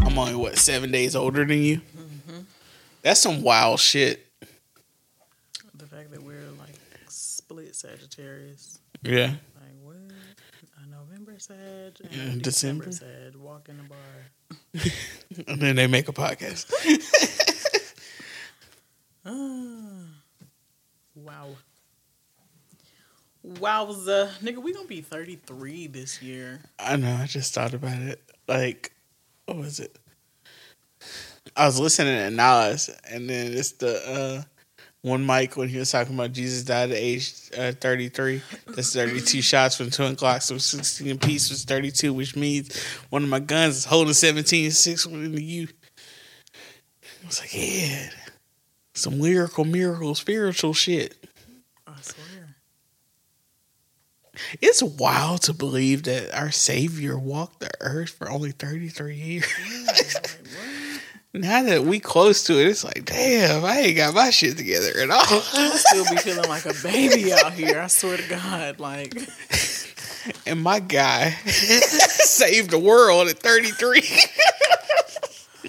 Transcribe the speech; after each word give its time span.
I'm 0.00 0.18
only 0.18 0.34
what 0.34 0.56
seven 0.56 0.90
days 0.90 1.14
older 1.14 1.44
than 1.44 1.62
you. 1.62 1.76
Mm-hmm. 1.76 2.40
That's 3.02 3.20
some 3.20 3.42
wild 3.42 3.80
shit. 3.80 4.26
The 5.74 5.86
fact 5.86 6.10
that 6.10 6.22
we're 6.22 6.40
like 6.58 6.74
split 7.08 7.67
Sagittarius. 7.78 8.80
Yeah. 9.02 9.34
Like 9.54 9.76
what? 9.82 9.96
A 10.82 10.90
November 10.90 11.34
Sag 11.38 11.56
and 12.02 12.12
Yeah, 12.12 12.42
December, 12.42 12.86
December. 12.86 12.92
Sag 12.92 13.36
walk 13.36 13.68
in 13.68 13.76
the 13.76 13.84
bar. 13.84 13.98
And 15.46 15.60
then 15.60 15.76
they 15.76 15.86
make 15.86 16.08
a 16.08 16.12
podcast. 16.12 16.72
Ah. 19.26 20.06
Wow. 21.14 21.48
Wowza. 23.46 24.30
Nigga, 24.38 24.62
we 24.62 24.72
gonna 24.72 24.86
be 24.88 25.02
33 25.02 25.86
this 25.88 26.22
year. 26.22 26.60
I 26.78 26.96
know. 26.96 27.14
I 27.14 27.26
just 27.26 27.52
thought 27.52 27.74
about 27.74 28.00
it. 28.00 28.22
Like, 28.46 28.92
what 29.44 29.58
was 29.58 29.80
it? 29.80 29.98
I 31.54 31.66
was 31.66 31.78
listening 31.78 32.16
to 32.16 32.30
Nas, 32.30 32.88
and 33.10 33.28
then 33.28 33.52
it's 33.52 33.72
the 33.72 34.00
uh, 34.08 34.42
one 35.02 35.24
mic 35.24 35.56
when 35.56 35.68
he 35.68 35.78
was 35.78 35.90
talking 35.92 36.14
about 36.14 36.32
Jesus 36.32 36.64
died 36.64 36.90
at 36.90 36.96
age 36.96 37.32
uh, 37.56 37.72
33. 37.72 38.42
That's 38.66 38.94
32 38.94 39.42
shots 39.42 39.76
from 39.76 39.90
twin 39.90 40.16
Glocks. 40.16 40.42
So 40.42 40.58
16 40.58 41.10
apiece 41.12 41.50
was 41.50 41.64
32, 41.64 42.12
which 42.12 42.34
means 42.34 42.76
one 43.10 43.22
of 43.22 43.28
my 43.28 43.40
guns 43.40 43.76
is 43.76 43.84
holding 43.84 44.14
17, 44.14 44.70
six 44.70 45.06
in 45.06 45.32
the 45.32 45.42
U. 45.42 45.68
I 47.22 47.26
was 47.26 47.40
like, 47.40 47.54
yeah, 47.54 48.10
some 48.94 49.20
lyrical, 49.20 49.64
miracle, 49.64 50.14
spiritual 50.14 50.74
shit. 50.74 51.14
I 51.86 52.00
swear. 52.00 52.56
It's 54.60 54.82
wild 54.82 55.42
to 55.42 55.52
believe 55.52 56.04
that 56.04 56.36
our 56.36 56.50
Savior 56.50 57.18
walked 57.18 57.60
the 57.60 57.70
earth 57.80 58.10
for 58.10 58.30
only 58.30 58.52
33 58.52 59.14
years. 59.14 59.46
Now 61.40 61.62
that 61.62 61.84
we 61.84 62.00
close 62.00 62.44
to 62.44 62.58
it, 62.58 62.66
it's 62.68 62.84
like, 62.84 63.04
damn, 63.04 63.64
I 63.64 63.78
ain't 63.78 63.96
got 63.96 64.14
my 64.14 64.30
shit 64.30 64.56
together 64.56 64.92
at 65.00 65.10
all. 65.10 65.18
I 65.22 65.70
still 65.74 66.04
be 66.10 66.16
feeling 66.16 66.48
like 66.48 66.66
a 66.66 66.74
baby 66.82 67.32
out 67.32 67.52
here. 67.52 67.80
I 67.80 67.86
swear 67.86 68.16
to 68.16 68.28
God. 68.28 68.80
Like, 68.80 69.14
and 70.46 70.62
my 70.62 70.80
guy 70.80 71.30
saved 71.46 72.70
the 72.70 72.78
world 72.78 73.28
at 73.28 73.38
33. 73.38 74.02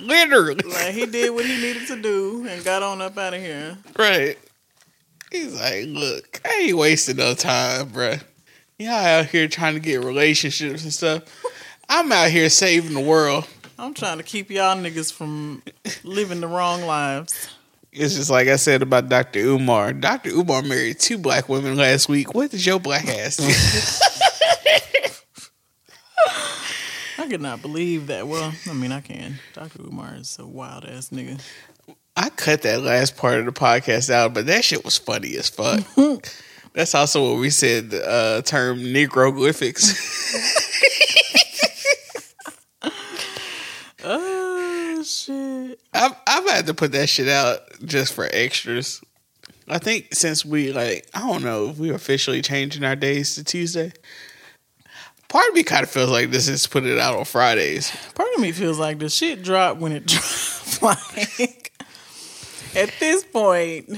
Literally. 0.02 0.64
like 0.70 0.94
he 0.94 1.06
did 1.06 1.32
what 1.32 1.46
he 1.46 1.60
needed 1.62 1.88
to 1.88 2.02
do 2.02 2.46
and 2.48 2.64
got 2.64 2.84
on 2.84 3.02
up 3.02 3.18
out 3.18 3.34
of 3.34 3.42
here. 3.42 3.78
Right. 3.98 4.38
He's 5.32 5.60
like, 5.60 5.86
look, 5.88 6.42
I 6.46 6.64
ain't 6.64 6.78
wasting 6.78 7.18
no 7.18 7.34
time, 7.34 7.88
bruh. 7.90 8.22
Y'all 8.78 8.92
out 8.92 9.26
here 9.26 9.48
trying 9.48 9.74
to 9.74 9.80
get 9.80 10.04
relationships 10.04 10.84
and 10.84 10.94
stuff. 10.94 11.24
I'm 11.90 12.12
out 12.12 12.30
here 12.30 12.50
saving 12.50 12.94
the 12.94 13.02
world. 13.02 13.46
I'm 13.80 13.94
trying 13.94 14.18
to 14.18 14.24
keep 14.24 14.52
y'all 14.52 14.76
niggas 14.76 15.14
from 15.14 15.64
living 16.04 16.42
the 16.42 16.48
wrong 16.48 16.82
lives. 16.82 17.50
It's 17.94 18.16
just 18.16 18.30
like 18.30 18.50
I 18.50 18.58
said 18.58 18.82
about 18.82 19.08
Dr. 19.08 19.40
Umar. 19.40 19.94
Dr. 19.94 20.32
Umar 20.32 20.62
married 20.62 21.00
two 21.00 21.18
black 21.18 21.48
women 21.48 21.78
last 21.78 22.10
week. 22.10 22.36
What 22.36 22.52
does 22.52 22.66
your 22.66 22.80
black 22.80 23.08
ass 23.08 23.38
do? 23.38 23.48
I 27.24 27.28
could 27.30 27.42
not 27.42 27.62
believe 27.62 28.08
that. 28.08 28.28
Well, 28.28 28.54
I 28.70 28.74
mean, 28.74 28.92
I 28.92 29.00
can. 29.00 29.36
Dr. 29.54 29.84
Umar 29.84 30.16
is 30.16 30.38
a 30.38 30.46
wild 30.46 30.84
ass 30.84 31.10
nigga. 31.10 31.42
I 32.18 32.30
cut 32.32 32.64
that 32.64 32.82
last 32.82 33.16
part 33.16 33.40
of 33.40 33.46
the 33.46 33.54
podcast 33.54 34.10
out, 34.10 34.34
but 34.34 34.46
that 34.48 34.66
shit 34.66 34.84
was 34.84 34.98
funny 34.98 35.38
as 35.38 35.48
fuck. 35.48 35.86
That's 36.74 36.94
also 36.94 37.32
what 37.32 37.40
we 37.40 37.50
said 37.50 37.92
the 37.92 38.06
uh, 38.06 38.42
term 38.42 38.80
Negroglyphics. 38.80 40.58
Oh 44.02 45.04
shit! 45.04 45.78
I've, 45.94 46.14
I've 46.26 46.50
had 46.50 46.59
to 46.70 46.74
put 46.74 46.92
that 46.94 47.10
shit 47.10 47.28
out 47.28 47.60
just 47.84 48.14
for 48.14 48.28
extras. 48.32 49.02
I 49.68 49.78
think 49.78 50.14
since 50.14 50.44
we, 50.46 50.72
like, 50.72 51.08
I 51.14 51.20
don't 51.20 51.44
know 51.44 51.70
if 51.70 51.78
we 51.78 51.92
officially 51.92 52.42
changing 52.42 52.84
our 52.84 52.96
days 52.96 53.36
to 53.36 53.44
Tuesday. 53.44 53.92
Part 55.28 55.48
of 55.50 55.54
me 55.54 55.62
kind 55.62 55.84
of 55.84 55.92
feels 55.92 56.10
like 56.10 56.32
this 56.32 56.48
is 56.48 56.66
put 56.66 56.86
it 56.86 56.98
out 56.98 57.18
on 57.20 57.26
Fridays. 57.26 57.96
Part 58.16 58.30
of 58.36 58.42
me 58.42 58.52
feels 58.52 58.80
like 58.80 58.98
the 58.98 59.10
shit 59.10 59.44
dropped 59.44 59.80
when 59.80 59.92
it 59.92 60.06
dropped. 60.08 60.82
like 60.82 61.72
at 62.76 62.92
this 63.00 63.24
point, 63.26 63.90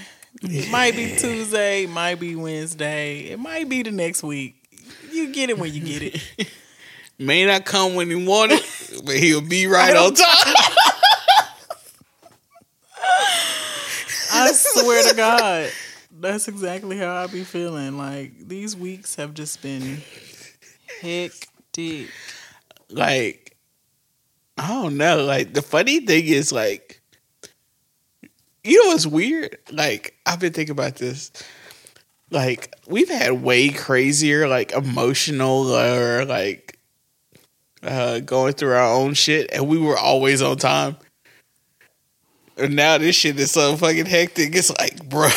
it 0.41 0.71
might 0.71 0.95
be 0.95 1.15
Tuesday, 1.15 1.85
might 1.85 2.19
be 2.19 2.35
Wednesday, 2.35 3.29
it 3.29 3.39
might 3.39 3.69
be 3.69 3.83
the 3.83 3.91
next 3.91 4.23
week. 4.23 4.55
You 5.11 5.31
get 5.31 5.49
it 5.49 5.57
when 5.57 5.73
you 5.73 5.81
get 5.81 6.01
it. 6.01 6.49
May 7.19 7.45
not 7.45 7.65
come 7.65 7.95
when 7.95 8.09
you 8.09 8.25
want 8.25 8.51
it, 8.51 9.03
but 9.05 9.15
he'll 9.15 9.41
be 9.41 9.67
right 9.67 9.95
on 9.95 10.15
time. 10.15 10.55
I 14.47 14.52
swear 14.53 15.09
to 15.09 15.16
God, 15.16 15.72
that's 16.19 16.47
exactly 16.47 16.97
how 16.97 17.13
I 17.16 17.28
be 17.28 17.44
feeling. 17.44 17.97
Like 17.97 18.47
these 18.47 18.75
weeks 18.75 19.16
have 19.16 19.34
just 19.34 19.62
been 19.62 20.02
hectic. 21.02 22.09
like, 22.90 23.57
I 24.57 24.68
don't 24.68 24.97
know. 24.97 25.24
Like, 25.24 25.53
the 25.53 25.62
funny 25.62 26.02
thing 26.02 26.25
is, 26.25 26.52
like, 26.52 27.02
you 28.63 28.84
know 28.84 28.90
what's 28.90 29.07
weird? 29.07 29.57
Like, 29.72 30.16
I've 30.25 30.40
been 30.40 30.53
thinking 30.53 30.73
about 30.73 30.96
this. 30.96 31.31
Like, 32.29 32.73
we've 32.88 33.09
had 33.09 33.41
way 33.41 33.69
crazier, 33.69 34.47
like, 34.47 34.72
emotional 34.72 35.75
or, 35.75 36.25
like, 36.25 36.78
uh, 37.84 38.19
going 38.19 38.53
through 38.53 38.73
our 38.73 38.94
own 38.94 39.16
shit, 39.16 39.50
and 39.52 39.68
we 39.68 39.79
were 39.79 39.97
always 39.97 40.41
on 40.41 40.58
time. 40.58 40.97
And 42.57 42.75
now 42.75 42.97
this 42.97 43.16
shit 43.16 43.39
is 43.39 43.51
so 43.51 43.75
fucking 43.78 44.06
hectic. 44.06 44.56
It's 44.56 44.69
like, 44.78 45.07
bro, 45.07 45.29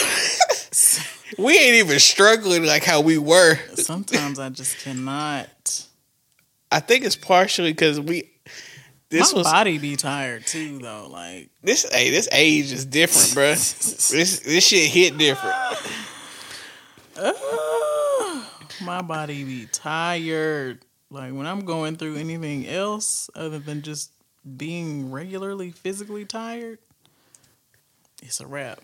we 1.38 1.56
ain't 1.58 1.76
even 1.76 1.98
struggling 1.98 2.64
like 2.64 2.84
how 2.84 3.00
we 3.00 3.18
were. 3.18 3.56
Sometimes 3.74 4.38
I 4.38 4.50
just 4.50 4.78
cannot. 4.78 5.86
I 6.70 6.80
think 6.80 7.04
it's 7.04 7.16
partially 7.16 7.72
because 7.72 8.00
we. 8.00 8.30
This 9.10 9.32
My 9.32 9.38
was 9.38 9.46
body 9.46 9.78
be 9.78 9.96
tired 9.96 10.46
too, 10.46 10.78
though. 10.78 11.08
Like 11.08 11.50
this. 11.62 11.86
Hey, 11.90 12.10
this 12.10 12.28
age 12.32 12.72
is 12.72 12.84
different, 12.84 13.32
bro. 13.34 13.50
this 13.50 14.40
this 14.40 14.66
shit 14.66 14.90
hit 14.90 15.16
different. 15.16 15.54
My 18.82 19.02
body 19.02 19.44
be 19.44 19.66
tired. 19.66 20.80
Like 21.10 21.32
when 21.32 21.46
I'm 21.46 21.64
going 21.64 21.94
through 21.96 22.16
anything 22.16 22.66
else 22.66 23.30
other 23.36 23.60
than 23.60 23.82
just 23.82 24.10
being 24.56 25.12
regularly 25.12 25.70
physically 25.70 26.24
tired, 26.24 26.78
it's 28.24 28.40
a 28.40 28.46
wrap. 28.46 28.80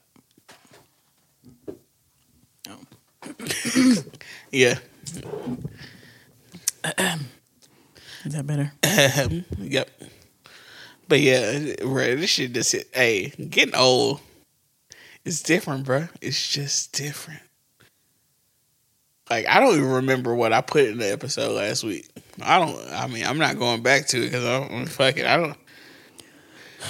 Oh, 2.69 2.79
Yeah. 4.53 4.79
is 8.25 8.33
that 8.33 8.47
better? 8.47 8.73
yep. 9.59 9.91
But 11.09 11.21
yeah, 11.21 11.75
bro, 11.81 12.17
this 12.17 12.31
shit 12.31 12.53
just 12.53 12.73
hit. 12.73 12.89
Hey, 12.93 13.31
getting 13.31 13.75
old. 13.75 14.21
It's 15.25 15.43
different, 15.43 15.85
bro. 15.85 16.09
It's 16.21 16.49
just 16.49 16.93
different. 16.93 17.41
Like 19.29 19.47
I 19.49 19.59
don't 19.59 19.75
even 19.75 19.91
remember 19.91 20.35
what 20.35 20.53
I 20.53 20.61
put 20.61 20.85
in 20.85 20.99
the 20.99 21.11
episode 21.11 21.53
last 21.57 21.83
week. 21.83 22.09
I 22.43 22.59
don't. 22.59 22.79
I 22.93 23.07
mean, 23.07 23.25
I'm 23.25 23.39
not 23.39 23.59
going 23.59 23.83
back 23.83 24.07
to 24.09 24.19
it 24.19 24.27
because 24.27 24.45
I'm 24.45 24.87
fuck 24.87 25.17
it. 25.17 25.27
I 25.27 25.37
don't. 25.37 25.57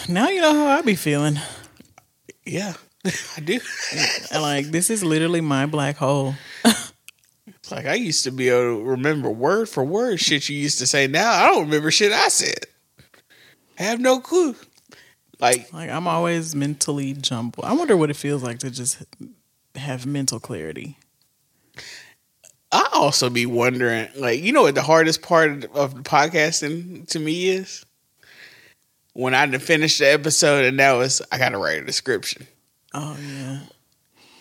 Now 0.09 0.29
you 0.29 0.41
know 0.41 0.53
how 0.53 0.67
I 0.67 0.83
be 0.83 0.95
feeling. 0.95 1.39
Yeah, 2.45 2.75
I 3.37 3.41
do. 3.41 3.61
Like 4.33 4.67
this 4.67 4.91
is 4.91 5.03
literally 5.05 5.41
my 5.41 5.67
black 5.67 5.97
hole. 5.97 6.35
It's 6.65 7.71
like 7.71 7.87
I 7.87 7.95
used 7.95 8.25
to 8.25 8.31
be 8.31 8.49
able 8.49 8.79
to 8.79 8.85
remember 8.85 9.31
word 9.31 9.69
for 9.69 9.85
word 9.85 10.21
shit 10.21 10.49
you 10.49 10.57
used 10.57 10.79
to 10.79 10.87
say. 10.87 11.07
Now 11.07 11.33
I 11.33 11.47
don't 11.49 11.65
remember 11.65 11.91
shit 11.91 12.13
I 12.13 12.29
said. 12.29 12.67
I 13.79 13.85
have 13.85 14.01
no 14.01 14.21
clue. 14.21 14.57
Like 15.41 15.73
Like 15.73 15.91
I'm 15.91 16.07
always 16.07 16.55
mentally 16.55 17.13
jumbled. 17.15 17.65
I 17.65 17.73
wonder 17.73 17.97
what 17.97 18.11
it 18.11 18.17
feels 18.17 18.43
like 18.43 18.59
to 18.61 18.71
just 18.71 19.03
have 19.75 20.07
mental 20.07 20.41
clarity. 20.41 20.99
I 22.73 22.89
also 22.93 23.31
be 23.31 23.47
wondering, 23.47 24.09
like, 24.17 24.43
you 24.43 24.53
know 24.53 24.63
what 24.63 24.77
the 24.77 24.83
hardest 24.83 25.23
part 25.23 25.51
of 25.51 25.65
of 25.75 25.95
the 25.95 26.03
podcasting 26.03 27.09
to 27.09 27.19
me 27.19 27.49
is? 27.49 27.85
When 29.13 29.35
I 29.35 29.47
finished 29.59 29.99
the 29.99 30.13
episode 30.13 30.65
and 30.65 30.79
that 30.79 30.93
was 30.93 31.21
I 31.33 31.39
gotta 31.39 31.59
write 31.59 31.83
a 31.83 31.85
description. 31.85 32.47
Oh 32.95 33.17
yeah. 33.21 33.61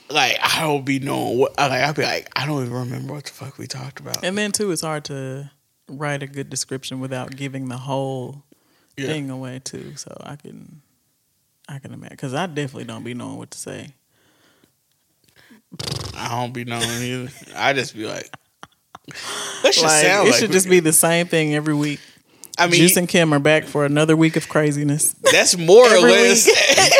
like 0.10 0.38
I 0.42 0.62
don't 0.62 0.86
be 0.86 1.00
knowing 1.00 1.40
what. 1.40 1.58
Like 1.58 1.72
I'll 1.84 1.94
be 1.94 2.04
like, 2.04 2.28
I 2.36 2.46
don't 2.46 2.62
even 2.64 2.74
remember 2.74 3.14
what 3.14 3.26
the 3.26 3.32
fuck 3.32 3.58
we 3.58 3.68
talked 3.68 4.00
about. 4.00 4.24
And 4.24 4.38
then 4.38 4.52
too, 4.52 4.72
it's 4.72 4.82
hard 4.82 5.06
to 5.06 5.52
write 5.88 6.22
a 6.24 6.28
good 6.28 6.50
description 6.50 7.00
without 7.00 7.36
giving 7.36 7.68
the 7.70 7.78
whole 7.78 8.44
Yeah. 8.98 9.08
thing 9.08 9.30
away 9.30 9.60
too. 9.64 9.96
So 9.96 10.16
I 10.24 10.36
can, 10.36 10.82
I 11.68 11.80
can 11.80 11.94
imagine 11.94 12.16
because 12.16 12.34
I 12.36 12.46
definitely 12.46 12.84
don't 12.86 13.04
be 13.04 13.14
knowing 13.16 13.38
what 13.38 13.50
to 13.52 13.58
say. 13.58 13.94
I 16.16 16.30
don't 16.30 16.54
be 16.54 16.66
knowing 16.66 16.84
either. 17.02 17.32
I 17.56 17.74
just 17.74 17.96
be 17.96 18.06
like, 18.06 18.30
that 19.64 19.74
should 19.74 19.84
Like, 19.84 20.04
sound 20.06 20.28
it 20.28 20.32
like 20.32 20.40
should 20.40 20.52
just 20.52 20.70
be 20.70 20.80
the 20.80 20.94
same 20.94 21.28
thing 21.28 21.54
every 21.56 21.74
week. 21.74 22.00
I 22.60 22.68
mean, 22.68 22.82
Juice 22.82 22.98
and 22.98 23.08
Kim 23.08 23.34
are 23.34 23.40
back 23.40 23.64
for 23.66 23.86
another 23.86 24.16
week 24.16 24.36
of 24.36 24.50
craziness. 24.50 25.14
That's 25.32 25.58
more 25.58 25.86
or 25.86 26.00
less 26.02 26.50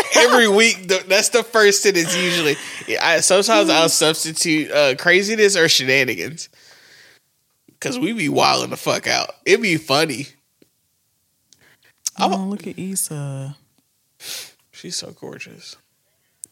every 0.16 0.48
week. 0.48 0.88
That's 0.88 1.30
the 1.30 1.44
first 1.44 1.84
sentence 1.84 2.16
usually. 2.16 2.56
I, 3.02 3.20
sometimes 3.20 3.70
I'll 3.70 3.90
substitute 3.90 4.72
uh, 4.72 4.96
craziness 4.96 5.56
or 5.58 5.68
shenanigans 5.68 6.50
because 7.68 8.00
we 8.00 8.14
be 8.14 8.30
wilding 8.30 8.70
the 8.72 8.78
fuck 8.78 9.08
out. 9.08 9.32
It'd 9.46 9.62
be 9.62 9.78
funny. 9.78 10.28
Oh, 12.22 12.48
look 12.50 12.68
at 12.68 12.78
Issa, 12.78 13.56
She's 14.72 14.96
so 14.98 15.12
gorgeous. 15.12 15.78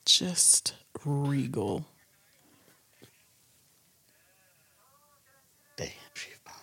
just 0.06 0.74
regal. 1.06 1.86
Damn, 5.76 5.88
she 6.14 6.32
fine. 6.46 6.54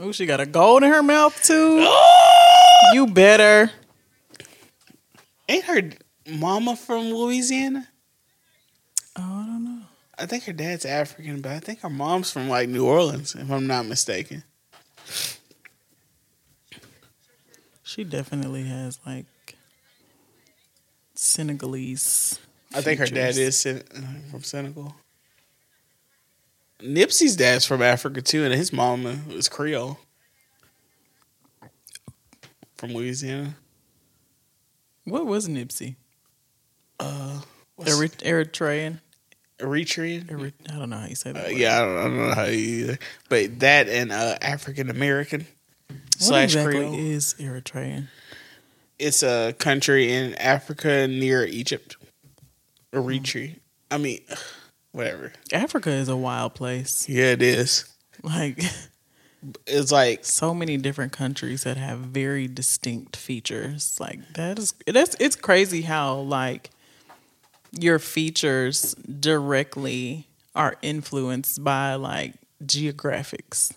Oh, 0.00 0.12
she 0.12 0.26
got 0.26 0.40
a 0.40 0.46
gold 0.46 0.82
in 0.82 0.90
her 0.90 1.02
mouth 1.02 1.40
too. 1.42 1.86
You 2.92 3.06
better. 3.08 3.70
Ain't 5.48 5.64
her 5.64 5.90
mama 6.30 6.76
from 6.76 7.10
Louisiana? 7.10 7.88
Oh, 9.16 9.22
I 9.22 9.46
don't 9.46 9.64
know. 9.64 9.80
I 10.18 10.26
think 10.26 10.44
her 10.44 10.52
dad's 10.52 10.84
African, 10.84 11.40
but 11.40 11.52
I 11.52 11.58
think 11.58 11.80
her 11.80 11.90
mom's 11.90 12.30
from 12.30 12.48
like 12.48 12.68
New 12.68 12.86
Orleans, 12.86 13.34
if 13.34 13.50
I'm 13.50 13.66
not 13.66 13.86
mistaken. 13.86 14.44
She 17.82 18.04
definitely 18.04 18.64
has 18.64 19.00
like 19.06 19.26
Senegalese. 21.14 22.38
I 22.74 22.82
think 22.82 23.00
her 23.00 23.06
dad 23.06 23.34
features. 23.34 23.38
is 23.38 23.56
Sen- 23.56 23.82
uh, 23.96 24.30
from 24.30 24.42
Senegal. 24.42 24.94
Nipsey's 26.80 27.36
dad's 27.36 27.64
from 27.64 27.82
Africa 27.82 28.20
too, 28.22 28.44
and 28.44 28.52
his 28.54 28.72
mama 28.72 29.18
was 29.34 29.48
Creole 29.48 29.98
from 32.76 32.92
Louisiana. 32.92 33.56
What 35.04 35.26
was 35.26 35.48
Nipsey? 35.48 35.96
Uh, 36.98 37.40
Erit- 37.80 38.18
Eritrean. 38.24 39.00
Eritrean? 39.58 40.30
Erit- 40.30 40.54
I 40.70 40.78
don't 40.78 40.90
know 40.90 40.98
how 40.98 41.06
you 41.06 41.14
say 41.14 41.32
that. 41.32 41.46
Uh, 41.46 41.48
yeah, 41.48 41.80
I 41.80 41.84
don't, 41.84 41.98
I 41.98 42.02
don't 42.02 42.16
know 42.28 42.34
how 42.34 42.44
you 42.44 42.58
either, 42.58 42.98
but 43.28 43.60
that 43.60 43.88
and 43.88 44.12
uh, 44.12 44.36
African 44.42 44.90
American 44.90 45.46
slash 46.18 46.54
exactly 46.54 46.74
Creole. 46.74 46.94
is 46.94 47.34
Eritrean? 47.38 48.08
It's 48.98 49.22
a 49.22 49.54
country 49.58 50.12
in 50.12 50.34
Africa 50.34 51.06
near 51.06 51.44
Egypt. 51.44 51.96
Eritrea. 52.92 53.56
I 53.90 53.98
mean, 53.98 54.20
whatever. 54.96 55.32
Africa 55.52 55.90
is 55.90 56.08
a 56.08 56.16
wild 56.16 56.54
place. 56.54 57.08
Yeah, 57.08 57.32
it 57.32 57.42
is. 57.42 57.84
Like 58.22 58.62
It's 59.66 59.92
like 59.92 60.24
so 60.24 60.54
many 60.54 60.76
different 60.78 61.12
countries 61.12 61.62
that 61.64 61.76
have 61.76 61.98
very 61.98 62.48
distinct 62.48 63.14
features. 63.16 63.98
Like 64.00 64.18
that 64.34 64.58
is 64.58 64.74
that's 64.86 65.14
it's 65.20 65.36
crazy 65.36 65.82
how 65.82 66.16
like 66.20 66.70
your 67.78 67.98
features 67.98 68.94
directly 68.94 70.26
are 70.54 70.76
influenced 70.82 71.62
by 71.62 71.94
like 71.94 72.32
geographics. 72.64 73.72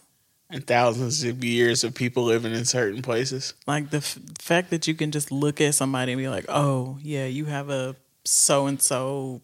and 0.50 0.66
thousands 0.66 1.24
of 1.24 1.44
years 1.44 1.84
of 1.84 1.94
people 1.94 2.24
living 2.24 2.54
in 2.54 2.66
certain 2.66 3.02
places. 3.02 3.54
Like 3.68 3.90
the 3.90 3.98
f- 3.98 4.18
fact 4.40 4.70
that 4.72 4.88
you 4.88 4.96
can 4.96 5.12
just 5.12 5.32
look 5.32 5.60
at 5.62 5.76
somebody 5.76 6.14
and 6.14 6.20
be 6.20 6.30
like, 6.30 6.46
"Oh, 6.48 6.98
yeah, 7.04 7.26
you 7.26 7.46
have 7.46 7.70
a 7.70 7.96
so 8.26 8.66
and 8.68 8.82
so 8.82 9.42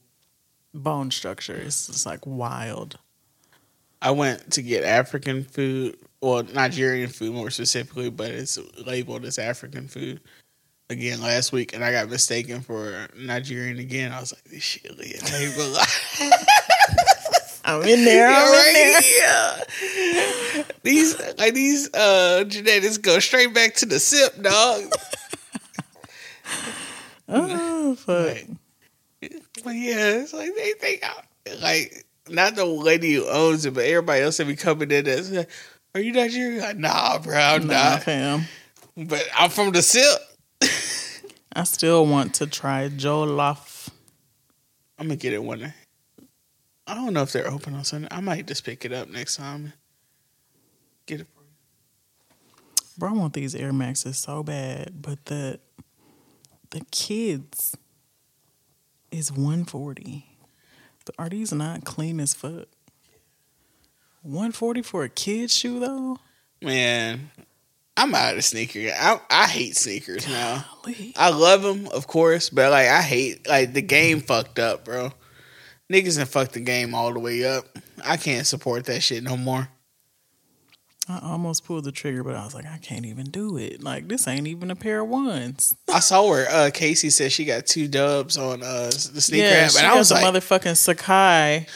bone 0.76 1.12
structure." 1.12 1.56
It's 1.56 1.88
just 1.88 2.06
like 2.06 2.26
wild. 2.26 3.00
I 4.02 4.12
went 4.12 4.52
to 4.52 4.62
get 4.62 4.84
African 4.84 5.44
food, 5.44 5.98
well, 6.22 6.44
Nigerian 6.44 7.10
food 7.10 7.34
more 7.34 7.50
specifically, 7.50 8.10
but 8.12 8.30
it's 8.30 8.60
labeled 8.86 9.26
as 9.26 9.40
African 9.40 9.88
food 9.88 10.20
again 10.90 11.22
last 11.22 11.52
week, 11.52 11.74
and 11.74 11.84
I 11.84 11.92
got 11.92 12.10
mistaken 12.10 12.62
for 12.62 13.08
Nigerian 13.18 13.80
again. 13.80 14.12
I 14.12 14.20
was 14.20 14.34
like, 14.34 14.44
this 14.44 14.62
shit 14.64 14.96
lit. 14.98 15.24
I'm 17.68 17.82
in 17.82 18.06
there. 18.06 18.28
I'm 18.28 18.46
in 18.46 18.74
there. 18.74 18.94
right? 18.94 19.64
Yeah. 20.56 20.64
These 20.84 21.20
like 21.40 21.56
these 21.56 21.92
uh 21.96 22.44
genetics 22.44 23.00
go 23.00 23.18
straight 23.20 23.54
back 23.56 23.74
to 23.76 23.86
the 23.88 24.00
sip, 24.00 24.42
dog. 24.42 24.84
Oh, 27.28 27.96
fuck. 27.96 28.38
But 29.66 29.76
yeah, 29.76 30.22
it's 30.22 30.32
like 30.34 30.56
they 30.56 30.74
think 30.74 31.04
I, 31.04 31.56
like 31.62 32.06
not 32.30 32.56
the 32.56 32.66
lady 32.66 33.14
who 33.16 33.28
owns 33.28 33.66
it, 33.66 33.74
but 33.74 33.84
everybody 33.86 34.22
else 34.22 34.38
that 34.38 34.46
be 34.48 34.56
coming 34.56 34.92
in 34.92 35.04
there. 35.06 35.22
say, 35.24 35.48
Are 35.94 36.00
you 36.00 36.14
Nigerian? 36.14 36.62
Like, 36.62 36.78
nah, 36.78 37.18
bro, 37.20 37.36
I'm 37.36 37.68
Nah, 37.68 37.74
not. 37.74 38.04
fam. 38.04 38.44
But 38.96 39.28
I'm 39.38 39.50
from 39.50 39.72
the 39.72 39.82
sip. 39.82 40.20
I 41.58 41.64
still 41.64 42.06
want 42.06 42.36
to 42.36 42.48
try 42.48 42.90
Jollof. 42.90 43.90
I'm 45.00 45.08
gonna 45.08 45.16
get 45.18 45.34
it 45.34 45.44
one 45.44 45.60
day. 45.60 45.74
I 46.88 46.94
don't 46.94 47.14
know 47.14 47.24
if 47.24 47.32
they're 47.32 47.50
open 47.50 47.74
on 47.74 47.84
Sunday. 47.84 48.08
I 48.12 48.22
might 48.22 48.46
just 48.46 48.64
pick 48.64 48.86
it 48.86 48.94
up 48.94 49.10
next 49.10 49.38
time. 49.38 49.74
Get 51.08 51.22
it 51.22 51.28
for 51.36 51.42
you. 51.42 51.48
Bro, 52.98 53.10
I 53.10 53.14
want 53.14 53.34
these 53.34 53.56
Air 53.56 53.74
Maxes 53.74 54.18
so 54.20 54.44
bad, 54.44 55.02
but 55.02 55.26
the 55.26 55.60
the 56.70 56.82
kids 56.92 57.76
is 59.16 59.32
140. 59.32 60.26
But 61.06 61.16
are 61.18 61.30
these 61.30 61.54
not 61.54 61.86
clean 61.86 62.20
as 62.20 62.34
fuck? 62.34 62.68
140 64.24 64.82
for 64.82 65.04
a 65.04 65.10
kid's 65.10 65.54
shoe 65.54 65.80
though? 65.80 66.18
Man, 66.62 67.32
I'm 67.96 68.14
out 68.16 68.38
of 68.38 68.44
sneaker. 68.44 68.92
I 68.94 69.20
I 69.30 69.48
hate 69.48 69.78
sneakers 69.78 70.28
now. 70.28 70.66
Golly. 70.84 71.14
I 71.16 71.30
love 71.30 71.62
them, 71.62 71.88
of 71.88 72.08
course, 72.08 72.50
but 72.50 72.72
like 72.72 72.88
I 72.88 73.02
hate 73.02 73.48
like 73.48 73.74
the 73.74 73.82
game 73.82 74.22
fucked 74.22 74.60
up, 74.60 74.86
bro. 74.86 75.12
Niggas 75.92 76.18
done 76.18 76.26
fucked 76.26 76.54
the 76.54 76.60
game 76.60 76.96
all 76.96 77.14
the 77.14 77.20
way 77.20 77.46
up. 77.46 77.66
I 78.04 78.18
can't 78.18 78.48
support 78.48 78.86
that 78.86 79.02
shit 79.02 79.24
no 79.24 79.38
more. 79.38 79.70
I 81.08 81.20
almost 81.22 81.66
pulled 81.66 81.84
the 81.84 81.92
trigger, 81.92 82.24
but 82.24 82.36
I 82.36 82.44
was 82.44 82.56
like, 82.56 82.66
I 82.66 82.78
can't 82.80 83.06
even 83.06 83.26
do 83.26 83.58
it. 83.58 83.84
Like 83.84 84.08
this 84.08 84.28
ain't 84.28 84.48
even 84.48 84.72
a 84.72 84.76
pair 84.76 85.02
of 85.02 85.10
ones. 85.10 85.76
I 85.94 86.00
saw 86.00 86.28
where 86.28 86.50
uh, 86.50 86.72
Casey 86.74 87.10
said 87.12 87.32
she 87.32 87.46
got 87.46 87.68
two 87.68 87.88
dubs 87.88 88.38
on 88.38 88.64
uh, 88.64 88.88
the 88.88 89.22
sneaker 89.22 89.44
yeah, 89.44 89.52
app, 89.52 89.72
she 89.72 89.78
and 89.78 89.88
I 89.88 89.90
got 89.92 89.98
was 89.98 90.10
the 90.10 90.16
like, 90.16 90.26
motherfucking 90.26 90.96
Sacai. 90.96 91.68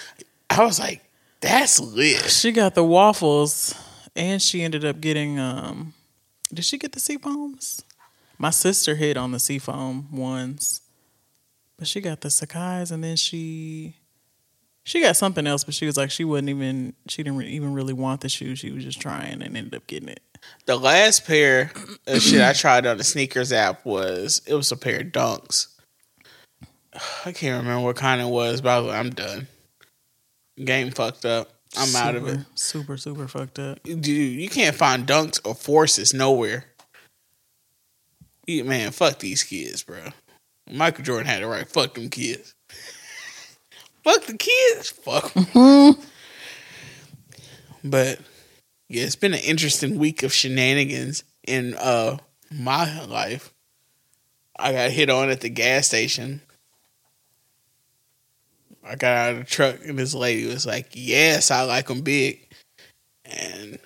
I 0.49 0.63
was 0.63 0.79
like, 0.79 1.03
that's 1.41 1.79
lit. 1.79 2.29
She 2.29 2.51
got 2.51 2.73
the 2.73 2.83
waffles, 2.83 3.75
and 4.15 4.41
she 4.41 4.63
ended 4.63 4.83
up 4.83 4.99
getting. 4.99 5.39
um 5.39 5.93
Did 6.51 6.65
she 6.65 6.77
get 6.77 6.93
the 6.93 6.99
sea 6.99 7.13
seafoams? 7.13 7.83
My 8.39 8.49
sister 8.49 8.95
hit 8.95 9.17
on 9.17 9.31
the 9.31 9.39
seafoam 9.39 10.15
ones, 10.15 10.81
but 11.77 11.87
she 11.87 12.01
got 12.01 12.21
the 12.21 12.29
Sacai's, 12.29 12.89
and 12.89 13.03
then 13.03 13.15
she 13.17 13.95
she 14.89 15.01
got 15.01 15.15
something 15.15 15.45
else. 15.45 15.63
But 15.63 15.75
she 15.75 15.85
was 15.85 15.95
like, 15.97 16.09
she 16.11 16.23
wasn't 16.23 16.49
even. 16.49 16.93
She 17.07 17.21
didn't 17.23 17.41
even 17.43 17.73
really 17.73 17.93
want 17.93 18.21
the 18.21 18.29
shoe. 18.29 18.55
She 18.55 18.71
was 18.71 18.83
just 18.83 18.99
trying, 18.99 19.41
and 19.43 19.55
ended 19.55 19.75
up 19.75 19.85
getting 19.87 20.09
it. 20.09 20.21
The 20.65 20.77
last 20.77 21.27
pair 21.27 21.71
of 22.07 22.21
shit 22.21 22.41
I 22.41 22.53
tried 22.53 22.85
on 22.87 22.97
the 22.97 23.03
sneakers 23.03 23.51
app 23.53 23.85
was 23.85 24.41
it 24.47 24.53
was 24.55 24.71
a 24.71 24.77
pair 24.77 25.01
of 25.01 25.07
dunks. 25.07 25.67
I 27.25 27.31
can't 27.31 27.61
remember 27.61 27.85
what 27.85 27.95
kind 27.97 28.19
it 28.21 28.27
was, 28.27 28.61
but 28.61 28.69
I 28.69 28.79
was 28.79 28.87
like, 28.87 28.97
I'm 28.99 29.09
done. 29.11 29.47
Game 30.63 30.91
fucked 30.91 31.25
up. 31.25 31.51
I'm 31.77 31.95
out 31.95 32.15
of 32.15 32.27
it. 32.27 32.39
Super, 32.55 32.97
super 32.97 33.27
fucked 33.27 33.59
up. 33.59 33.83
Dude, 33.83 34.07
you 34.07 34.49
can't 34.49 34.75
find 34.75 35.05
dunks 35.05 35.39
or 35.45 35.53
forces 35.53 36.13
nowhere. 36.13 36.65
You- 38.47 38.63
Man, 38.63 38.91
fuck 38.91 39.19
these 39.19 39.43
kids, 39.43 39.83
bro. 39.83 39.99
Michael 40.71 41.03
Jordan 41.03 41.27
had 41.27 41.41
it 41.43 41.47
right. 41.47 41.67
Fuck 41.67 41.93
them 41.95 42.09
kids. 42.09 42.55
Fuck 44.03 44.23
the 44.25 44.37
kids. 44.37 44.89
Fuck 44.89 45.31
'em. 45.35 45.95
but 47.83 48.19
yeah, 48.87 49.03
it's 49.03 49.15
been 49.15 49.33
an 49.33 49.39
interesting 49.39 49.97
week 49.99 50.23
of 50.23 50.33
shenanigans 50.33 51.23
in 51.47 51.73
uh 51.75 52.17
my 52.51 53.03
life. 53.05 53.53
I 54.57 54.73
got 54.73 54.91
hit 54.91 55.09
on 55.09 55.29
at 55.29 55.41
the 55.41 55.49
gas 55.49 55.87
station. 55.87 56.41
I 58.83 58.95
got 58.95 59.15
out 59.15 59.31
of 59.33 59.37
the 59.39 59.45
truck 59.45 59.77
and 59.85 59.99
this 59.99 60.13
lady 60.13 60.45
was 60.47 60.65
like, 60.65 60.89
"Yes, 60.93 61.51
I 61.51 61.61
like 61.63 61.87
them 61.87 62.01
big," 62.01 62.47
and 63.25 63.79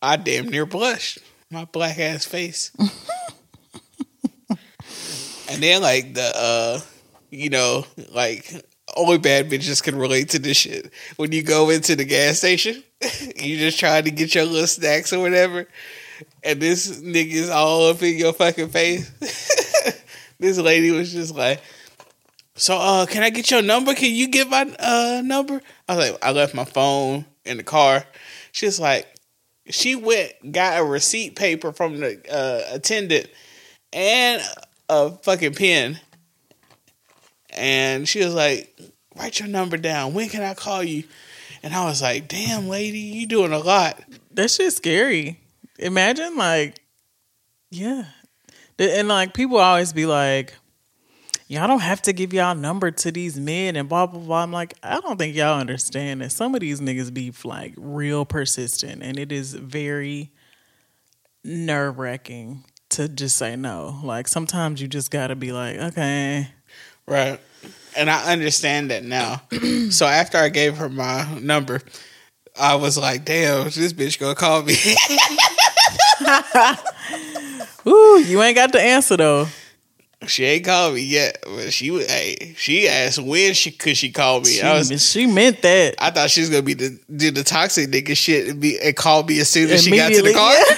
I 0.00 0.16
damn 0.16 0.48
near 0.48 0.66
blushed. 0.66 1.18
My 1.50 1.64
black 1.64 1.98
ass 1.98 2.24
face. 2.24 2.70
and 5.48 5.62
then 5.62 5.82
like 5.82 6.14
the 6.14 6.32
uh 6.34 6.80
you 7.30 7.50
know, 7.50 7.84
like 8.12 8.52
only 8.96 9.18
bad 9.18 9.50
bitches 9.50 9.82
can 9.82 9.96
relate 9.96 10.30
to 10.30 10.38
this 10.38 10.56
shit. 10.56 10.90
When 11.16 11.32
you 11.32 11.42
go 11.42 11.70
into 11.70 11.94
the 11.94 12.04
gas 12.04 12.38
station, 12.38 12.82
you 13.36 13.58
just 13.58 13.78
trying 13.78 14.04
to 14.04 14.10
get 14.10 14.34
your 14.34 14.44
little 14.44 14.66
snacks 14.66 15.12
or 15.12 15.20
whatever, 15.20 15.68
and 16.42 16.60
this 16.60 17.00
nigga's 17.00 17.50
all 17.50 17.90
up 17.90 18.02
in 18.02 18.16
your 18.16 18.32
fucking 18.32 18.70
face. 18.70 19.10
this 20.38 20.58
lady 20.58 20.90
was 20.90 21.12
just 21.12 21.34
like, 21.34 21.60
"So, 22.54 22.76
uh, 22.76 23.06
can 23.06 23.22
I 23.22 23.30
get 23.30 23.50
your 23.50 23.62
number? 23.62 23.94
Can 23.94 24.14
you 24.14 24.28
get 24.28 24.48
my 24.48 24.62
uh 24.78 25.22
number?" 25.24 25.60
I 25.88 25.96
was 25.96 26.10
like, 26.10 26.24
"I 26.24 26.32
left 26.32 26.54
my 26.54 26.64
phone 26.64 27.26
in 27.44 27.58
the 27.58 27.62
car." 27.62 28.04
She's 28.52 28.80
like, 28.80 29.06
she 29.68 29.96
went 29.96 30.52
got 30.52 30.78
a 30.78 30.84
receipt 30.84 31.36
paper 31.36 31.72
from 31.72 32.00
the 32.00 32.20
uh, 32.32 32.74
attendant 32.74 33.28
and 33.92 34.42
a 34.88 35.10
fucking 35.10 35.54
pen, 35.54 36.00
and 37.56 38.08
she 38.08 38.24
was 38.24 38.34
like, 38.34 38.78
"Write 39.16 39.40
your 39.40 39.48
number 39.48 39.76
down. 39.76 40.14
When 40.14 40.28
can 40.28 40.42
I 40.42 40.54
call 40.54 40.82
you?" 40.82 41.04
And 41.62 41.74
I 41.74 41.84
was 41.84 42.02
like, 42.02 42.28
"Damn, 42.28 42.68
lady, 42.68 42.98
you 42.98 43.26
doing 43.26 43.52
a 43.52 43.58
lot." 43.58 44.00
That 44.32 44.50
shit's 44.50 44.76
scary. 44.76 45.40
Imagine 45.78 46.36
like, 46.36 46.80
yeah, 47.70 48.04
and 48.78 49.08
like 49.08 49.34
people 49.34 49.58
always 49.58 49.92
be 49.92 50.06
like, 50.06 50.54
y'all 51.48 51.68
don't 51.68 51.80
have 51.80 52.02
to 52.02 52.12
give 52.12 52.32
y'all 52.32 52.54
number 52.54 52.90
to 52.90 53.12
these 53.12 53.38
men 53.38 53.76
and 53.76 53.88
blah 53.88 54.06
blah 54.06 54.20
blah. 54.20 54.42
I'm 54.42 54.52
like, 54.52 54.74
I 54.82 55.00
don't 55.00 55.16
think 55.16 55.34
y'all 55.34 55.58
understand 55.58 56.20
that 56.20 56.32
some 56.32 56.54
of 56.54 56.60
these 56.60 56.80
niggas 56.80 57.12
be 57.12 57.32
like 57.44 57.74
real 57.76 58.24
persistent, 58.24 59.02
and 59.02 59.18
it 59.18 59.32
is 59.32 59.54
very 59.54 60.32
nerve 61.44 61.98
wracking 61.98 62.64
to 62.90 63.08
just 63.08 63.36
say 63.36 63.56
no. 63.56 64.00
Like 64.02 64.28
sometimes 64.28 64.80
you 64.80 64.88
just 64.88 65.10
gotta 65.10 65.36
be 65.36 65.52
like, 65.52 65.76
okay, 65.76 66.48
right. 67.06 67.40
And 67.96 68.10
I 68.10 68.32
understand 68.32 68.90
that 68.90 69.04
now. 69.04 69.42
so 69.90 70.06
after 70.06 70.38
I 70.38 70.48
gave 70.48 70.76
her 70.76 70.88
my 70.88 71.38
number, 71.40 71.80
I 72.58 72.74
was 72.76 72.96
like, 72.96 73.24
damn, 73.24 73.64
this 73.64 73.92
bitch 73.92 74.18
gonna 74.18 74.34
call 74.34 74.62
me. 74.62 74.76
Ooh, 77.86 78.18
you 78.20 78.42
ain't 78.42 78.56
got 78.56 78.72
the 78.72 78.80
answer 78.80 79.16
though. 79.16 79.46
She 80.26 80.44
ain't 80.44 80.64
called 80.64 80.94
me 80.94 81.02
yet, 81.02 81.38
but 81.44 81.72
she 81.72 81.90
was. 81.90 82.10
Hey, 82.10 82.54
she 82.56 82.88
asked 82.88 83.18
when 83.18 83.52
she 83.52 83.70
could 83.70 83.96
she 83.96 84.10
call 84.10 84.40
me. 84.40 84.46
She, 84.46 84.62
I 84.62 84.78
was. 84.78 85.10
she 85.10 85.26
meant 85.26 85.62
that. 85.62 85.94
I 85.98 86.10
thought 86.10 86.30
she 86.30 86.40
was 86.40 86.50
gonna 86.50 86.62
be 86.62 86.74
the 86.74 86.98
do 87.14 87.30
the 87.30 87.44
toxic 87.44 87.90
nigga 87.90 88.16
shit 88.16 88.48
and 88.48 88.60
be 88.60 88.78
and 88.80 88.96
call 88.96 89.22
me 89.24 89.38
as 89.40 89.50
soon 89.50 89.70
as 89.70 89.84
she 89.84 89.94
got 89.94 90.12
to 90.12 90.22
the 90.22 90.32
car 90.32 90.54
yeah. 90.54 90.76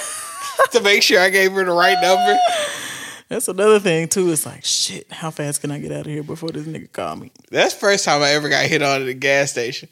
to 0.71 0.81
make 0.81 1.03
sure 1.03 1.21
I 1.21 1.29
gave 1.29 1.53
her 1.53 1.63
the 1.63 1.71
right 1.71 1.97
number. 2.01 2.37
That's 3.29 3.47
another 3.47 3.79
thing 3.79 4.07
too. 4.07 4.31
It's 4.31 4.45
like 4.45 4.65
shit. 4.65 5.11
How 5.11 5.29
fast 5.29 5.61
can 5.61 5.71
I 5.71 5.79
get 5.79 5.91
out 5.91 6.01
of 6.01 6.07
here 6.07 6.23
before 6.23 6.49
this 6.49 6.65
nigga 6.65 6.91
call 6.91 7.15
me? 7.15 7.31
That's 7.51 7.75
first 7.75 8.03
time 8.03 8.23
I 8.23 8.31
ever 8.31 8.49
got 8.49 8.65
hit 8.65 8.81
on 8.81 9.03
at 9.03 9.07
a 9.07 9.13
gas 9.13 9.51
station. 9.51 9.87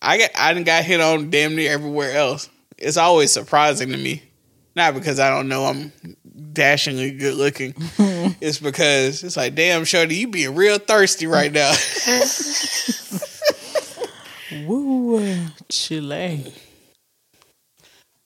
I 0.00 0.18
got 0.18 0.30
I 0.34 0.54
didn't 0.54 0.66
got 0.66 0.82
hit 0.84 1.00
on 1.00 1.30
damn 1.30 1.54
near 1.54 1.70
everywhere 1.70 2.12
else. 2.12 2.48
It's 2.78 2.96
always 2.96 3.30
surprising 3.30 3.90
to 3.90 3.96
me. 3.96 4.22
Not 4.74 4.94
because 4.94 5.20
I 5.20 5.28
don't 5.28 5.48
know 5.48 5.64
I'm 5.66 5.92
dashingly 6.52 7.10
good 7.12 7.34
looking. 7.34 7.74
it's 8.40 8.58
because 8.58 9.22
it's 9.22 9.36
like, 9.36 9.54
damn, 9.54 9.84
Shorty, 9.84 10.16
you 10.16 10.28
being 10.28 10.54
real 10.54 10.78
thirsty 10.78 11.26
right 11.26 11.52
now. 11.52 11.74
Woo, 14.66 15.22
Chile. 15.68 16.54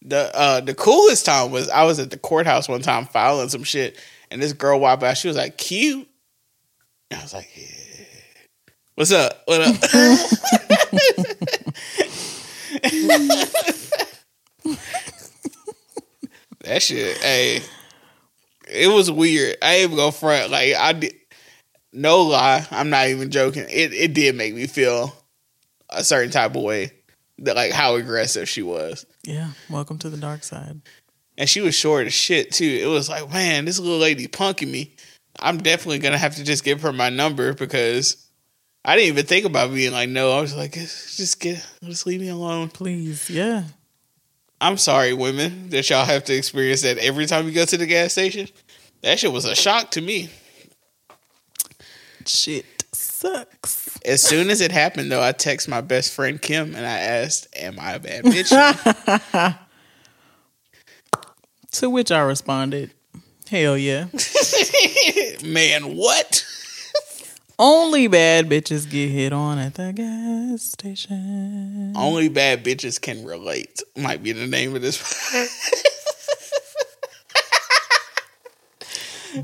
The 0.02 0.30
uh, 0.34 0.60
the 0.60 0.74
coolest 0.74 1.26
time 1.26 1.50
was 1.50 1.68
I 1.68 1.82
was 1.82 1.98
at 1.98 2.10
the 2.10 2.18
courthouse 2.18 2.68
one 2.68 2.82
time 2.82 3.06
filing 3.06 3.48
some 3.48 3.64
shit, 3.64 3.98
and 4.30 4.42
this 4.42 4.52
girl 4.52 4.80
walked 4.80 5.00
by. 5.00 5.14
She 5.14 5.28
was 5.28 5.36
like, 5.36 5.56
"Cute." 5.56 6.08
And 7.10 7.20
I 7.20 7.22
was 7.22 7.34
like, 7.34 7.50
"Yeah." 7.56 7.86
What's 8.96 9.12
up? 9.12 9.42
What 9.44 9.60
up? 9.60 9.74
that 16.64 16.80
shit, 16.80 17.18
hey, 17.18 17.60
it 18.66 18.88
was 18.88 19.10
weird. 19.10 19.58
I 19.60 19.74
ain't 19.74 19.84
even 19.84 19.96
go 19.96 20.10
front. 20.10 20.50
Like 20.50 20.74
I 20.74 20.94
did, 20.94 21.14
no 21.92 22.22
lie, 22.22 22.66
I'm 22.70 22.88
not 22.88 23.08
even 23.08 23.30
joking. 23.30 23.66
It 23.68 23.92
it 23.92 24.14
did 24.14 24.34
make 24.34 24.54
me 24.54 24.66
feel 24.66 25.14
a 25.90 26.02
certain 26.02 26.30
type 26.30 26.56
of 26.56 26.62
way. 26.62 26.92
That 27.40 27.54
like 27.54 27.72
how 27.72 27.96
aggressive 27.96 28.48
she 28.48 28.62
was. 28.62 29.04
Yeah, 29.24 29.50
welcome 29.68 29.98
to 29.98 30.08
the 30.08 30.16
dark 30.16 30.42
side. 30.42 30.80
And 31.38 31.48
she 31.48 31.60
was 31.60 31.74
short 31.74 32.06
as 32.06 32.14
shit 32.14 32.52
too. 32.52 32.80
It 32.82 32.86
was 32.86 33.08
like, 33.08 33.30
man, 33.30 33.64
this 33.64 33.78
little 33.78 33.98
lady 33.98 34.26
punking 34.26 34.70
me. 34.70 34.94
I'm 35.38 35.58
definitely 35.58 35.98
gonna 35.98 36.18
have 36.18 36.36
to 36.36 36.44
just 36.44 36.64
give 36.64 36.82
her 36.82 36.92
my 36.92 37.10
number 37.10 37.52
because 37.52 38.26
I 38.84 38.96
didn't 38.96 39.08
even 39.08 39.26
think 39.26 39.44
about 39.44 39.74
being 39.74 39.92
like, 39.92 40.08
no. 40.08 40.32
I 40.32 40.40
was 40.40 40.56
like, 40.56 40.72
just 40.72 41.40
get, 41.40 41.66
just 41.82 42.06
leave 42.06 42.20
me 42.20 42.28
alone, 42.28 42.68
please. 42.68 43.28
Yeah. 43.28 43.64
I'm 44.60 44.78
sorry, 44.78 45.12
women, 45.12 45.68
that 45.70 45.90
y'all 45.90 46.06
have 46.06 46.24
to 46.24 46.34
experience 46.34 46.82
that 46.82 46.96
every 46.98 47.26
time 47.26 47.46
you 47.46 47.52
go 47.52 47.64
to 47.64 47.76
the 47.76 47.86
gas 47.86 48.12
station. 48.12 48.48
That 49.02 49.18
shit 49.18 49.32
was 49.32 49.44
a 49.44 49.54
shock 49.54 49.90
to 49.92 50.00
me. 50.00 50.30
Shit 52.24 52.64
sucks. 52.92 53.98
As 54.04 54.22
soon 54.22 54.50
as 54.50 54.60
it 54.60 54.72
happened, 54.72 55.12
though, 55.12 55.22
I 55.22 55.32
text 55.32 55.68
my 55.68 55.80
best 55.80 56.12
friend 56.12 56.40
Kim 56.40 56.74
and 56.74 56.86
I 56.86 56.98
asked, 56.98 57.48
"Am 57.56 57.78
I 57.78 57.92
a 57.92 57.98
bad 58.00 58.24
bitch?" 58.24 59.58
to 61.80 61.90
which 61.90 62.10
I 62.10 62.20
responded, 62.20 62.92
"Hell 63.48 63.76
yeah." 63.76 64.06
Man, 65.44 65.96
what? 65.96 66.44
Only 67.58 68.06
bad 68.06 68.50
bitches 68.50 68.88
get 68.90 69.08
hit 69.08 69.32
on 69.32 69.58
at 69.58 69.74
the 69.74 69.92
gas 69.94 70.62
station. 70.62 71.94
Only 71.96 72.28
bad 72.28 72.62
bitches 72.62 73.00
can 73.00 73.24
relate. 73.24 73.82
Might 73.96 74.22
be 74.22 74.32
the 74.32 74.46
name 74.46 74.76
of 74.76 74.82
this. 74.82 74.98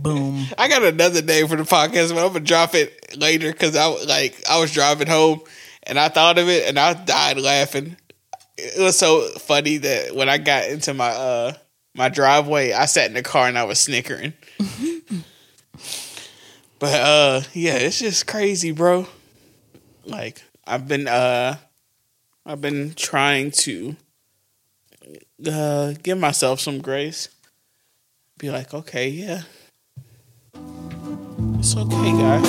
Boom. 0.00 0.46
I 0.58 0.68
got 0.68 0.82
another 0.82 1.22
name 1.22 1.48
for 1.48 1.56
the 1.56 1.62
podcast, 1.62 2.14
but 2.14 2.24
I'm 2.24 2.32
gonna 2.32 2.40
drop 2.40 2.74
it 2.74 3.16
later 3.16 3.50
because 3.50 3.76
I 3.76 3.86
like 3.86 4.42
I 4.48 4.58
was 4.60 4.72
driving 4.72 5.08
home 5.08 5.40
and 5.84 5.98
I 5.98 6.08
thought 6.08 6.38
of 6.38 6.48
it 6.48 6.68
and 6.68 6.78
I 6.78 6.92
died 6.94 7.38
laughing. 7.38 7.96
It 8.58 8.80
was 8.80 8.98
so 8.98 9.28
funny 9.38 9.78
that 9.78 10.14
when 10.14 10.28
I 10.28 10.38
got 10.38 10.66
into 10.68 10.92
my 10.94 11.08
uh 11.08 11.52
my 11.94 12.08
driveway, 12.08 12.72
I 12.72 12.86
sat 12.86 13.06
in 13.06 13.14
the 13.14 13.22
car 13.22 13.48
and 13.48 13.58
I 13.58 13.64
was 13.64 13.78
snickering. 13.80 14.32
But 16.82 17.00
uh 17.00 17.42
yeah, 17.52 17.74
it's 17.74 18.00
just 18.00 18.26
crazy, 18.26 18.72
bro. 18.72 19.06
Like 20.04 20.42
I've 20.66 20.88
been 20.88 21.06
uh 21.06 21.58
I've 22.44 22.60
been 22.60 22.94
trying 22.94 23.52
to 23.62 23.94
uh 25.46 25.92
give 26.02 26.18
myself 26.18 26.58
some 26.58 26.80
grace. 26.80 27.28
Be 28.36 28.50
like, 28.50 28.74
okay, 28.74 29.08
yeah. 29.10 29.42
It's 31.60 31.76
okay, 31.76 32.10
guy. 32.18 32.42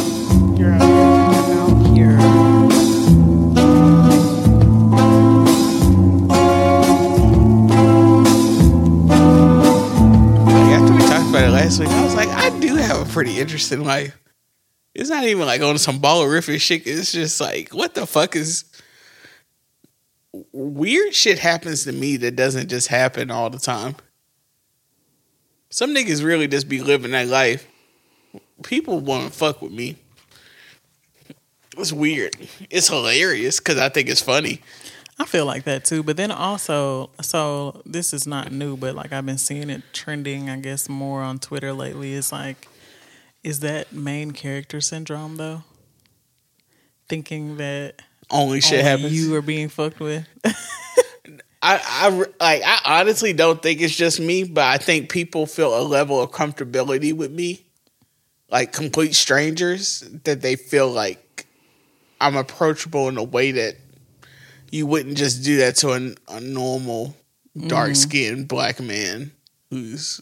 You're 0.58 0.74
out 0.82 1.96
here. 1.96 2.18
Out 2.20 2.43
about 11.44 11.60
it 11.60 11.64
last 11.64 11.80
week, 11.80 11.90
I 11.90 12.04
was 12.06 12.16
like, 12.16 12.30
I 12.30 12.58
do 12.62 12.76
have 12.78 13.06
a 13.06 13.12
pretty 13.12 13.38
interesting 13.38 13.84
life. 13.84 14.18
It's 14.96 15.10
not 15.10 15.26
even 15.26 15.46
like 15.46 15.62
on 15.62 15.78
some 15.78 16.00
ballerific 16.00 16.62
shit. 16.62 16.88
It's 16.88 17.12
just 17.12 17.42
like, 17.42 17.74
what 17.74 17.96
the 17.96 18.06
fuck 18.06 18.38
is 18.38 18.64
weird 20.54 21.14
shit 21.14 21.40
happens 21.40 21.84
to 21.84 21.92
me 21.92 22.16
that 22.18 22.38
doesn't 22.38 22.70
just 22.70 22.88
happen 22.88 23.30
all 23.30 23.50
the 23.50 23.60
time. 23.60 23.98
Some 25.70 25.94
niggas 25.94 26.24
really 26.24 26.48
just 26.48 26.70
be 26.70 26.80
living 26.80 27.12
that 27.12 27.28
life. 27.28 27.68
People 28.64 29.02
want 29.02 29.30
to 29.30 29.38
fuck 29.38 29.62
with 29.62 29.74
me. 29.74 29.98
It's 31.78 31.92
weird. 31.92 32.38
It's 32.70 32.88
hilarious 32.88 33.60
because 33.60 33.80
I 33.80 33.90
think 33.90 34.08
it's 34.08 34.22
funny. 34.22 34.62
I 35.20 35.26
feel 35.26 35.46
like 35.46 35.64
that 35.66 35.86
too. 35.86 36.04
But 36.04 36.18
then 36.18 36.32
also, 36.32 37.12
so 37.22 37.82
this 37.86 38.14
is 38.14 38.26
not 38.26 38.52
new, 38.52 38.76
but 38.76 38.96
like 38.96 39.14
I've 39.14 39.26
been 39.26 39.38
seeing 39.38 39.70
it 39.70 39.84
trending, 39.94 40.50
I 40.50 40.58
guess, 40.58 40.90
more 40.90 41.22
on 41.22 41.40
Twitter 41.40 41.72
lately. 41.72 42.14
It's 42.14 42.32
like, 42.32 42.68
is 43.44 43.60
that 43.60 43.94
main 43.94 44.32
character 44.32 44.82
syndrome 44.82 45.38
though? 45.38 45.64
Thinking 47.08 47.58
that 47.58 48.02
only 48.32 48.62
shit 48.62 48.80
only 48.80 48.84
happens. 48.90 49.14
You 49.14 49.36
are 49.36 49.42
being 49.42 49.70
fucked 49.70 50.00
with. 50.00 50.28
I, 51.62 51.80
I 51.82 52.10
like. 52.10 52.62
I 52.66 53.00
honestly 53.00 53.32
don't 53.34 53.62
think 53.62 53.82
it's 53.82 53.96
just 53.96 54.20
me, 54.20 54.44
but 54.44 54.66
I 54.66 54.78
think 54.78 55.10
people 55.10 55.46
feel 55.46 55.78
a 55.78 55.84
level 55.84 56.22
of 56.22 56.32
comfortability 56.32 57.14
with 57.14 57.32
me, 57.32 57.66
like 58.50 58.74
complete 58.74 59.16
strangers, 59.16 60.02
that 60.26 60.42
they 60.42 60.56
feel 60.56 60.90
like 60.90 61.46
I'm 62.20 62.36
approachable 62.36 63.08
in 63.08 63.18
a 63.18 63.24
way 63.24 63.52
that 63.52 63.78
you 64.74 64.88
wouldn't 64.88 65.18
just 65.18 65.44
do 65.44 65.58
that 65.58 65.76
to 65.76 65.92
a, 65.92 66.36
a 66.36 66.40
normal 66.42 67.16
dark 67.68 67.96
skinned 67.96 68.46
mm. 68.46 68.48
black 68.48 68.80
man 68.82 69.32
who's 69.70 70.20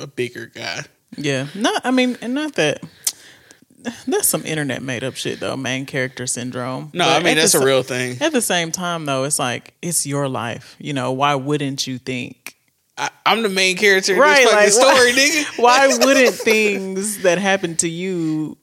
a 0.00 0.08
bigger 0.08 0.46
guy. 0.46 0.80
Yeah, 1.16 1.46
not. 1.54 1.82
I 1.84 1.92
mean, 1.92 2.18
and 2.20 2.34
not 2.34 2.54
that. 2.54 2.82
that's 4.08 4.26
some 4.26 4.44
internet 4.44 4.82
made 4.82 5.04
up 5.04 5.14
shit 5.14 5.38
though. 5.38 5.56
Main 5.56 5.86
character 5.86 6.26
syndrome. 6.26 6.90
No, 6.92 7.04
But 7.04 7.20
I 7.20 7.24
mean 7.24 7.36
the 7.36 7.42
that's 7.42 7.54
a 7.54 7.64
real 7.64 7.84
thing. 7.84 8.16
At 8.20 8.32
the 8.32 8.42
same 8.42 8.72
time, 8.72 9.04
though, 9.04 9.22
it's 9.22 9.38
like 9.38 9.74
it's 9.80 10.04
your 10.04 10.28
life. 10.28 10.74
You 10.80 10.92
know, 10.92 11.12
why 11.12 11.36
wouldn't 11.36 11.86
you 11.86 11.98
think? 11.98 12.56
I, 12.98 13.10
I'm 13.24 13.44
the 13.44 13.48
main 13.48 13.76
character 13.76 14.14
in 14.14 14.18
Right, 14.18 14.48
this 14.50 14.52
like, 14.52 14.96
story, 14.96 15.12
why- 15.12 15.18
nigga. 15.18 15.58
Why 15.62 15.86
wouldn't 16.04 16.34
things 16.34 17.22
that 17.22 17.38
happen 17.38 17.76
to 17.76 17.88
you 17.88 18.56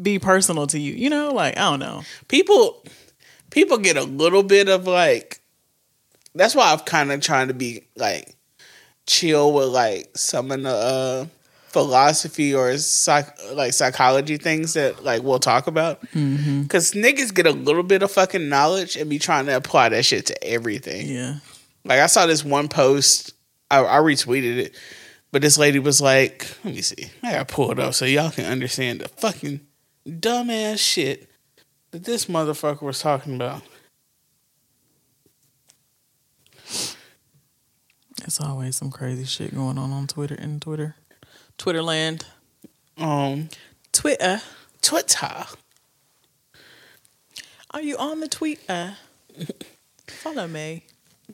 be 0.00 0.18
personal 0.18 0.66
to 0.68 0.78
you? 0.78 0.94
You 0.94 1.10
know, 1.10 1.32
like 1.34 1.58
I 1.58 1.68
don't 1.68 1.80
know. 1.80 2.02
people 2.28 2.82
people 3.52 3.78
get 3.78 3.96
a 3.96 4.02
little 4.02 4.42
bit 4.42 4.68
of 4.68 4.88
like 4.88 5.40
that's 6.34 6.56
why 6.56 6.72
I've 6.72 6.84
kind 6.84 7.12
of 7.12 7.20
trying 7.20 7.48
to 7.48 7.54
be 7.54 7.84
like 7.94 8.34
chill 9.06 9.52
with 9.52 9.68
like 9.68 10.10
some 10.16 10.50
of 10.50 10.62
the 10.62 10.70
uh 10.70 11.26
philosophy 11.68 12.54
or 12.54 12.76
psych 12.76 13.28
like 13.52 13.72
psychology 13.72 14.36
things 14.36 14.74
that 14.74 15.04
like 15.04 15.22
we'll 15.22 15.38
talk 15.38 15.66
about. 15.68 16.00
Because 16.12 16.92
niggas 16.92 17.32
get 17.32 17.46
a 17.46 17.52
little 17.52 17.82
bit 17.82 18.02
of 18.02 18.10
fucking 18.10 18.48
knowledge 18.48 18.96
and 18.96 19.08
be 19.08 19.18
trying 19.18 19.46
to 19.46 19.56
apply 19.56 19.90
that 19.90 20.04
shit 20.04 20.26
to 20.26 20.44
everything. 20.44 21.08
Yeah, 21.08 21.36
like 21.84 22.00
I 22.00 22.06
saw 22.06 22.26
this 22.26 22.44
one 22.44 22.68
post, 22.68 23.32
I, 23.70 23.84
I 23.84 23.98
retweeted 23.98 24.58
it, 24.58 24.74
but 25.30 25.42
this 25.42 25.56
lady 25.58 25.78
was 25.78 26.00
like, 26.00 26.46
"Let 26.64 26.74
me 26.74 26.82
see, 26.82 27.10
I 27.22 27.32
gotta 27.32 27.44
pull 27.46 27.70
it 27.70 27.78
up 27.78 27.94
so 27.94 28.04
y'all 28.04 28.30
can 28.30 28.44
understand 28.46 29.00
the 29.00 29.08
fucking 29.08 29.60
dumbass 30.06 30.78
shit 30.78 31.28
that 31.92 32.04
this 32.04 32.26
motherfucker 32.26 32.82
was 32.82 32.98
talking 33.00 33.36
about." 33.36 33.62
it's 38.24 38.40
always 38.40 38.76
some 38.76 38.90
crazy 38.90 39.24
shit 39.24 39.54
going 39.54 39.78
on 39.78 39.90
on 39.92 40.06
Twitter 40.06 40.34
in 40.34 40.60
Twitter, 40.60 40.96
Twitter 41.58 41.82
land, 41.82 42.26
Um, 42.96 43.48
Twitter. 43.92 44.42
Twitter. 44.80 45.44
Are 47.70 47.82
you 47.82 47.96
on 47.96 48.20
the 48.20 48.28
Twitter? 48.28 48.96
Follow 50.06 50.46
me. 50.46 50.84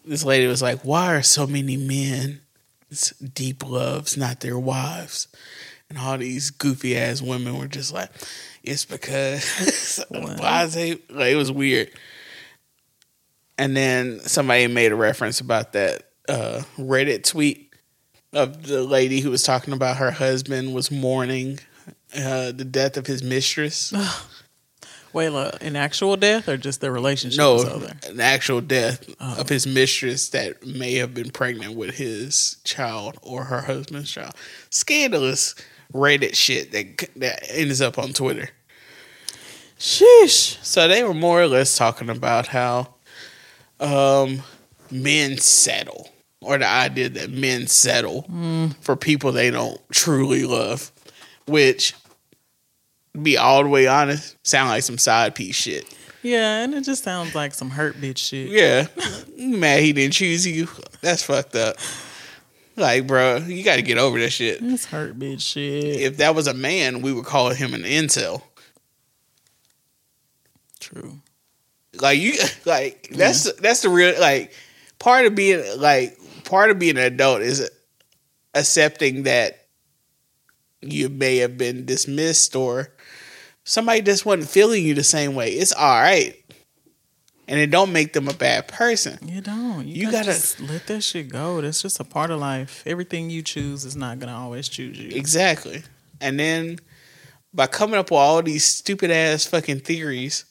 This 0.05 0.25
lady 0.25 0.47
was 0.47 0.63
like, 0.63 0.85
"Why 0.85 1.15
are 1.15 1.23
so 1.23 1.47
many 1.47 1.77
men 1.77 2.43
deep 3.35 3.65
loves 3.65 4.17
not 4.17 4.41
their 4.41 4.59
wives?" 4.59 5.29
And 5.89 5.99
all 5.99 6.19
these 6.19 6.51
goofy 6.51 6.97
ass 6.97 7.21
women 7.23 7.59
were 7.59 7.67
just 7.67 7.93
like, 7.93 8.11
"It's 8.63 8.85
because 8.85 10.05
why 10.09 10.65
is 10.65 10.75
they 10.75 10.99
like?" 11.11 11.33
It 11.33 11.37
was 11.37 11.53
weird. 11.53 11.91
And 13.57 13.77
then 13.77 14.21
somebody 14.21 14.69
made 14.69 14.93
a 14.93 14.97
reference 14.97 15.41
about 15.41 15.73
that 15.73 16.05
uh, 16.29 16.63
Reddit 16.77 17.25
tweet 17.25 17.75
of 18.33 18.67
the 18.67 18.83
lady 18.85 19.21
who 19.21 19.31
was 19.31 19.43
talking 19.43 19.75
about 19.75 19.97
her 19.97 20.11
husband 20.11 20.75
was 20.75 20.91
mourning 20.91 21.59
uh, 22.17 22.53
the 22.53 22.65
death 22.65 22.97
of 22.97 23.07
his 23.07 23.23
mistress. 23.23 23.93
Wait, 25.13 25.31
look, 25.31 25.63
an 25.63 25.75
actual 25.75 26.17
death 26.17 26.49
or 26.49 26.59
just 26.59 26.81
the 26.83 26.91
relationship 26.91 27.39
no, 27.39 27.55
was 27.55 27.65
over? 27.65 27.93
an 28.07 28.21
actual 28.21 28.61
death 28.61 29.09
of 29.21 29.49
his 29.49 29.67
mistress 29.67 30.29
that 30.29 30.67
may 30.67 30.95
have 30.97 31.15
been 31.15 31.31
pregnant 31.31 31.75
with 31.75 31.95
his 31.95 32.59
child 32.63 33.19
or 33.23 33.45
her 33.45 33.63
husband's 33.63 34.11
child. 34.11 34.35
Scandalous 34.69 35.55
Reddit 35.93 36.35
shit 36.35 36.73
that 36.73 37.09
that 37.17 37.43
ends 37.51 37.81
up 37.81 37.99
on 37.99 38.13
Twitter. 38.13 38.51
Sheesh. 39.79 40.63
So 40.65 40.89
they 40.89 41.05
were 41.05 41.15
more 41.15 41.41
or 41.41 41.47
less 41.47 41.77
talking 41.77 42.11
about 42.11 42.49
how 42.49 42.95
um, 43.81 44.43
men 44.91 45.39
settle, 45.39 46.11
or 46.41 46.59
the 46.59 46.67
idea 46.67 47.09
that 47.11 47.31
men 47.31 47.67
settle 47.69 48.27
for 48.81 48.97
people 48.97 49.33
they 49.33 49.51
don't 49.51 49.81
truly 49.93 50.45
love, 50.45 50.91
which, 51.47 51.95
be 53.23 53.37
all 53.37 53.63
the 53.63 53.69
way 53.69 53.87
honest, 53.87 54.37
sound 54.47 54.71
like 54.71 54.83
some 54.83 54.99
side 54.99 55.35
piece 55.35 55.57
shit. 55.57 55.85
Yeah, 56.23 56.65
and 56.65 56.75
it 56.75 56.83
just 56.83 57.05
sounds 57.05 57.37
like 57.37 57.55
some 57.55 57.71
hurt 57.71 57.95
bitch 58.01 58.19
shit. 58.19 58.49
Yeah, 58.49 58.89
mad 59.39 59.81
he 59.81 59.93
didn't 59.93 60.15
choose 60.15 60.45
you. 60.47 60.67
That's 61.01 61.23
fucked 61.23 61.55
up. 61.55 61.77
Like, 62.79 63.07
bro, 63.07 63.39
you 63.39 63.65
got 63.65 63.77
to 63.77 63.83
get 63.83 63.99
over 63.99 64.19
that 64.21 64.31
shit. 64.31 64.61
It's 64.63 64.85
hurt 64.85 65.19
bitch 65.19 65.41
shit. 65.41 65.85
If 65.85 66.19
that 66.19 66.35
was 66.35 66.47
a 66.47 66.55
man, 66.55 67.03
we 67.03 67.13
would 67.13 67.25
call 67.25 67.51
him 67.51 67.75
an 67.75 67.83
incel. 67.83 68.43
True. 70.79 71.19
Like 72.01 72.19
you, 72.19 72.35
like 72.65 73.09
that's 73.11 73.53
that's 73.55 73.83
the 73.83 73.89
real 73.89 74.19
like 74.21 74.53
part 74.99 75.27
of 75.27 75.35
being 75.35 75.63
like 75.79 76.19
part 76.45 76.71
of 76.71 76.79
being 76.79 76.97
an 76.97 77.05
adult 77.05 77.43
is 77.43 77.69
accepting 78.55 79.25
that 79.25 79.67
you 80.81 81.09
may 81.09 81.39
have 81.39 81.59
been 81.59 81.85
dismissed 81.85 82.55
or 82.55 82.93
somebody 83.65 84.01
just 84.01 84.25
wasn't 84.25 84.49
feeling 84.49 84.85
you 84.85 84.95
the 84.95 85.05
same 85.05 85.35
way. 85.35 85.51
It's 85.51 85.73
all 85.73 86.01
right, 86.01 86.35
and 87.49 87.59
it 87.59 87.71
don't 87.71 87.93
make 87.93 88.13
them 88.13 88.29
a 88.29 88.35
bad 88.35 88.69
person. 88.69 89.19
You 89.27 89.41
don't. 89.41 89.89
You, 89.89 89.95
You 89.95 90.13
gotta, 90.13 90.27
gotta- 90.27 90.39
just 90.39 90.61
let 90.61 90.87
that 90.87 91.03
shit 91.03 91.29
go. 91.31 91.61
That's 91.61 91.83
just 91.83 91.99
a 91.99 92.05
part 92.05 92.31
of 92.31 92.39
life. 92.39 92.83
Everything 92.87 93.31
you 93.31 93.43
choose 93.43 93.85
is 93.85 93.97
not 93.97 94.19
gonna 94.21 94.37
always 94.37 94.69
choose 94.69 94.99
you. 94.99 95.11
Exactly. 95.17 95.83
And 96.21 96.39
then 96.39 96.79
by 97.55 97.67
coming 97.67 97.97
up 97.99 98.11
with 98.11 98.19
all 98.19 98.43
these 98.43 98.65
stupid 98.65 99.11
ass 99.11 99.45
fucking 99.47 99.81
theories 99.81 100.45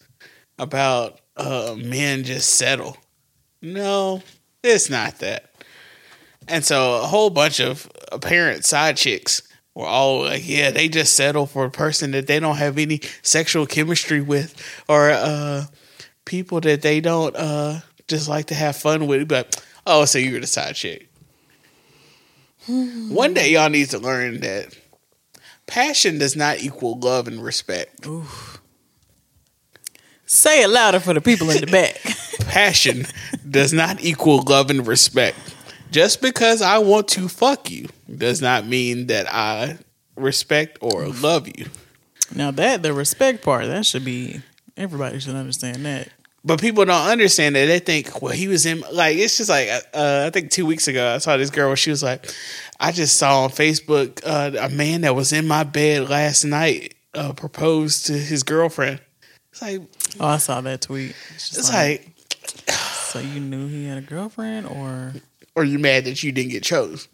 about 0.58 1.20
uh, 1.38 1.76
men 1.78 2.24
just 2.24 2.50
settle. 2.56 2.98
No, 3.62 4.24
it's 4.64 4.90
not 4.90 5.20
that. 5.20 5.54
And 6.48 6.64
so 6.66 6.96
a 7.02 7.06
whole 7.06 7.30
bunch 7.30 7.60
of 7.60 7.90
apparent 8.12 8.66
side 8.66 8.98
chicks 8.98 9.42
were 9.76 9.86
all 9.86 10.22
like, 10.24 10.48
yeah, 10.48 10.72
they 10.72 10.88
just 10.90 11.14
settle 11.14 11.46
for 11.46 11.66
a 11.66 11.70
person 11.72 12.12
that 12.12 12.26
they 12.26 12.40
don't 12.40 12.56
have 12.56 12.78
any 12.78 13.02
sexual 13.22 13.66
chemistry 13.68 14.22
with 14.22 14.56
or 14.88 15.10
uh, 15.12 15.66
people 16.28 16.62
that 16.62 16.84
they 16.84 17.02
don't 17.02 17.36
uh, 17.36 17.80
just 18.08 18.30
like 18.30 18.48
to 18.48 18.56
have 18.56 18.76
fun 18.76 19.08
with. 19.08 19.28
But, 19.28 19.64
oh, 19.88 20.06
so 20.06 20.20
you're 20.20 20.40
the 20.40 20.48
side 20.48 20.76
chick. 20.76 21.10
One 22.68 23.34
day 23.34 23.54
y'all 23.54 23.70
need 23.70 23.90
to 23.92 23.98
learn 23.98 24.42
that 24.42 24.78
passion 25.66 26.20
does 26.20 26.36
not 26.36 26.62
equal 26.62 27.00
love 27.00 27.28
and 27.28 27.42
respect. 27.42 28.06
Say 30.26 30.64
it 30.64 30.68
louder 30.68 31.00
for 31.00 31.14
the 31.14 31.22
people 31.22 31.50
in 31.50 31.62
the 31.62 31.68
back. 31.68 31.96
Passion 32.48 33.06
does 33.50 33.74
not 33.74 34.04
equal 34.04 34.42
love 34.42 34.70
and 34.70 34.86
respect. 34.86 35.38
Just 35.92 36.22
because 36.22 36.62
I 36.62 36.78
want 36.80 37.08
to 37.10 37.28
fuck 37.28 37.72
you 37.72 37.88
does 38.14 38.42
not 38.42 38.68
mean 38.68 39.08
that 39.08 39.34
I 39.34 39.78
respect 40.16 40.78
or 40.82 41.08
love 41.08 41.48
you. 41.48 41.68
now 42.34 42.52
that 42.52 42.84
the 42.84 42.94
respect 42.94 43.44
part, 43.44 43.68
that 43.68 43.86
should 43.86 44.04
be 44.04 44.42
everybody 44.76 45.20
should 45.20 45.36
understand 45.36 45.86
that. 45.86 46.10
But 46.46 46.62
people 46.62 46.86
don't 46.86 47.08
understand 47.10 47.56
that. 47.56 47.66
They 47.66 47.80
think, 47.80 48.22
well, 48.22 48.32
he 48.32 48.48
was 48.48 48.66
in, 48.66 48.82
like, 48.94 49.18
it's 49.18 49.38
just 49.38 49.50
like, 49.50 49.68
uh, 49.94 50.24
I 50.26 50.30
think 50.30 50.52
two 50.52 50.66
weeks 50.66 50.88
ago, 50.88 51.16
I 51.16 51.18
saw 51.18 51.36
this 51.36 51.50
girl, 51.50 51.68
where 51.68 51.76
she 51.76 51.90
was 51.90 52.04
like, 52.04 52.32
I 52.80 52.92
just 52.92 53.18
saw 53.18 53.44
on 53.44 53.50
Facebook 53.50 54.22
uh, 54.26 54.58
a 54.58 54.70
man 54.70 55.02
that 55.02 55.16
was 55.16 55.34
in 55.34 55.48
my 55.48 55.64
bed 55.64 56.10
last 56.10 56.46
night 56.46 56.96
uh, 57.14 57.34
proposed 57.34 58.06
to 58.06 58.14
his 58.14 58.44
girlfriend. 58.44 59.02
It's 59.52 59.62
like, 59.62 59.82
Oh, 60.20 60.28
I 60.28 60.38
saw 60.38 60.62
that 60.62 60.82
tweet. 60.82 61.16
It's, 61.36 61.58
it's 61.58 61.74
like, 61.74 62.16
like, 62.68 62.72
so 62.78 63.20
you 63.20 63.40
knew 63.40 63.68
he 63.68 63.86
had 63.86 63.98
a 63.98 64.02
girlfriend, 64.02 64.68
or 64.68 65.14
are 65.56 65.64
you 65.64 65.80
mad 65.80 66.06
that 66.06 66.24
you 66.24 66.32
didn't 66.32 66.52
get 66.52 66.64
chose? 66.64 67.08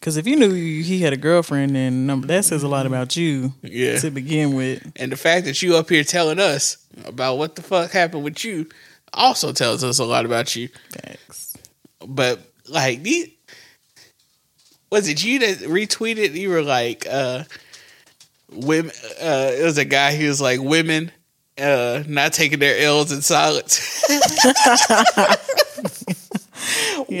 Because 0.00 0.16
if 0.16 0.26
you 0.26 0.36
knew 0.36 0.50
he 0.52 1.00
had 1.00 1.12
a 1.12 1.16
girlfriend, 1.16 1.74
then 1.76 2.06
number 2.06 2.26
that 2.28 2.44
says 2.44 2.62
a 2.62 2.68
lot 2.68 2.86
about 2.86 3.16
you 3.16 3.52
Yeah. 3.62 3.98
to 3.98 4.10
begin 4.10 4.54
with. 4.54 4.90
And 4.96 5.10
the 5.12 5.16
fact 5.16 5.44
that 5.46 5.60
you 5.62 5.76
up 5.76 5.88
here 5.90 6.04
telling 6.04 6.38
us 6.38 6.76
about 7.04 7.36
what 7.38 7.56
the 7.56 7.62
fuck 7.62 7.90
happened 7.90 8.24
with 8.24 8.44
you 8.44 8.66
also 9.12 9.52
tells 9.52 9.82
us 9.84 9.98
a 9.98 10.04
lot 10.04 10.24
about 10.24 10.54
you. 10.56 10.68
Thanks. 10.90 11.56
But 12.06 12.40
like 12.68 13.02
these 13.02 13.28
was 14.90 15.08
it 15.08 15.22
you 15.24 15.38
that 15.40 15.58
retweeted? 15.68 16.32
You 16.34 16.50
were 16.50 16.62
like, 16.62 17.06
uh 17.10 17.44
women 18.50 18.92
uh 19.20 19.50
it 19.52 19.64
was 19.64 19.78
a 19.78 19.84
guy 19.84 20.16
who 20.16 20.28
was 20.28 20.40
like 20.40 20.60
women 20.60 21.10
uh 21.58 22.02
not 22.06 22.32
taking 22.32 22.60
their 22.60 22.78
L's 22.78 23.10
in 23.12 23.20
silence. 23.20 24.04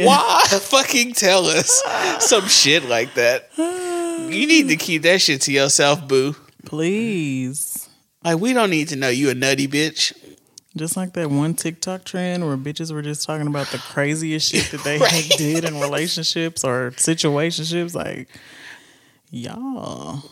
Why 0.06 0.42
fucking 0.48 1.12
tell 1.14 1.46
us 1.46 1.82
some 2.20 2.46
shit 2.48 2.84
like 2.84 3.14
that? 3.14 3.48
You 3.56 4.46
need 4.46 4.68
to 4.68 4.76
keep 4.76 5.02
that 5.02 5.20
shit 5.20 5.42
to 5.42 5.52
yourself, 5.52 6.06
boo. 6.06 6.34
Please. 6.66 7.88
Like 8.24 8.38
we 8.40 8.52
don't 8.52 8.70
need 8.70 8.88
to 8.88 8.96
know 8.96 9.08
you 9.08 9.30
a 9.30 9.34
nutty 9.34 9.66
bitch. 9.68 10.12
Just 10.76 10.96
like 10.96 11.14
that 11.14 11.30
one 11.30 11.54
TikTok 11.54 12.04
trend 12.04 12.46
where 12.46 12.56
bitches 12.56 12.92
were 12.92 13.02
just 13.02 13.26
talking 13.26 13.46
about 13.46 13.68
the 13.68 13.78
craziest 13.78 14.50
shit 14.50 14.70
that 14.70 14.84
they 14.84 14.98
Right. 15.00 15.28
did 15.36 15.64
in 15.64 15.80
relationships 15.80 16.62
or 16.62 16.92
situationships. 16.92 17.94
Like, 17.94 18.28
y'all 19.30 20.22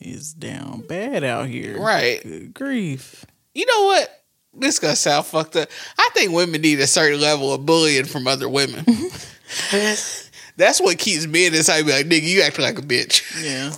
is 0.00 0.32
down 0.34 0.80
bad 0.88 1.24
out 1.24 1.48
here. 1.48 1.78
Right. 1.80 2.22
Good 2.22 2.52
grief. 2.54 3.24
You 3.54 3.64
know 3.66 3.84
what? 3.84 4.22
This 4.58 4.78
gonna 4.78 4.96
sound 4.96 5.26
fucked 5.26 5.56
up. 5.56 5.68
I 5.98 6.08
think 6.14 6.32
women 6.32 6.60
need 6.60 6.80
a 6.80 6.86
certain 6.86 7.20
level 7.20 7.52
of 7.52 7.66
bullying 7.66 8.04
from 8.04 8.26
other 8.26 8.48
women. 8.48 8.84
That's 9.70 10.80
what 10.80 10.98
keeps 10.98 11.26
me 11.26 11.46
in 11.46 11.52
this. 11.52 11.68
I 11.68 11.82
be 11.82 11.92
like, 11.92 12.06
nigga, 12.06 12.22
you 12.22 12.42
acting 12.42 12.64
like 12.64 12.78
a 12.78 12.82
bitch. 12.82 13.22
Yeah. 13.42 13.72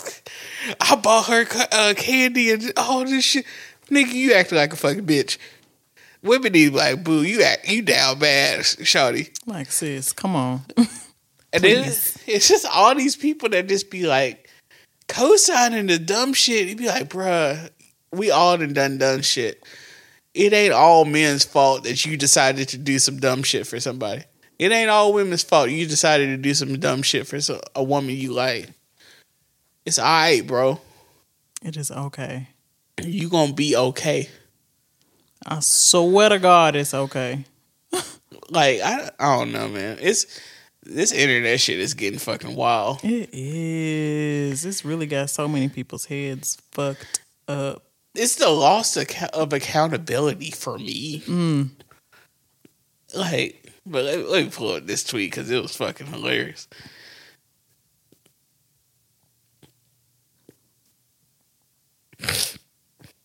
I 0.80 0.94
bought 0.96 1.26
her 1.26 1.44
uh, 1.72 1.94
candy 1.96 2.52
and 2.52 2.72
all 2.76 3.04
this 3.04 3.24
shit. 3.24 3.44
Nigga, 3.90 4.12
you 4.12 4.34
acting 4.34 4.58
like 4.58 4.72
a 4.72 4.76
fucking 4.76 5.06
bitch. 5.06 5.38
Women 6.22 6.52
need 6.52 6.72
like, 6.72 7.02
boo, 7.02 7.22
you 7.22 7.42
act, 7.42 7.68
you 7.68 7.82
down 7.82 8.18
bad, 8.18 8.60
shawty. 8.60 9.30
Like, 9.46 9.72
sis, 9.72 10.12
come 10.12 10.36
on. 10.36 10.62
And 11.52 11.64
then 11.64 11.84
it's 12.26 12.48
just 12.48 12.66
all 12.66 12.94
these 12.94 13.16
people 13.16 13.48
that 13.50 13.68
just 13.68 13.90
be 13.90 14.06
like 14.06 14.50
co-signing 15.08 15.86
the 15.86 15.98
dumb 15.98 16.34
shit. 16.34 16.68
You 16.68 16.76
be 16.76 16.86
like, 16.86 17.08
bruh, 17.08 17.70
we 18.12 18.30
all 18.30 18.58
done 18.58 18.74
done 18.74 18.98
done 18.98 19.22
shit. 19.22 19.64
It 20.38 20.52
ain't 20.52 20.72
all 20.72 21.04
men's 21.04 21.44
fault 21.44 21.82
that 21.82 22.06
you 22.06 22.16
decided 22.16 22.68
to 22.68 22.78
do 22.78 23.00
some 23.00 23.18
dumb 23.18 23.42
shit 23.42 23.66
for 23.66 23.80
somebody. 23.80 24.22
It 24.56 24.70
ain't 24.70 24.88
all 24.88 25.12
women's 25.12 25.42
fault 25.42 25.70
you 25.70 25.84
decided 25.84 26.26
to 26.26 26.36
do 26.36 26.54
some 26.54 26.78
dumb 26.78 27.02
shit 27.02 27.26
for 27.26 27.40
some, 27.40 27.58
a 27.74 27.82
woman 27.82 28.14
you 28.14 28.32
like. 28.32 28.70
It's 29.84 29.98
alright, 29.98 30.46
bro. 30.46 30.80
It 31.64 31.76
is 31.76 31.90
okay. 31.90 32.50
You 33.02 33.28
gonna 33.28 33.52
be 33.52 33.74
okay. 33.74 34.28
I 35.44 35.58
swear 35.58 36.28
to 36.28 36.38
God, 36.38 36.76
it's 36.76 36.94
okay. 36.94 37.44
Like 38.50 38.80
I, 38.80 39.10
I 39.18 39.36
don't 39.36 39.52
know, 39.52 39.68
man. 39.68 39.98
It's 40.00 40.40
this 40.84 41.12
internet 41.12 41.60
shit 41.60 41.80
is 41.80 41.92
getting 41.92 42.18
fucking 42.18 42.54
wild. 42.54 43.04
It 43.04 43.28
is. 43.32 44.64
It's 44.64 44.84
really 44.86 45.06
got 45.06 45.28
so 45.30 45.48
many 45.48 45.68
people's 45.68 46.06
heads 46.06 46.56
fucked 46.70 47.20
up. 47.46 47.87
It's 48.14 48.36
the 48.36 48.50
loss 48.50 48.96
of, 48.96 49.10
of 49.32 49.52
accountability 49.52 50.50
for 50.50 50.78
me. 50.78 51.20
Mm. 51.20 51.70
Like, 53.14 53.72
but 53.86 54.04
let, 54.04 54.28
let 54.28 54.44
me 54.44 54.50
pull 54.50 54.72
up 54.72 54.86
this 54.86 55.04
tweet 55.04 55.30
because 55.30 55.50
it 55.50 55.62
was 55.62 55.76
fucking 55.76 56.08
hilarious. 56.08 56.68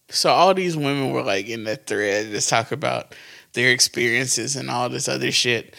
So 0.10 0.30
all 0.30 0.54
these 0.54 0.78
women 0.78 1.12
were 1.12 1.24
like 1.24 1.50
in 1.50 1.64
that 1.64 1.88
thread 1.88 2.30
just 2.30 2.48
talk 2.48 2.72
about 2.72 3.16
their 3.54 3.72
experiences 3.72 4.56
and 4.56 4.70
all 4.70 4.88
this 4.88 5.10
other 5.10 5.32
shit. 5.32 5.76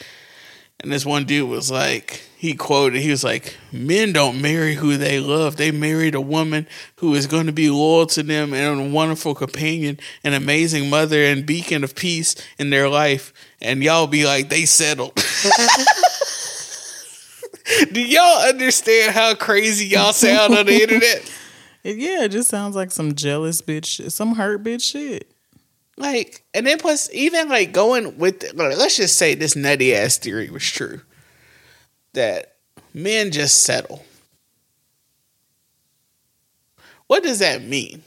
And 0.81 0.93
this 0.93 1.07
one 1.07 1.25
dude 1.25 1.49
was 1.49 1.71
like, 1.71 2.21
he 2.45 2.53
quoted, 2.53 3.01
he 3.01 3.11
was 3.11 3.25
like, 3.25 3.57
Men 3.73 4.13
don't 4.13 4.43
marry 4.43 4.75
who 4.75 4.99
they 4.99 5.19
love. 5.19 5.57
They 5.57 5.71
married 5.71 6.15
a 6.15 6.21
woman 6.21 6.69
who 6.97 7.15
is 7.15 7.27
going 7.27 7.47
to 7.47 7.53
be 7.53 7.71
loyal 7.71 8.05
to 8.09 8.23
them 8.23 8.53
and 8.53 8.79
a 8.79 8.91
wonderful 8.91 9.35
companion, 9.35 9.99
an 10.23 10.35
amazing 10.35 10.91
mother 10.91 11.25
and 11.25 11.47
beacon 11.47 11.83
of 11.83 11.95
peace 11.95 12.37
in 12.59 12.69
their 12.69 12.87
life. 12.91 13.33
And 13.63 13.83
y'all 13.83 14.07
be 14.07 14.27
like, 14.27 14.51
they 14.51 14.67
settled. 14.67 15.15
Do 17.93 18.03
y'all 18.03 18.47
understand 18.47 19.15
how 19.15 19.35
crazy 19.35 19.87
y'all 19.87 20.13
sound 20.13 20.55
on 20.55 20.67
the 20.67 20.83
internet? 20.83 21.33
Yeah, 21.87 22.25
it 22.25 22.31
just 22.31 22.49
sounds 22.49 22.75
like 22.75 22.91
some 22.91 23.15
jealous 23.15 23.61
bitch, 23.61 24.11
some 24.11 24.37
hurt 24.37 24.65
bitch 24.65 24.91
shit. 24.91 25.31
Like, 25.99 26.43
and 26.55 26.67
then 26.67 26.79
plus, 26.79 27.11
even 27.13 27.51
like 27.51 27.73
going 27.73 28.17
with, 28.17 28.55
let's 28.55 28.97
just 28.97 29.17
say 29.17 29.35
this 29.35 29.55
nutty 29.55 29.95
ass 29.95 30.17
theory 30.17 30.49
was 30.49 30.65
true 30.65 31.03
that 32.15 32.57
men 32.93 33.31
just 33.31 33.63
settle. 33.63 34.05
What 37.07 37.23
does 37.23 37.41
that 37.41 37.63
mean? 37.63 38.03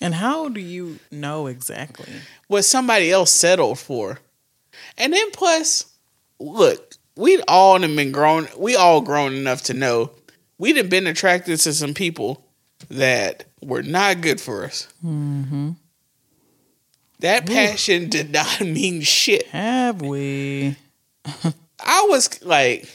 And 0.00 0.14
how 0.14 0.48
do 0.48 0.60
you 0.60 0.98
know 1.10 1.46
exactly 1.46 2.12
what 2.46 2.64
somebody 2.64 3.10
else 3.10 3.30
settled 3.30 3.78
for? 3.78 4.18
And 4.96 5.12
then 5.12 5.30
plus, 5.32 5.86
look, 6.38 6.94
we 7.16 7.40
all 7.48 7.80
have 7.80 7.96
been 7.96 8.12
grown. 8.12 8.48
We 8.56 8.76
all 8.76 9.00
grown 9.00 9.34
enough 9.34 9.62
to 9.64 9.74
know 9.74 10.10
we'd 10.58 10.76
have 10.76 10.90
been 10.90 11.06
attracted 11.06 11.58
to 11.60 11.72
some 11.72 11.94
people 11.94 12.44
that 12.88 13.44
were 13.60 13.82
not 13.82 14.20
good 14.20 14.40
for 14.40 14.64
us. 14.64 14.88
Mm-hmm. 15.04 15.70
That 17.20 17.46
passion 17.46 18.08
did 18.08 18.32
not 18.32 18.60
mean 18.64 19.02
shit. 19.02 19.46
Have 19.48 20.00
we? 20.00 20.76
I 21.90 22.06
was 22.10 22.44
like, 22.44 22.86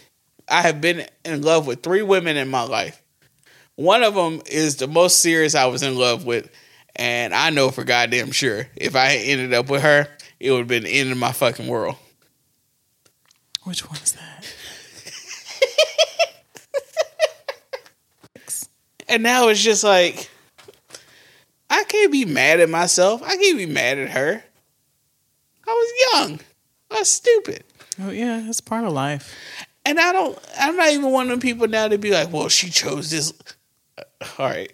I 0.47 0.61
have 0.61 0.79
been 0.79 1.07
in 1.25 1.41
love 1.41 1.65
with 1.65 1.81
three 1.81 2.03
women 2.03 2.37
in 2.37 2.47
my 2.47 2.61
life. 2.61 3.01
One 3.73 4.03
of 4.03 4.13
them 4.13 4.43
is 4.45 4.75
the 4.75 4.87
most 4.87 5.19
serious 5.19 5.55
I 5.55 5.65
was 5.65 5.81
in 5.81 5.97
love 5.97 6.27
with, 6.27 6.47
and 6.95 7.33
I 7.33 7.49
know 7.49 7.71
for 7.71 7.83
goddamn 7.83 8.29
sure 8.31 8.67
if 8.75 8.95
I 8.95 9.15
ended 9.15 9.51
up 9.51 9.67
with 9.67 9.81
her, 9.81 10.07
it 10.39 10.51
would 10.51 10.59
have 10.59 10.67
been 10.67 10.83
the 10.83 10.91
end 10.91 11.11
of 11.11 11.17
my 11.17 11.31
fucking 11.31 11.65
world. 11.65 11.95
Which 13.63 13.89
one 13.89 13.97
is 14.03 14.11
that? 14.11 14.53
and 19.09 19.23
now 19.23 19.47
it's 19.47 19.63
just 19.63 19.83
like 19.83 20.29
I 21.67 21.83
can't 21.85 22.11
be 22.11 22.25
mad 22.25 22.59
at 22.59 22.69
myself. 22.69 23.23
I 23.23 23.37
can't 23.37 23.57
be 23.57 23.65
mad 23.65 23.97
at 23.97 24.11
her. 24.11 24.43
I 25.67 25.71
was 25.71 26.29
young. 26.29 26.39
I 26.91 26.99
was 26.99 27.09
stupid. 27.09 27.63
Oh 27.99 28.09
yeah, 28.09 28.47
it's 28.47 28.61
part 28.61 28.85
of 28.85 28.93
life. 28.93 29.35
And 29.85 29.99
I 29.99 30.11
don't. 30.13 30.37
I'm 30.59 30.75
not 30.77 30.89
even 30.89 31.11
one 31.11 31.29
of 31.29 31.39
people 31.41 31.67
now 31.67 31.87
to 31.87 31.97
be 31.97 32.11
like, 32.11 32.31
"Well, 32.31 32.49
she 32.49 32.69
chose 32.69 33.11
this." 33.11 33.33
All 34.39 34.47
right, 34.47 34.71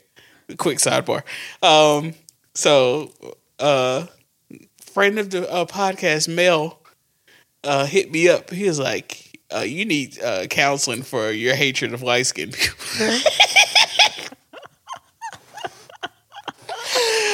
quick 0.57 0.77
sidebar. 0.77 1.23
Um, 1.61 2.13
so, 2.53 3.11
uh, 3.59 4.05
friend 4.81 5.19
of 5.19 5.31
the 5.31 5.49
uh, 5.51 5.65
podcast, 5.65 6.27
Mel, 6.27 6.79
uh, 7.63 7.85
hit 7.85 8.11
me 8.11 8.29
up. 8.29 8.51
He 8.51 8.65
was 8.65 8.79
like, 8.79 9.39
uh, 9.53 9.61
"You 9.61 9.85
need 9.85 10.21
uh, 10.21 10.45
counseling 10.47 11.01
for 11.01 11.31
your 11.31 11.55
hatred 11.55 11.93
of 11.93 12.03
light 12.03 12.27
skinned 12.27 12.53
people." 12.53 12.77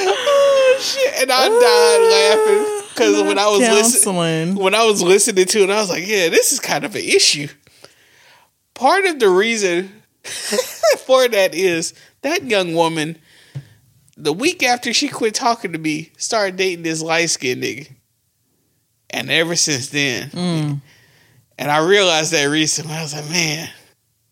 oh 0.08 0.78
shit! 0.80 1.14
And 1.22 1.32
I 1.32 1.50
died 1.50 2.78
laughing 2.78 2.85
because 2.96 3.22
when 3.24 3.38
I 3.40 3.48
was 3.48 3.60
listening, 3.60 4.56
when 4.56 4.74
I 4.76 4.86
was 4.86 5.02
listening 5.02 5.46
to 5.46 5.60
it, 5.64 5.70
I 5.70 5.80
was 5.82 5.90
like, 5.90 6.08
"Yeah, 6.08 6.30
this 6.30 6.52
is 6.54 6.60
kind 6.60 6.84
of 6.86 6.96
an 6.96 7.04
issue." 7.04 7.48
Part 8.74 9.06
of 9.06 9.20
the 9.20 9.30
reason 9.30 10.02
for 11.06 11.28
that 11.28 11.54
is 11.54 11.94
that 12.22 12.44
young 12.44 12.74
woman, 12.74 13.18
the 14.18 14.34
week 14.34 14.64
after 14.64 14.94
she 14.94 15.08
quit 15.08 15.34
talking 15.36 15.72
to 15.74 15.78
me, 15.78 16.12
started 16.18 16.56
dating 16.58 16.84
this 16.84 17.02
light 17.02 17.30
skinned 17.30 17.64
nigga. 17.64 17.90
And 19.12 19.30
ever 19.32 19.56
since 19.56 19.90
then, 19.90 20.30
Mm. 20.32 20.82
and 21.58 21.72
I 21.72 21.78
realized 21.88 22.32
that 22.34 22.46
recently, 22.46 22.94
I 22.96 23.02
was 23.04 23.14
like, 23.14 23.30
man, 23.30 23.70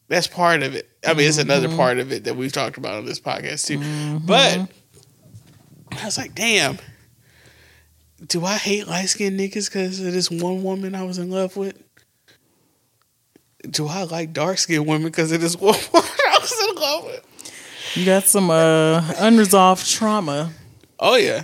that's 0.09 0.27
part 0.27 0.61
of 0.63 0.75
it. 0.75 0.89
I 1.07 1.13
mean, 1.13 1.27
it's 1.27 1.37
another 1.37 1.67
Mm-hmm. 1.67 1.77
part 1.77 1.99
of 1.99 2.11
it 2.11 2.23
that 2.25 2.35
we've 2.35 2.51
talked 2.51 2.77
about 2.77 2.95
on 2.95 3.05
this 3.05 3.19
podcast 3.19 3.67
too. 3.67 4.19
But 4.25 4.67
I 6.01 6.05
was 6.05 6.17
like, 6.17 6.33
damn, 6.35 6.79
do 8.27 8.45
I 8.45 8.55
hate 8.55 8.87
light 8.87 9.09
skinned 9.09 9.39
niggas 9.39 9.69
because 9.69 9.99
of 9.99 10.13
this 10.13 10.31
one 10.31 10.63
woman 10.63 10.95
I 10.95 11.03
was 11.03 11.17
in 11.17 11.29
love 11.29 11.57
with? 11.57 11.81
Do 13.69 13.87
I 13.87 14.03
like 14.03 14.33
dark 14.33 14.57
skinned 14.57 14.87
women 14.87 15.07
because 15.07 15.31
of 15.31 15.41
this 15.41 15.55
one 15.59 15.79
woman 15.93 16.09
I 16.29 16.37
was 16.39 16.69
in 16.69 16.75
love 16.75 17.05
with? 17.05 17.95
You 17.95 18.05
got 18.05 18.23
some 18.25 18.49
uh, 18.49 19.13
unresolved 19.17 19.89
trauma. 19.89 20.51
Oh 20.99 21.15
yeah, 21.15 21.43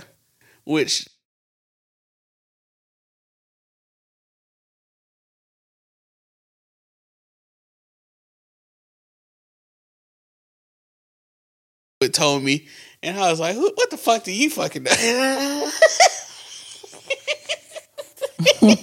which 0.64 1.06
it 12.00 12.14
told 12.14 12.42
me, 12.42 12.66
and 13.02 13.18
I 13.18 13.30
was 13.30 13.38
like, 13.38 13.56
"What 13.56 13.90
the 13.90 13.96
fuck 13.96 14.24
do 14.24 14.32
you 14.32 14.50
fucking 14.50 14.84
know?" 14.84 15.70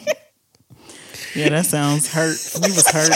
Yeah, 1.37 1.49
that 1.49 1.67
sounds 1.67 2.11
hurt. 2.11 2.35
He 2.65 2.71
was 2.71 2.87
hurt. 2.89 3.15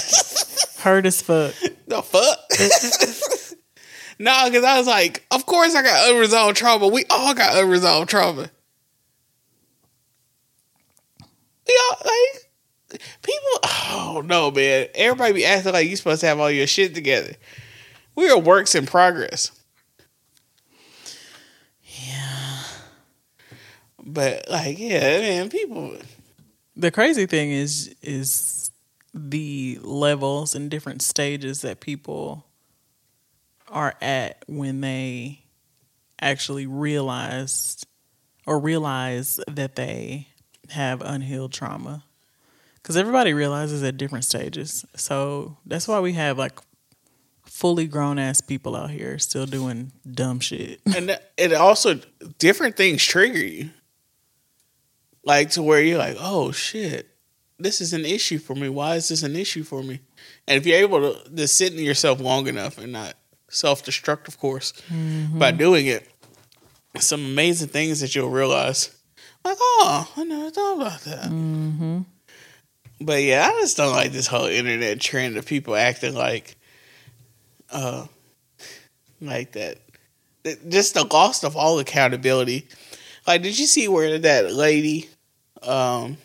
Hurt 0.83 1.07
as 1.07 1.23
fuck. 1.23 1.55
the 1.87 2.03
fuck? 2.03 2.37
no, 4.19 4.45
because 4.45 4.63
I 4.63 4.77
was 4.77 4.85
like, 4.85 5.25
of 5.31 5.47
course 5.47 5.73
I 5.73 5.81
got 5.81 6.07
unresolved 6.07 6.55
trauma. 6.55 6.87
We 6.87 7.03
all 7.09 7.33
got 7.33 7.57
unresolved 7.57 8.11
trauma. 8.11 8.51
We 11.67 11.79
all 11.89 11.97
like 12.05 13.01
people. 13.23 13.59
Oh 13.63 14.21
no, 14.23 14.51
man! 14.51 14.87
Everybody 14.93 15.33
be 15.33 15.45
acting 15.45 15.73
like 15.73 15.89
you 15.89 15.95
supposed 15.95 16.21
to 16.21 16.27
have 16.27 16.39
all 16.39 16.51
your 16.51 16.67
shit 16.67 16.93
together. 16.93 17.33
We 18.13 18.29
are 18.29 18.37
works 18.37 18.75
in 18.75 18.85
progress. 18.85 19.51
But 24.03 24.49
like, 24.49 24.79
yeah, 24.79 24.99
man, 24.99 25.49
people. 25.49 25.95
The 26.75 26.91
crazy 26.91 27.25
thing 27.25 27.51
is 27.51 27.93
is 28.01 28.71
the 29.13 29.77
levels 29.81 30.55
and 30.55 30.69
different 30.71 31.01
stages 31.01 31.61
that 31.61 31.79
people 31.81 32.45
are 33.67 33.93
at 34.01 34.43
when 34.47 34.81
they 34.81 35.43
actually 36.21 36.65
realized 36.65 37.85
or 38.45 38.59
realize 38.59 39.39
that 39.47 39.75
they 39.75 40.27
have 40.69 41.01
unhealed 41.01 41.51
trauma. 41.51 42.03
Cuz 42.83 42.97
everybody 42.97 43.33
realizes 43.33 43.83
at 43.83 43.97
different 43.97 44.25
stages. 44.25 44.85
So 44.95 45.57
that's 45.65 45.87
why 45.87 45.99
we 45.99 46.13
have 46.13 46.37
like 46.37 46.57
fully 47.45 47.85
grown 47.85 48.17
ass 48.17 48.41
people 48.41 48.75
out 48.75 48.89
here 48.89 49.19
still 49.19 49.45
doing 49.45 49.91
dumb 50.09 50.39
shit. 50.39 50.79
and 50.95 51.19
it 51.37 51.53
also 51.53 51.99
different 52.39 52.77
things 52.77 53.03
trigger 53.03 53.39
you 53.39 53.69
like 55.23 55.51
to 55.51 55.63
where 55.63 55.81
you're 55.81 55.97
like 55.97 56.17
oh 56.19 56.51
shit. 56.51 57.07
This 57.59 57.79
is 57.79 57.93
an 57.93 58.05
issue 58.05 58.39
for 58.39 58.55
me. 58.55 58.69
Why 58.69 58.95
is 58.95 59.09
this 59.09 59.21
an 59.21 59.35
issue 59.35 59.63
for 59.63 59.83
me? 59.83 59.99
And 60.47 60.57
if 60.57 60.65
you're 60.65 60.79
able 60.79 61.13
to, 61.13 61.29
to 61.35 61.47
sit 61.47 61.73
in 61.73 61.79
yourself 61.79 62.19
long 62.19 62.47
enough 62.47 62.77
and 62.79 62.91
not 62.91 63.13
self-destruct 63.49 64.27
of 64.29 64.39
course 64.39 64.71
by 65.33 65.51
doing 65.51 65.85
it 65.85 66.07
some 66.97 67.23
amazing 67.25 67.67
things 67.67 67.99
that 67.99 68.15
you'll 68.15 68.29
realize 68.29 68.95
like 69.43 69.57
oh 69.59 70.09
i 70.15 70.23
never 70.23 70.49
thought 70.49 70.75
about 70.77 71.01
that. 71.01 72.05
But 73.01 73.23
yeah 73.23 73.49
i 73.53 73.59
just 73.59 73.75
don't 73.75 73.91
like 73.91 74.13
this 74.13 74.27
whole 74.27 74.45
internet 74.45 75.01
trend 75.01 75.35
of 75.35 75.45
people 75.45 75.75
acting 75.75 76.13
like 76.13 76.55
uh 77.71 78.05
like 79.21 79.51
that. 79.53 79.77
Just 80.67 80.95
the 80.95 81.03
loss 81.03 81.43
of 81.43 81.55
all 81.55 81.77
accountability. 81.79 82.67
Like, 83.27 83.43
did 83.43 83.57
you 83.59 83.67
see 83.67 83.87
where 83.87 84.17
that 84.17 84.51
lady 84.51 85.07
um 85.63 86.17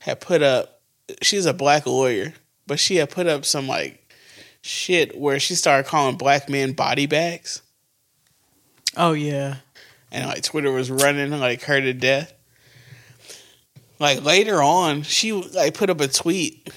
had 0.00 0.20
put 0.20 0.42
up? 0.42 0.80
She's 1.22 1.46
a 1.46 1.52
black 1.54 1.86
lawyer, 1.86 2.34
but 2.66 2.78
she 2.78 2.96
had 2.96 3.10
put 3.10 3.26
up 3.26 3.44
some 3.44 3.66
like 3.66 3.96
shit 4.62 5.18
where 5.18 5.38
she 5.40 5.54
started 5.54 5.88
calling 5.88 6.16
black 6.16 6.48
men 6.48 6.72
body 6.72 7.06
bags, 7.06 7.62
Oh 8.96 9.12
yeah. 9.12 9.56
and 10.12 10.26
like 10.28 10.42
Twitter 10.42 10.70
was 10.72 10.90
running 10.90 11.30
like 11.38 11.62
her 11.62 11.80
to 11.80 11.92
death. 11.92 12.32
Like 13.98 14.24
later 14.24 14.62
on, 14.62 15.02
she 15.02 15.32
like 15.32 15.74
put 15.74 15.90
up 15.90 16.00
a 16.00 16.08
tweet, 16.08 16.70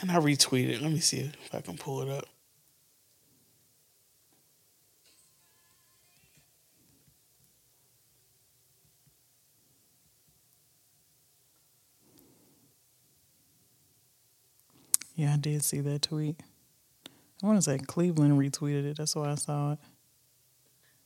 and 0.00 0.10
I 0.10 0.16
retweeted. 0.16 0.80
Let 0.80 0.92
me 0.92 1.00
see 1.00 1.18
if 1.44 1.54
I 1.54 1.60
can 1.60 1.76
pull 1.76 2.00
it 2.02 2.08
up. 2.08 2.24
Yeah, 15.14 15.34
I 15.34 15.36
did 15.36 15.62
see 15.62 15.80
that 15.80 16.02
tweet. 16.02 16.40
I 17.42 17.46
want 17.46 17.58
to 17.58 17.62
say 17.62 17.78
Cleveland 17.78 18.38
retweeted 18.38 18.84
it. 18.84 18.96
That's 18.96 19.14
why 19.14 19.30
I 19.30 19.34
saw 19.34 19.72
it. 19.72 19.78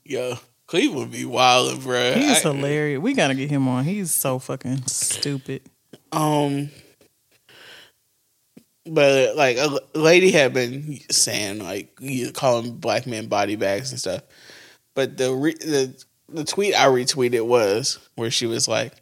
Yeah, 0.05 0.37
Cleveland 0.67 1.13
be 1.13 1.25
wild, 1.25 1.83
bro. 1.83 2.13
He's 2.15 2.43
hilarious. 2.43 3.01
We 3.01 3.13
gotta 3.15 3.35
get 3.35 3.51
him 3.51 3.69
on. 3.69 3.85
He's 3.85 4.13
so 4.13 4.39
fucking 4.39 4.87
stupid. 4.87 5.63
Um, 6.13 6.71
but 8.87 9.37
like 9.37 9.59
a 9.59 9.79
lady 9.95 10.31
had 10.31 10.55
been 10.55 11.01
saying 11.11 11.59
like 11.59 11.97
you 12.01 12.33
calling 12.33 12.77
black 12.77 13.07
men 13.07 13.27
body 13.27 13.57
bags 13.57 13.91
and 13.91 14.01
stuff. 14.01 14.23
But 14.95 15.17
the 15.17 15.35
re- 15.35 15.55
the 15.55 16.03
the 16.29 16.45
tweet 16.45 16.75
I 16.75 16.87
retweeted 16.87 17.47
was 17.47 17.99
where 18.15 18.31
she 18.31 18.47
was 18.47 18.69
like, 18.69 18.93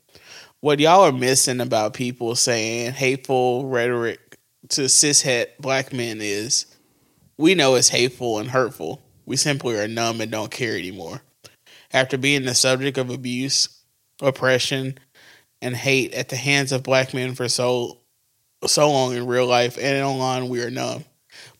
"What 0.60 0.80
y'all 0.80 1.02
are 1.02 1.12
missing 1.12 1.60
about 1.60 1.94
people 1.94 2.34
saying 2.34 2.92
hateful 2.92 3.66
rhetoric 3.66 4.25
to 4.70 4.82
cishet 4.82 5.58
black 5.58 5.92
men 5.92 6.20
is, 6.20 6.66
we 7.38 7.54
know 7.54 7.74
it's 7.74 7.88
hateful 7.88 8.38
and 8.38 8.50
hurtful. 8.50 9.02
We 9.24 9.36
simply 9.36 9.78
are 9.78 9.88
numb 9.88 10.20
and 10.20 10.30
don't 10.30 10.50
care 10.50 10.76
anymore. 10.76 11.22
After 11.92 12.16
being 12.16 12.44
the 12.44 12.54
subject 12.54 12.98
of 12.98 13.10
abuse, 13.10 13.68
oppression, 14.20 14.98
and 15.62 15.76
hate 15.76 16.14
at 16.14 16.28
the 16.28 16.36
hands 16.36 16.72
of 16.72 16.82
black 16.82 17.14
men 17.14 17.34
for 17.34 17.48
so 17.48 17.98
so 18.66 18.90
long 18.90 19.14
in 19.14 19.26
real 19.26 19.46
life 19.46 19.78
and 19.78 20.02
online 20.04 20.48
we 20.48 20.62
are 20.62 20.70
numb. 20.70 21.04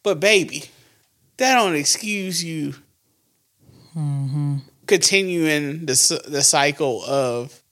But 0.03 0.21
baby, 0.21 0.65
that 1.37 1.55
don't 1.55 1.75
excuse 1.75 2.43
you 2.43 2.75
continuing 4.87 5.87
the 5.87 6.23
the 6.27 6.43
cycle 6.43 7.03
of 7.05 7.63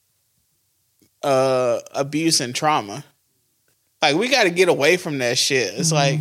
uh 1.23 1.81
abuse 1.92 2.40
and 2.40 2.55
trauma. 2.55 3.05
Like 4.12 4.17
we 4.21 4.29
got 4.29 4.45
to 4.45 4.51
get 4.51 4.69
away 4.69 4.97
from 4.97 5.19
that 5.19 5.38
shit. 5.38 5.75
It's 5.75 5.93
like 5.93 6.21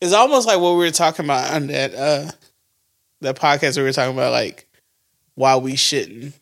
it's 0.00 0.12
almost 0.12 0.46
like 0.46 0.60
what 0.60 0.72
we 0.72 0.78
were 0.78 0.90
talking 0.90 1.24
about 1.24 1.52
on 1.52 1.68
that 1.68 1.94
uh 1.94 2.30
that 3.20 3.36
podcast 3.36 3.76
we 3.76 3.82
were 3.82 3.92
talking 3.92 4.14
about 4.14 4.32
like 4.32 4.66
why 5.34 5.56
we 5.56 5.76
shouldn't 5.76 6.34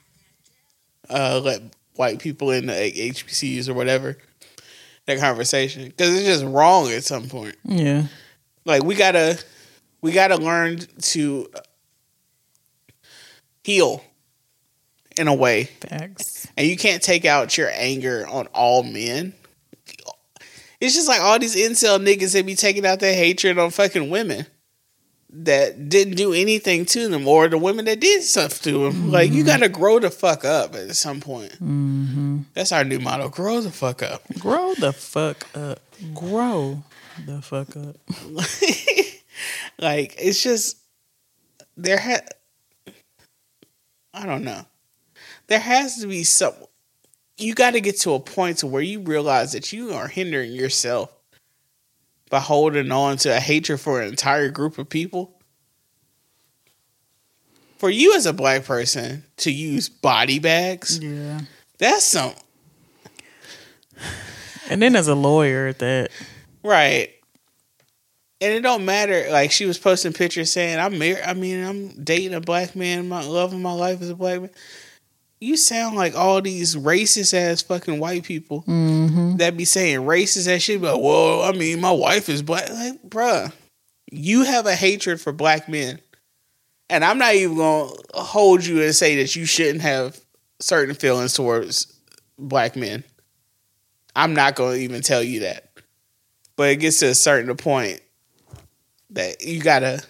uh 1.08 1.40
let 1.42 1.62
white 1.96 2.18
people 2.18 2.50
in 2.50 2.66
the 2.66 2.72
HBCUs 2.72 3.68
or 3.68 3.74
whatever 3.74 4.16
that 5.06 5.18
conversation 5.20 5.84
because 5.86 6.14
it's 6.14 6.26
just 6.26 6.44
wrong 6.44 6.90
at 6.90 7.04
some 7.04 7.28
point. 7.28 7.56
Yeah. 7.64 8.06
Like 8.64 8.82
we 8.82 8.94
gotta 8.94 9.38
we 10.00 10.12
gotta 10.12 10.36
learn 10.36 10.78
to 11.00 11.48
heal 13.62 14.02
in 15.16 15.28
a 15.28 15.34
way, 15.34 15.64
Facts. 15.64 16.48
and 16.56 16.66
you 16.66 16.76
can't 16.76 17.02
take 17.02 17.24
out 17.24 17.56
your 17.56 17.70
anger 17.72 18.26
on 18.28 18.46
all 18.48 18.82
men. 18.82 19.32
It's 20.80 20.94
just 20.94 21.08
like 21.08 21.20
all 21.20 21.38
these 21.38 21.56
incel 21.56 21.98
niggas 21.98 22.32
that 22.32 22.46
be 22.46 22.54
taking 22.54 22.86
out 22.86 23.00
their 23.00 23.14
hatred 23.14 23.58
on 23.58 23.70
fucking 23.70 24.10
women 24.10 24.46
that 25.36 25.88
didn't 25.88 26.14
do 26.14 26.32
anything 26.32 26.84
to 26.86 27.08
them, 27.08 27.26
or 27.26 27.48
the 27.48 27.58
women 27.58 27.84
that 27.86 28.00
did 28.00 28.22
stuff 28.22 28.62
to 28.62 28.84
them. 28.84 29.10
Like 29.10 29.30
you 29.30 29.38
mm-hmm. 29.38 29.46
gotta 29.46 29.68
grow 29.68 29.98
the 29.98 30.10
fuck 30.10 30.44
up 30.44 30.74
at 30.74 30.94
some 30.94 31.20
point. 31.20 31.52
Mm-hmm. 31.52 32.40
That's 32.54 32.72
our 32.72 32.84
new 32.84 33.00
motto: 33.00 33.28
grow 33.28 33.60
the 33.60 33.70
fuck 33.70 34.02
up. 34.02 34.22
Grow 34.38 34.74
the 34.74 34.92
fuck 34.92 35.46
up. 35.56 35.80
Grow 36.14 36.82
the 37.26 37.42
fuck 37.42 37.76
up. 37.76 37.96
like 39.78 40.14
it's 40.18 40.42
just 40.42 40.78
there 41.76 41.98
had 41.98 42.28
I 44.12 44.26
don't 44.26 44.44
know. 44.44 44.64
There 45.48 45.60
has 45.60 46.00
to 46.00 46.06
be 46.06 46.24
some 46.24 46.54
you 47.36 47.54
got 47.54 47.72
to 47.72 47.80
get 47.80 47.98
to 48.00 48.14
a 48.14 48.20
point 48.20 48.58
to 48.58 48.66
where 48.66 48.82
you 48.82 49.00
realize 49.00 49.52
that 49.52 49.72
you 49.72 49.92
are 49.92 50.08
hindering 50.08 50.52
yourself 50.52 51.12
by 52.30 52.40
holding 52.40 52.90
on 52.92 53.16
to 53.18 53.36
a 53.36 53.40
hatred 53.40 53.80
for 53.80 54.00
an 54.00 54.08
entire 54.08 54.50
group 54.50 54.78
of 54.78 54.88
people. 54.88 55.40
For 57.78 57.90
you 57.90 58.14
as 58.14 58.24
a 58.26 58.32
black 58.32 58.64
person 58.64 59.24
to 59.38 59.50
use 59.50 59.88
body 59.88 60.38
bags, 60.38 60.98
Yeah. 60.98 61.40
that's 61.78 62.04
some 62.04 62.34
And 64.70 64.80
then 64.80 64.96
as 64.96 65.08
a 65.08 65.14
lawyer 65.14 65.72
that 65.74 66.10
Right. 66.62 67.10
And 68.40 68.52
it 68.52 68.60
don't 68.62 68.84
matter. 68.84 69.26
Like 69.30 69.52
she 69.52 69.66
was 69.66 69.78
posting 69.78 70.12
pictures 70.12 70.50
saying, 70.50 70.78
"I'm 70.78 70.98
married. 70.98 71.22
I 71.24 71.34
mean, 71.34 71.62
I'm 71.64 72.02
dating 72.02 72.34
a 72.34 72.40
black 72.40 72.74
man. 72.74 73.08
My 73.08 73.22
love 73.24 73.52
of 73.52 73.60
my 73.60 73.72
life 73.72 74.00
is 74.02 74.08
a 74.10 74.14
black 74.14 74.40
man." 74.40 74.50
You 75.44 75.56
sound 75.56 75.96
like 75.96 76.16
all 76.16 76.40
these 76.40 76.74
racist 76.76 77.34
ass 77.34 77.62
fucking 77.62 78.00
white 78.00 78.24
people 78.24 78.62
mm-hmm. 78.62 79.36
that 79.36 79.56
be 79.56 79.64
saying 79.64 80.00
racist 80.00 80.48
ass 80.48 80.62
shit. 80.62 80.80
But 80.80 81.02
well, 81.02 81.42
I 81.42 81.52
mean, 81.52 81.80
my 81.80 81.92
wife 81.92 82.28
is 82.28 82.42
black. 82.42 82.70
Like, 82.70 83.02
bruh, 83.02 83.52
you 84.10 84.44
have 84.44 84.66
a 84.66 84.74
hatred 84.74 85.20
for 85.20 85.32
black 85.32 85.68
men, 85.68 86.00
and 86.88 87.04
I'm 87.04 87.18
not 87.18 87.34
even 87.34 87.56
gonna 87.56 87.92
hold 88.14 88.64
you 88.64 88.82
and 88.82 88.94
say 88.94 89.16
that 89.16 89.36
you 89.36 89.44
shouldn't 89.44 89.82
have 89.82 90.18
certain 90.60 90.94
feelings 90.94 91.34
towards 91.34 91.92
black 92.38 92.76
men. 92.76 93.04
I'm 94.16 94.34
not 94.34 94.54
gonna 94.54 94.76
even 94.76 95.02
tell 95.02 95.22
you 95.22 95.40
that 95.40 95.68
but 96.56 96.70
it 96.70 96.76
gets 96.76 97.00
to 97.00 97.06
a 97.06 97.14
certain 97.14 97.56
point 97.56 98.00
that 99.10 99.44
you 99.44 99.60
gotta 99.60 100.02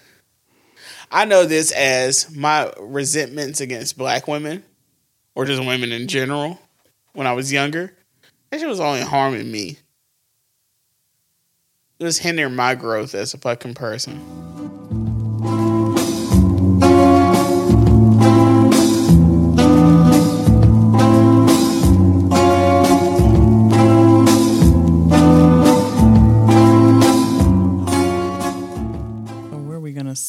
i 1.10 1.24
know 1.24 1.44
this 1.44 1.72
as 1.72 2.34
my 2.34 2.70
resentments 2.78 3.60
against 3.60 3.98
black 3.98 4.28
women 4.28 4.62
or 5.34 5.44
just 5.44 5.64
women 5.64 5.92
in 5.92 6.08
general 6.08 6.58
when 7.12 7.26
i 7.26 7.32
was 7.32 7.52
younger 7.52 7.94
that 8.50 8.60
shit 8.60 8.68
was 8.68 8.80
only 8.80 9.00
harming 9.00 9.50
me 9.50 9.78
it 11.98 12.04
was 12.04 12.18
hindering 12.18 12.54
my 12.54 12.74
growth 12.74 13.14
as 13.14 13.34
a 13.34 13.38
fucking 13.38 13.74
person 13.74 14.20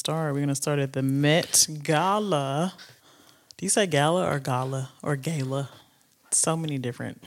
start? 0.06 0.34
We're 0.34 0.42
gonna 0.42 0.56
start 0.56 0.80
at 0.80 0.94
the 0.94 1.02
Met 1.02 1.68
Gala. 1.82 2.74
Do 3.58 3.66
you 3.66 3.70
say 3.70 3.88
gala 3.88 4.26
or 4.30 4.40
gala 4.40 4.90
or 5.02 5.16
gala? 5.16 5.70
So 6.32 6.58
many 6.58 6.78
different 6.78 7.24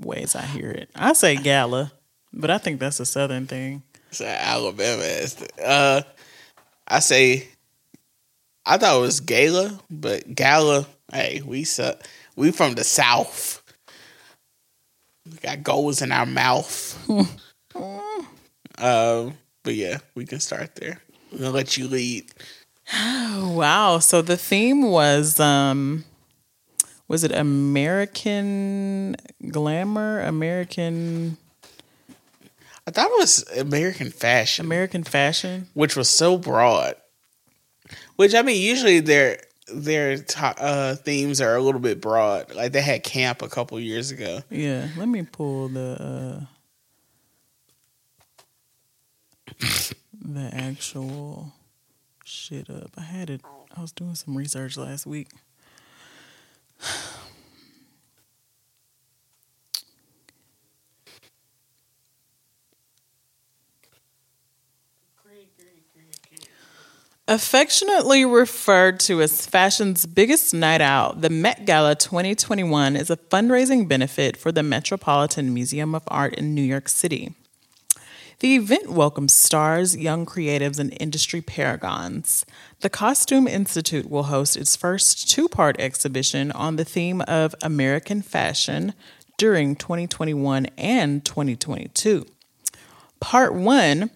ways 0.00 0.36
I 0.36 0.42
hear 0.42 0.70
it. 0.70 0.90
I 0.94 1.12
say 1.12 1.36
gala, 1.36 1.92
but 2.32 2.50
I 2.50 2.58
think 2.58 2.78
that's 2.80 3.00
a 3.00 3.06
southern 3.06 3.46
thing. 3.46 3.82
it's 4.10 4.20
an 4.20 4.26
alabama 4.28 5.02
ass 5.02 5.34
thing. 5.34 5.48
uh 5.64 6.02
i 6.86 6.98
say 6.98 7.48
i 8.66 8.76
thought 8.76 8.98
it 8.98 9.00
was 9.00 9.20
gala 9.20 9.80
but 9.90 10.34
gala 10.34 10.86
hey 11.12 11.40
we 11.44 11.64
su- 11.64 11.94
we 12.36 12.50
from 12.50 12.74
the 12.74 12.84
south 12.84 13.62
we 15.30 15.38
got 15.38 15.62
goals 15.62 16.02
in 16.02 16.12
our 16.12 16.26
mouth 16.26 16.98
um 18.78 19.34
but 19.62 19.74
yeah 19.74 19.98
we 20.14 20.24
can 20.26 20.40
start 20.40 20.74
there 20.76 21.00
I'm 21.32 21.38
gonna 21.38 21.50
let 21.50 21.78
you 21.78 21.88
lead. 21.88 22.30
Wow. 22.92 23.98
So 24.00 24.22
the 24.22 24.36
theme 24.36 24.82
was 24.82 25.38
um 25.40 26.04
was 27.08 27.24
it 27.24 27.32
American 27.32 29.16
glamour, 29.50 30.20
American 30.20 31.36
I 32.86 32.90
thought 32.90 33.06
it 33.06 33.18
was 33.18 33.44
American 33.56 34.10
fashion, 34.10 34.64
American 34.66 35.04
fashion? 35.04 35.68
which 35.74 35.94
was 35.96 36.08
so 36.08 36.36
broad. 36.36 36.96
Which 38.16 38.34
I 38.34 38.42
mean, 38.42 38.60
usually 38.60 39.00
their 39.00 39.38
their 39.72 40.18
uh, 40.38 40.96
themes 40.96 41.40
are 41.40 41.56
a 41.56 41.60
little 41.60 41.80
bit 41.80 42.00
broad. 42.00 42.54
Like 42.54 42.72
they 42.72 42.82
had 42.82 43.04
camp 43.04 43.42
a 43.42 43.48
couple 43.48 43.78
years 43.78 44.10
ago. 44.10 44.42
Yeah. 44.50 44.88
Let 44.96 45.08
me 45.08 45.22
pull 45.22 45.68
the 45.68 46.48
uh 49.60 49.60
the 50.24 50.50
actual 50.52 51.52
shit 52.24 52.68
up. 52.70 52.90
I 52.96 53.02
had 53.02 53.30
it 53.30 53.42
I 53.76 53.80
was 53.80 53.92
doing 53.92 54.14
some 54.14 54.36
research 54.36 54.76
last 54.76 55.06
week. 55.06 55.28
Affectionately 67.28 68.26
referred 68.26 69.00
to 69.00 69.22
as 69.22 69.46
fashion's 69.46 70.04
biggest 70.04 70.52
night 70.52 70.82
out, 70.82 71.22
the 71.22 71.30
Met 71.30 71.64
Gala 71.64 71.94
2021 71.94 72.94
is 72.94 73.08
a 73.08 73.16
fundraising 73.16 73.88
benefit 73.88 74.36
for 74.36 74.52
the 74.52 74.62
Metropolitan 74.62 75.54
Museum 75.54 75.94
of 75.94 76.02
Art 76.08 76.34
in 76.34 76.54
New 76.54 76.60
York 76.62 76.90
City. 76.90 77.32
The 78.42 78.56
event 78.56 78.90
welcomes 78.90 79.32
stars, 79.32 79.96
young 79.96 80.26
creatives, 80.26 80.80
and 80.80 80.96
industry 80.98 81.40
paragons. 81.40 82.44
The 82.80 82.90
Costume 82.90 83.46
Institute 83.46 84.10
will 84.10 84.24
host 84.24 84.56
its 84.56 84.74
first 84.74 85.30
two 85.30 85.48
part 85.48 85.78
exhibition 85.78 86.50
on 86.50 86.74
the 86.74 86.84
theme 86.84 87.20
of 87.20 87.54
American 87.62 88.20
fashion 88.20 88.94
during 89.38 89.76
2021 89.76 90.66
and 90.76 91.24
2022. 91.24 92.26
Part 93.20 93.54
one 93.54 94.10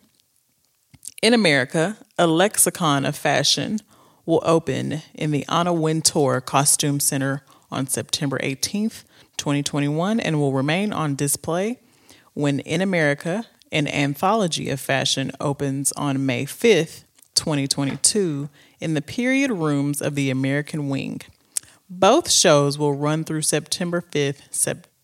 in 1.22 1.32
America, 1.32 1.96
a 2.18 2.26
lexicon 2.26 3.04
of 3.04 3.16
fashion 3.16 3.78
will 4.24 4.42
open 4.44 5.02
in 5.14 5.30
the 5.30 5.46
Anna 5.48 5.72
Wintour 5.72 6.40
Costume 6.40 6.98
Center 6.98 7.44
on 7.70 7.86
September 7.86 8.40
18th, 8.40 9.04
2021, 9.36 10.18
and 10.18 10.40
will 10.40 10.52
remain 10.52 10.92
on 10.92 11.14
display 11.14 11.78
when 12.34 12.58
In 12.58 12.82
America, 12.82 13.44
an 13.72 13.88
anthology 13.88 14.70
of 14.70 14.80
fashion, 14.80 15.32
opens 15.40 15.92
on 15.92 16.24
May 16.24 16.44
5th, 16.44 17.04
2022, 17.34 18.48
in 18.80 18.94
the 18.94 19.02
period 19.02 19.50
rooms 19.50 20.00
of 20.00 20.14
the 20.14 20.30
American 20.30 20.88
Wing. 20.88 21.20
Both 21.88 22.30
shows 22.30 22.78
will 22.78 22.94
run 22.94 23.24
through 23.24 23.42
September 23.42 24.02
5th, 24.02 24.42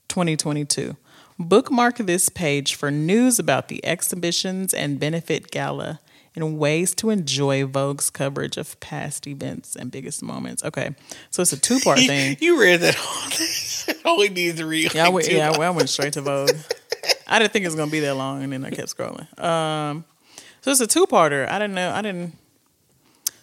2022. 0.09 0.96
Bookmark 1.38 1.96
this 1.98 2.29
page 2.29 2.75
for 2.75 2.90
news 2.90 3.38
about 3.38 3.68
the 3.68 3.85
exhibitions 3.85 4.75
and 4.75 5.01
benefit 5.01 5.51
gala 5.51 6.01
and 6.35 6.59
ways 6.59 6.94
to 6.96 7.11
enjoy 7.11 7.64
Vogue's 7.64 8.11
coverage 8.11 8.57
of 8.57 8.79
past 8.81 9.27
events 9.27 9.77
and 9.77 9.90
biggest 9.90 10.22
moments. 10.22 10.64
Okay, 10.64 10.94
so 11.31 11.42
it's 11.42 11.53
a 11.53 11.61
two 11.61 11.79
part 11.81 11.98
thing. 12.07 12.37
You 12.40 12.61
read 12.61 12.81
that 12.81 12.94
whole 12.96 13.31
thing. 13.31 13.94
Only 14.05 14.29
need 14.29 14.57
to 14.57 14.66
read. 14.66 14.94
Yeah, 14.94 15.07
I 15.07 15.09
went, 15.09 15.31
yeah, 15.31 15.51
I 15.51 15.70
went 15.70 15.88
straight 15.88 16.14
to 16.14 16.22
Vogue. 16.22 16.51
I 17.27 17.38
didn't 17.38 17.53
think 17.53 17.65
it 17.65 17.69
was 17.69 17.75
gonna 17.75 17.91
be 17.91 18.01
that 18.01 18.15
long, 18.15 18.43
and 18.43 18.53
then 18.53 18.65
I 18.65 18.71
kept 18.71 18.97
scrolling. 18.97 19.27
Um, 19.43 20.05
so 20.61 20.71
it's 20.71 20.81
a 20.81 20.87
two 20.87 21.07
parter. 21.07 21.49
I 21.49 21.59
didn't 21.59 21.75
know. 21.75 21.91
I 21.91 22.03
didn't 22.03 22.37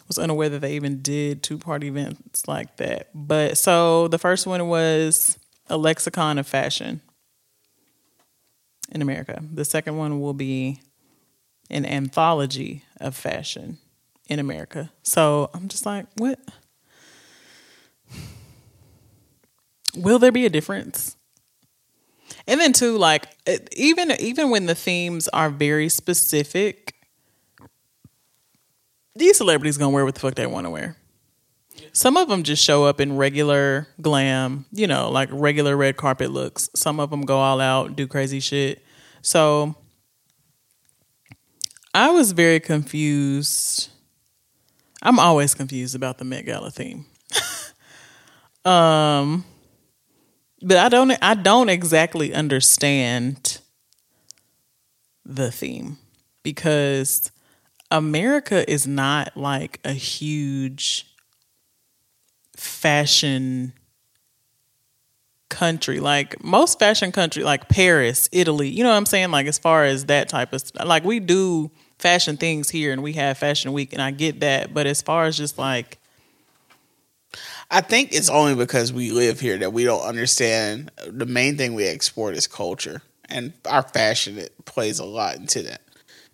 was 0.10 0.18
unaware 0.18 0.50
that 0.50 0.60
they 0.60 0.76
even 0.76 1.02
did 1.02 1.42
two 1.42 1.58
part 1.58 1.84
events 1.84 2.48
like 2.48 2.76
that. 2.78 3.10
But 3.14 3.58
so 3.58 4.10
the 4.10 4.18
first 4.18 4.46
one 4.46 4.68
was 4.68 5.38
a 5.70 5.78
lexicon 5.78 6.38
of 6.38 6.48
fashion 6.48 7.00
in 8.92 9.02
America. 9.02 9.42
The 9.54 9.64
second 9.64 9.98
one 9.98 10.20
will 10.20 10.34
be 10.34 10.82
an 11.70 11.86
anthology 11.86 12.84
of 13.00 13.16
fashion 13.16 13.78
in 14.28 14.40
America. 14.40 14.92
So 15.04 15.52
I'm 15.54 15.68
just 15.68 15.86
like, 15.86 16.08
what? 16.18 16.40
Will 19.96 20.18
there 20.18 20.32
be 20.32 20.46
a 20.46 20.50
difference? 20.50 21.16
And 22.48 22.60
then 22.60 22.74
too, 22.74 22.98
like 22.98 23.28
even 23.74 24.12
even 24.20 24.50
when 24.50 24.66
the 24.66 24.76
themes 24.76 25.28
are 25.30 25.50
very 25.50 25.90
specific, 25.90 26.96
these 29.16 29.38
celebrities 29.38 29.78
gonna 29.78 29.92
wear 29.92 30.06
what 30.06 30.16
the 30.16 30.22
fuck 30.22 30.36
they 30.36 30.48
want 30.48 30.66
to 30.66 30.70
wear. 30.70 30.96
Some 31.94 32.18
of 32.18 32.28
them 32.28 32.44
just 32.44 32.64
show 32.64 32.86
up 32.86 33.00
in 33.00 33.18
regular 33.18 33.88
glam, 34.02 34.66
you 34.72 34.88
know, 34.88 35.10
like 35.10 35.30
regular 35.32 35.76
red 35.76 35.98
carpet 35.98 36.32
looks. 36.32 36.70
Some 36.76 37.00
of 37.00 37.10
them 37.10 37.22
go 37.22 37.38
all 37.38 37.60
out, 37.60 37.96
do 37.96 38.08
crazy 38.08 38.40
shit. 38.40 38.84
So 39.22 39.76
I 41.94 42.10
was 42.12 42.32
very 42.32 42.60
confused. 42.60 43.90
I'm 45.02 45.20
always 45.20 45.54
confused 45.54 45.96
about 45.96 46.18
the 46.18 46.26
Met 46.26 46.46
Gala 46.46 46.72
theme. 46.72 47.06
um 48.66 49.46
but 50.62 50.78
I 50.78 50.90
don't 50.90 51.12
I 51.22 51.34
don't 51.34 51.70
exactly 51.70 52.34
understand 52.34 53.60
the 55.26 55.52
theme 55.52 55.98
because 56.44 57.32
America 57.92 58.70
is 58.70 58.88
not 58.88 59.36
like 59.36 59.80
a 59.84 59.94
huge 59.94 61.06
fashion 62.56 63.74
country. 65.50 66.00
Like 66.00 66.44
most 66.44 66.80
fashion 66.80 67.12
country 67.12 67.44
like 67.44 67.70
Paris, 67.70 68.30
Italy, 68.32 68.70
you 68.70 68.84
know 68.84 68.90
what 68.90 68.98
I'm 68.98 69.06
saying? 69.06 69.32
Like 69.32 69.48
as 69.48 69.58
far 69.58 69.86
as 69.86 70.06
that 70.06 70.30
type 70.30 70.54
of 70.54 70.64
like 70.86 71.04
we 71.04 71.20
do 71.20 71.72
fashion 71.98 72.38
things 72.38 72.70
here 72.70 72.94
and 72.94 73.04
we 73.04 73.14
have 73.14 73.38
fashion 73.38 73.74
week 73.74 73.92
and 73.92 74.02
I 74.02 74.12
get 74.12 74.40
that 74.40 74.74
but 74.74 74.88
as 74.88 75.02
far 75.02 75.26
as 75.26 75.36
just 75.36 75.58
like 75.58 75.99
I 77.72 77.82
think 77.82 78.14
it's 78.14 78.30
only 78.30 78.56
because 78.56 78.92
we 78.92 79.12
live 79.12 79.40
here 79.40 79.58
that 79.58 79.74
we 79.74 79.84
don't 79.84 80.02
understand. 80.02 80.92
The 81.06 81.26
main 81.26 81.58
thing 81.58 81.76
we 81.76 81.86
export 81.86 82.36
is 82.36 82.48
culture, 82.48 83.02
and 83.30 83.54
our 83.68 83.84
fashion 83.84 84.38
it 84.38 84.54
plays 84.66 85.00
a 85.00 85.06
lot 85.06 85.36
into 85.36 85.62
that. 85.64 85.82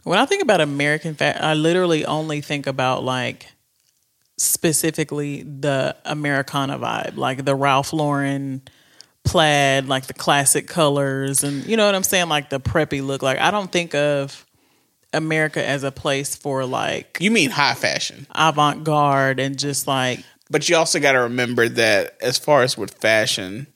When 0.03 0.17
I 0.17 0.25
think 0.25 0.43
about 0.43 0.61
American 0.61 1.15
fashion, 1.15 1.43
I 1.43 1.55
literally 1.55 2.05
only 2.05 2.41
think 2.41 2.67
about 2.67 3.03
like 3.03 3.47
specifically 4.37 5.43
the 5.43 5.95
Americana 6.05 6.79
vibe, 6.79 7.17
like 7.17 7.43
the 7.43 7.55
Ralph 7.55 7.91
Lauren 7.91 8.61
plaid, 9.25 9.87
like 9.87 10.05
the 10.05 10.13
classic 10.13 10.67
colors, 10.67 11.43
and 11.43 11.65
you 11.65 11.75
know 11.75 11.85
what 11.85 11.95
I'm 11.95 12.03
saying, 12.03 12.29
like 12.29 12.49
the 12.49 12.59
preppy 12.59 13.05
look. 13.05 13.21
Like 13.21 13.39
I 13.39 13.51
don't 13.51 13.71
think 13.71 13.93
of 13.93 14.45
America 15.11 15.65
as 15.65 15.83
a 15.83 15.91
place 15.91 16.35
for 16.35 16.65
like 16.65 17.17
You 17.19 17.31
mean 17.31 17.49
high 17.49 17.73
fashion, 17.73 18.27
avant 18.33 18.83
garde 18.83 19.39
and 19.39 19.57
just 19.57 19.87
like 19.87 20.23
but 20.49 20.67
you 20.69 20.75
also 20.75 20.99
got 20.99 21.13
to 21.13 21.19
remember 21.19 21.67
that 21.69 22.17
as 22.21 22.37
far 22.37 22.63
as 22.63 22.77
with 22.77 22.93
fashion, 22.95 23.67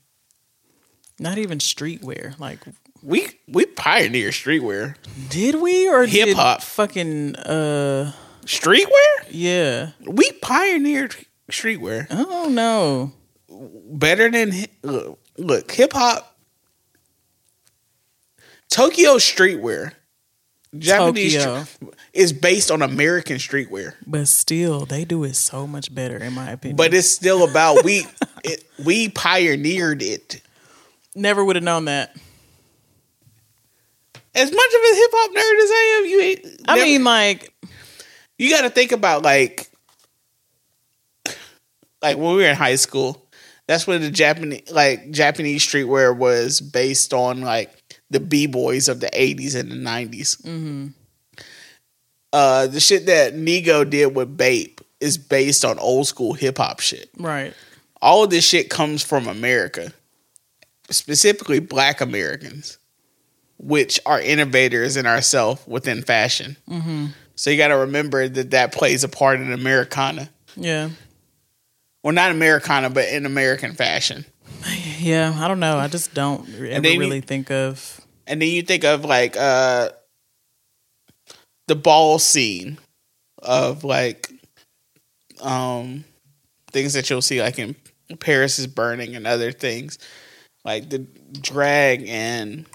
not 1.20 1.38
even 1.38 1.58
streetwear. 1.60 2.40
Like, 2.40 2.60
we 3.02 3.28
we 3.48 3.66
pioneered 3.66 4.34
streetwear. 4.34 4.96
did 5.30 5.56
we 5.56 5.88
or 5.90 6.06
Hip-hop. 6.06 6.62
Fucking 6.62 7.36
uh, 7.36 8.12
Streetwear? 8.46 9.26
yeah. 9.30 9.92
We 10.06 10.32
pioneered 10.42 11.16
streetwear 11.52 12.08
Oh 12.10 12.26
don't 12.50 12.56
better 13.50 14.30
than 14.30 14.54
look, 14.84 15.20
look 15.38 15.72
hip 15.72 15.94
hop. 15.94 16.38
Tokyo 18.70 19.16
streetwear, 19.16 19.94
Japanese 20.78 21.44
Tokyo. 21.44 21.92
Is 22.14 22.34
based 22.34 22.72
on 22.72 22.82
American 22.82 23.38
streetwear. 23.38 23.94
But 24.08 24.28
still, 24.28 24.86
they 24.86 25.06
do 25.06 25.24
it 25.24 25.36
so 25.36 25.68
much 25.68 25.94
better, 25.94 26.18
in 26.18 26.34
my 26.34 26.52
opinion. 26.52 26.76
but 26.76 26.94
it's 26.94 27.10
still 27.10 27.48
about 27.50 27.84
we 27.84 28.06
it, 28.44 28.64
we 28.84 29.10
pioneered 29.10 30.02
it. 30.02 30.42
never 31.16 31.44
would 31.46 31.56
have 31.56 31.64
known 31.64 31.86
that. 31.86 32.16
As 34.36 34.52
much 34.52 34.68
of 34.74 34.82
a 34.82 34.96
hip 34.96 35.12
hop 35.14 35.32
nerd 35.32 35.64
as 35.64 35.72
I 35.72 35.98
am, 36.00 36.06
you 36.10 36.22
ain't. 36.22 36.62
I 36.68 36.76
never- 36.76 36.86
mean, 36.88 37.04
like, 37.04 37.54
you 38.38 38.50
got 38.52 38.62
to 38.62 38.70
think 38.70 38.92
about 38.92 39.24
like, 39.24 39.70
like 42.02 42.18
when 42.18 42.36
we 42.36 42.44
were 42.44 42.50
in 42.50 42.56
high 42.56 42.76
school. 42.76 43.26
That's 43.68 43.86
when 43.86 44.02
the 44.02 44.10
Japanese 44.10 44.72
like 44.72 45.12
Japanese 45.12 45.64
streetwear 45.64 46.16
was 46.18 46.60
based 46.60 47.14
on 47.14 47.42
like 47.42 47.72
the 48.10 48.20
b 48.20 48.48
boys 48.48 48.88
of 48.90 49.00
the 49.00 49.10
eighties 49.14 49.54
and 49.54 49.70
the 49.72 49.76
90s 49.76 50.42
Mm-hmm. 50.42 50.88
Uh, 52.32 52.67
the 52.67 52.80
shit 52.80 53.06
that 53.08 53.34
Nigo 53.34 53.90
did 53.90 54.15
with 54.15 54.36
Bape 54.38 54.82
is 55.00 55.17
based 55.17 55.65
on 55.65 55.80
old 55.80 56.08
school 56.08 56.34
hip 56.34 56.58
hop 56.58 56.80
shit. 56.80 57.10
right. 57.17 57.54
all 58.02 58.23
of 58.25 58.30
this 58.30 58.46
shit 58.46 58.69
comes 58.69 59.04
from 59.04 59.27
America, 59.27 59.92
specifically 60.90 61.60
Black 61.60 62.02
Americans, 62.02 62.77
which 63.58 64.00
are 64.06 64.19
innovators 64.21 64.98
in 64.98 65.06
ourselves 65.06 65.62
within 65.67 66.02
fashion. 66.04 66.58
So 67.36 67.50
you 67.50 67.58
got 67.58 67.69
to 67.69 67.77
remember 67.77 68.27
that 68.27 68.52
that 68.52 68.73
plays 68.73 69.04
a 69.04 69.10
part 69.10 69.40
in 69.40 69.52
Americana. 69.54 70.30
Yeah. 70.58 70.90
Well, 72.04 72.13
not 72.13 72.32
Americana, 72.32 72.90
but 72.90 73.08
in 73.10 73.25
American 73.25 73.73
fashion. 73.73 74.25
Yeah, 75.00 75.34
I 75.38 75.48
don't 75.48 75.62
know. 75.62 75.77
I 75.77 75.88
just 75.88 76.13
don't 76.13 76.42
ever 76.56 76.82
then 76.82 76.84
you- 76.96 77.00
really 77.00 77.21
think 77.21 77.50
of 77.50 78.02
And 78.27 78.42
then 78.42 78.50
you 78.50 78.62
think 78.63 78.84
of 78.84 79.06
like 79.06 79.38
uh 79.38 79.92
the 81.70 81.76
ball 81.76 82.17
scene 82.17 82.80
of 83.44 83.84
like 83.84 84.32
um 85.40 86.04
things 86.72 86.94
that 86.94 87.10
you'll 87.10 87.22
see 87.22 87.42
like 87.42 87.60
in 87.60 87.76
Paris 88.20 88.58
is 88.58 88.65
burning 88.65 89.15
and 89.15 89.28
other 89.28 89.52
things. 89.52 90.00
Like 90.65 90.90
the 90.90 91.00
drag 91.40 92.10
and 92.10 92.65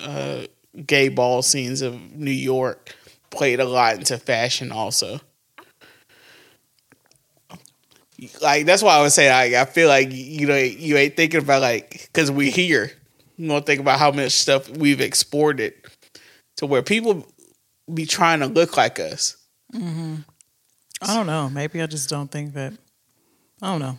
uh 0.00 0.42
gay 0.86 1.08
ball 1.08 1.40
scenes 1.40 1.80
of 1.80 2.00
New 2.12 2.30
York 2.30 2.94
played 3.30 3.60
a 3.60 3.64
lot 3.64 3.96
into 3.96 4.18
fashion 4.18 4.70
also. 4.70 5.18
Like 8.42 8.66
that's 8.66 8.82
why 8.82 8.96
I 8.98 9.02
would 9.02 9.12
say 9.12 9.32
like, 9.32 9.54
I 9.54 9.64
feel 9.64 9.88
like 9.88 10.08
you 10.12 10.46
know 10.46 10.56
you 10.56 10.98
ain't 10.98 11.16
thinking 11.16 11.40
about 11.40 11.62
like 11.62 12.10
because 12.12 12.30
we 12.30 12.50
here 12.50 12.92
you 13.38 13.48
don't 13.48 13.64
think 13.64 13.80
about 13.80 13.98
how 13.98 14.12
much 14.12 14.32
stuff 14.32 14.68
we've 14.68 15.00
exported 15.00 15.72
to 16.56 16.66
where 16.66 16.82
people 16.82 17.26
be 17.94 18.06
trying 18.06 18.40
to 18.40 18.46
look 18.46 18.76
like 18.76 18.98
us. 18.98 19.36
I 21.02 21.14
don't 21.14 21.26
know. 21.26 21.48
Maybe 21.48 21.82
I 21.82 21.86
just 21.86 22.08
don't 22.08 22.30
think 22.30 22.54
that 22.54 22.72
I 23.60 23.70
don't 23.72 23.80
know. 23.80 23.98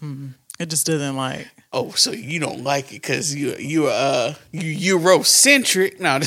Mm. 0.00 0.34
It 0.58 0.70
just 0.70 0.86
doesn't 0.86 1.16
like 1.16 1.46
Oh, 1.72 1.90
so 1.90 2.12
you 2.12 2.40
don't 2.40 2.64
like 2.64 2.86
it 2.86 3.02
because 3.02 3.34
you 3.34 3.54
you 3.58 3.86
uh 3.88 4.34
you 4.52 4.96
Eurocentric? 4.96 6.00
No, 6.00 6.20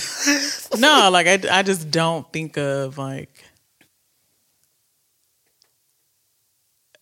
No, 0.80 1.10
like 1.10 1.26
I, 1.26 1.60
I 1.60 1.64
just 1.64 1.90
don't 1.90 2.32
think 2.32 2.58
of 2.58 2.98
like 2.98 3.46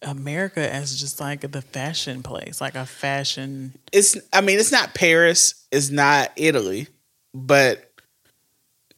America 0.01 0.73
as 0.73 0.97
just 0.97 1.19
like 1.19 1.51
the 1.51 1.61
fashion 1.61 2.23
place, 2.23 2.61
like 2.61 2.75
a 2.75 2.85
fashion 2.85 3.77
it's. 3.91 4.15
I 4.31 4.41
mean, 4.41 4.59
it's 4.59 4.71
not 4.71 4.93
Paris. 4.93 5.65
It's 5.71 5.89
not 5.89 6.31
Italy, 6.37 6.87
but 7.33 7.86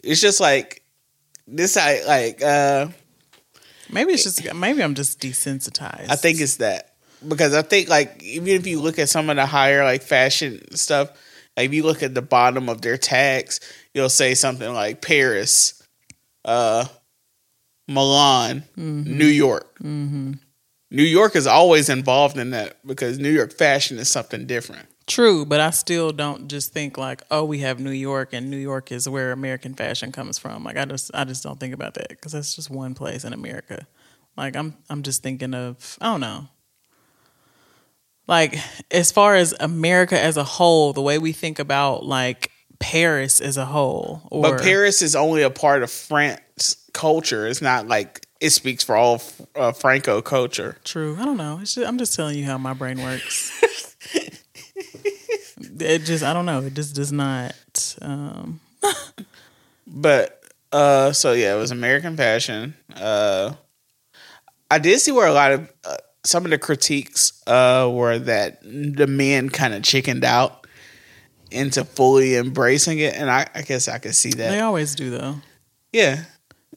it's 0.04 0.22
just 0.22 0.40
like 0.40 0.84
this. 1.48 1.78
I 1.78 2.02
like. 2.06 2.42
uh 2.44 2.88
Maybe 3.92 4.14
it's 4.14 4.24
just 4.24 4.54
maybe 4.54 4.84
I'm 4.84 4.94
just 4.94 5.20
desensitized. 5.20 6.12
I 6.12 6.16
think 6.16 6.40
it's 6.40 6.58
that 6.58 6.94
because 7.28 7.56
I 7.56 7.64
think 7.64 7.90
like 7.90 8.22
even 8.22 8.50
if 8.50 8.68
you 8.68 8.80
look 8.80 9.00
at 9.00 9.10
some 9.10 9.30
of 9.32 9.36
the 9.36 9.46
higher 9.48 9.84
like 9.84 10.04
fashion 10.04 10.76
stuff, 10.76 11.10
like 11.58 11.66
if 11.70 11.74
you 11.74 11.82
look 11.84 12.04
at 12.04 12.14
the 12.14 12.22
bottom 12.22 12.70
of 12.70 12.82
their 12.84 12.98
tags, 12.98 13.60
you'll 13.96 14.10
say 14.10 14.36
something 14.36 14.72
like 14.74 15.02
Paris, 15.02 15.82
uh, 16.46 16.86
Milan, 17.88 18.64
New 18.76 19.26
York. 19.26 19.82
New 20.92 21.04
York 21.04 21.36
is 21.36 21.48
always 21.48 21.90
involved 21.90 22.38
in 22.38 22.52
that 22.52 22.78
because 22.86 23.18
New 23.20 23.32
York 23.32 23.54
fashion 23.54 23.98
is 23.98 24.10
something 24.10 24.46
different. 24.46 24.88
True, 25.10 25.46
but 25.46 25.60
I 25.60 25.72
still 25.72 26.12
don't 26.12 26.48
just 26.48 26.72
think 26.72 26.98
like, 26.98 27.24
oh, 27.30 27.44
we 27.44 27.60
have 27.60 27.80
New 27.80 27.92
York 27.92 28.30
and 28.32 28.50
New 28.50 28.58
York 28.58 28.92
is 28.92 29.10
where 29.10 29.32
American 29.32 29.74
fashion 29.74 30.12
comes 30.12 30.38
from. 30.38 30.64
Like 30.64 30.78
I 30.78 30.86
just 30.86 31.12
I 31.14 31.26
just 31.26 31.44
don't 31.44 31.60
think 31.60 31.74
about 31.74 31.96
that 31.96 32.10
because 32.10 32.32
that's 32.32 32.56
just 32.56 32.70
one 32.70 32.94
place 32.94 33.26
in 33.26 33.34
America. 33.34 33.86
Like 34.38 34.56
I'm 34.56 34.76
I'm 34.90 35.04
just 35.04 35.22
thinking 35.22 35.54
of 35.54 35.98
I 36.00 36.06
don't 36.06 36.22
know. 36.22 36.48
Like 38.28 38.56
as 38.92 39.12
far 39.12 39.36
as 39.36 39.54
America 39.60 40.18
as 40.18 40.38
a 40.38 40.44
whole, 40.44 40.94
the 40.94 41.02
way 41.02 41.18
we 41.18 41.34
think 41.34 41.60
about 41.60 42.06
like 42.06 42.52
Paris 42.80 43.42
as 43.42 43.58
a 43.58 43.66
whole, 43.66 44.22
or 44.32 44.44
But 44.44 44.62
Paris 44.62 45.02
is 45.02 45.16
only 45.16 45.42
a 45.42 45.50
part 45.50 45.84
of 45.84 45.92
France 45.92 46.78
culture. 46.94 47.48
It's 47.48 47.62
not 47.62 47.88
like 47.88 48.26
it 48.40 48.52
speaks 48.52 48.84
for 48.84 48.96
all 48.96 49.22
uh, 49.56 49.72
Franco 49.74 50.22
culture. 50.22 50.78
True. 50.84 51.18
I 51.20 51.26
don't 51.26 51.38
know. 51.38 51.60
It's 51.62 51.76
just, 51.76 51.88
I'm 51.88 51.98
just 51.98 52.16
telling 52.16 52.38
you 52.38 52.46
how 52.46 52.58
my 52.58 52.74
brain 52.74 53.02
works. 53.02 53.52
it 55.60 56.00
just 56.00 56.24
I 56.24 56.34
don't 56.34 56.46
know. 56.46 56.60
It 56.62 56.74
just 56.74 56.96
does 56.96 57.12
not. 57.12 57.56
Um, 58.02 58.60
But 59.92 60.44
uh, 60.72 61.12
so 61.14 61.34
yeah, 61.34 61.56
it 61.56 61.58
was 61.58 61.72
American 61.72 62.16
Fashion. 62.16 62.76
Uh, 62.96 63.54
I 64.70 64.78
did 64.78 65.00
see 65.00 65.12
where 65.12 65.28
a 65.28 65.34
lot 65.34 65.52
of 65.52 65.74
uh, 65.84 65.98
some 66.24 66.46
of 66.46 66.52
the 66.52 66.60
critiques 66.60 67.42
uh 67.48 67.90
were 67.92 68.20
that 68.20 68.62
the 68.62 69.08
men 69.08 69.50
kind 69.50 69.74
of 69.74 69.82
chickened 69.82 70.24
out 70.24 70.68
into 71.50 71.84
fully 71.84 72.36
embracing 72.36 73.00
it, 73.00 73.16
and 73.16 73.32
I, 73.32 73.48
I 73.56 73.64
guess 73.64 73.88
I 73.88 73.98
could 73.98 74.16
see 74.16 74.30
that. 74.30 74.52
they 74.52 74.60
always 74.60 74.94
do 74.94 75.10
though. 75.10 75.38
yeah, 75.92 76.26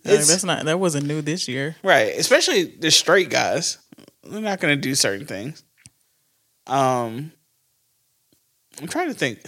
Like, 0.06 0.24
that's 0.24 0.42
not 0.44 0.64
that 0.64 0.80
wasn't 0.80 1.06
new 1.06 1.20
this 1.20 1.46
year. 1.46 1.76
right. 1.82 2.14
Especially 2.16 2.64
the 2.64 2.90
straight 2.90 3.28
guys, 3.28 3.76
they're 4.24 4.40
not 4.40 4.58
going 4.60 4.74
to 4.74 4.80
do 4.80 4.94
certain 4.94 5.26
things. 5.26 5.62
Um, 6.66 7.32
I'm 8.80 8.88
trying 8.88 9.08
to 9.08 9.14
think. 9.14 9.40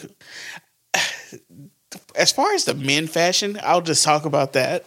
As 2.17 2.33
far 2.33 2.53
as 2.55 2.65
the 2.65 2.75
men 2.75 3.07
fashion, 3.07 3.59
I'll 3.63 3.81
just 3.81 4.05
talk 4.05 4.25
about 4.25 4.53
that 4.55 4.85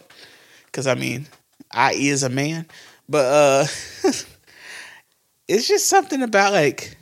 because 0.66 0.86
I 0.86 0.94
mean, 0.94 1.26
I 1.70 1.92
is 1.94 2.22
a 2.22 2.28
man, 2.28 2.66
but 3.08 3.24
uh, 3.26 3.66
it's 5.48 5.68
just 5.68 5.88
something 5.88 6.22
about 6.22 6.52
like 6.52 6.96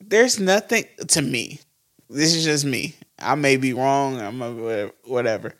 there's 0.00 0.38
nothing 0.38 0.84
to 1.08 1.22
me. 1.22 1.60
This 2.08 2.34
is 2.34 2.44
just 2.44 2.64
me. 2.64 2.94
I 3.18 3.34
may 3.34 3.56
be 3.56 3.72
wrong. 3.72 4.20
I'm 4.20 4.40
a, 4.42 4.90
whatever. 5.04 5.54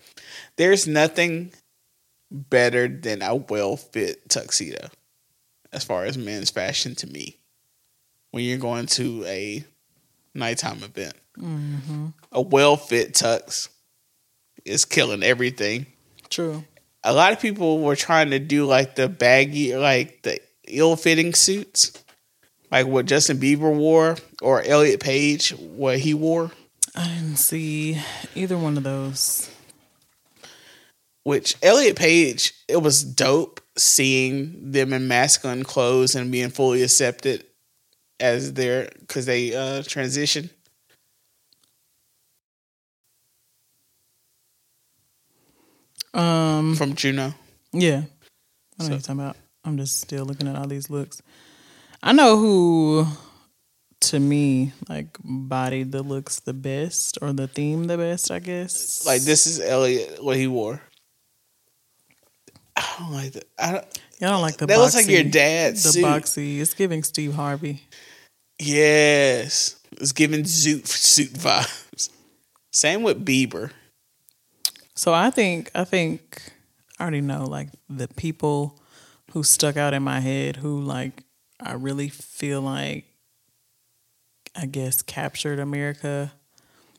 There's 0.57 0.87
nothing 0.87 1.53
better 2.31 2.89
than 2.89 3.23
a 3.23 3.37
well 3.37 3.77
fit 3.77 4.29
tuxedo 4.29 4.89
as 5.73 5.85
far 5.85 6.05
as 6.07 6.19
men's 6.19 6.51
fashion 6.51 6.95
to 6.97 7.07
me 7.09 7.38
when 8.31 8.45
you're 8.45 8.59
going 8.59 8.87
to 8.87 9.24
a 9.26 9.64
nighttime 10.35 10.83
event. 10.83 11.14
Mm-hmm. 11.39 12.07
A 12.33 12.41
well 12.41 12.76
fit 12.76 13.14
tux 13.14 13.68
is 14.64 14.85
killing 14.85 15.22
everything. 15.22 15.87
True. 16.29 16.64
A 17.05 17.12
lot 17.12 17.33
of 17.33 17.41
people 17.41 17.81
were 17.81 17.97
trying 17.97 18.31
to 18.31 18.39
do 18.39 18.66
like 18.66 18.97
the 18.97 19.09
baggy, 19.09 19.74
like 19.76 20.22
the 20.22 20.41
ill 20.66 20.97
fitting 20.97 21.33
suits, 21.33 21.93
like 22.70 22.87
what 22.87 23.07
Justin 23.07 23.39
Bieber 23.39 23.74
wore 23.74 24.16
or 24.43 24.62
Elliot 24.62 25.01
Page, 25.01 25.51
what 25.53 25.99
he 25.99 26.12
wore. 26.12 26.51
I 26.95 27.07
didn't 27.07 27.37
see 27.37 28.01
either 28.35 28.59
one 28.59 28.76
of 28.76 28.83
those. 28.83 29.49
which 31.22 31.57
Elliot 31.62 31.97
Page, 31.97 32.55
it 32.68 32.79
was 32.79 33.05
dope 33.05 33.61
seeing 33.76 34.72
them 34.72 34.93
in 34.93 35.07
masculine 35.07 35.62
clothes 35.62 36.14
and 36.14 36.33
being 36.33 36.51
fully 36.51 36.83
accepted 36.83 37.45
as 38.21 38.53
their 38.55 38.89
because 39.01 39.27
they 39.27 39.55
uh 39.55 39.83
transition. 39.85 40.51
Um. 46.14 46.75
from 46.77 46.95
Juno. 46.95 47.35
Yeah. 47.73 47.97
I 47.97 48.01
know 48.01 48.07
what 48.77 48.85
So- 48.87 48.91
you're 48.91 49.01
talking 49.01 49.21
about. 49.21 49.37
I'm 49.64 49.77
just 49.77 50.01
still 50.01 50.25
looking 50.25 50.49
at 50.49 50.57
all 50.57 50.66
these 50.66 50.89
looks. 50.89 51.21
I 52.03 52.12
know 52.12 52.39
who, 52.39 53.07
to 54.03 54.19
me, 54.21 54.73
like 54.89 55.09
bodied 55.23 55.93
the 55.93 56.03
looks 56.03 56.41
the 56.41 56.55
best 56.55 57.19
or 57.21 57.33
the 57.33 57.49
theme 57.49 57.85
the 57.85 57.99
best. 57.99 58.31
I 58.31 58.39
guess. 58.39 59.05
Like 59.05 59.23
this 59.23 59.47
is 59.47 59.61
Elliot 59.61 60.23
what 60.25 60.37
he 60.37 60.47
wore. 60.47 60.81
I 62.77 62.85
don't 62.99 63.12
like 63.12 63.33
that. 63.33 63.45
I 63.59 63.73
don't, 63.73 64.01
Y'all 64.21 64.31
don't 64.33 64.41
like 64.43 64.57
the. 64.57 64.66
that 64.66 64.79
boxy, 64.79 64.81
looks 64.81 64.95
like 64.95 65.09
your 65.09 65.25
dad's 65.25 65.83
The 65.83 65.91
suit. 65.93 66.05
boxy. 66.05 66.59
It's 66.61 66.75
giving 66.75 67.03
Steve 67.03 67.35
Harvey. 67.35 67.83
Yes, 68.59 69.77
it's 69.93 70.13
giving 70.13 70.43
zoot 70.43 70.87
suit 70.87 71.33
vibes. 71.33 72.11
Same 72.71 73.03
with 73.03 73.25
Bieber. 73.25 73.71
So 74.95 75.15
I 75.15 75.31
think 75.31 75.71
I 75.75 75.85
think 75.85 76.53
I 76.99 77.03
already 77.03 77.21
know 77.21 77.45
like 77.45 77.69
the 77.89 78.09
people 78.09 78.81
who 79.33 79.43
stuck 79.43 79.77
out 79.77 79.95
in 79.95 80.03
my 80.03 80.21
head 80.21 80.57
who 80.57 80.81
like 80.81 81.25
I 81.61 81.75
really 81.75 82.09
feel 82.09 82.61
like 82.61 83.05
I 84.57 84.67
guess 84.67 85.03
captured 85.03 85.61
America 85.61 86.33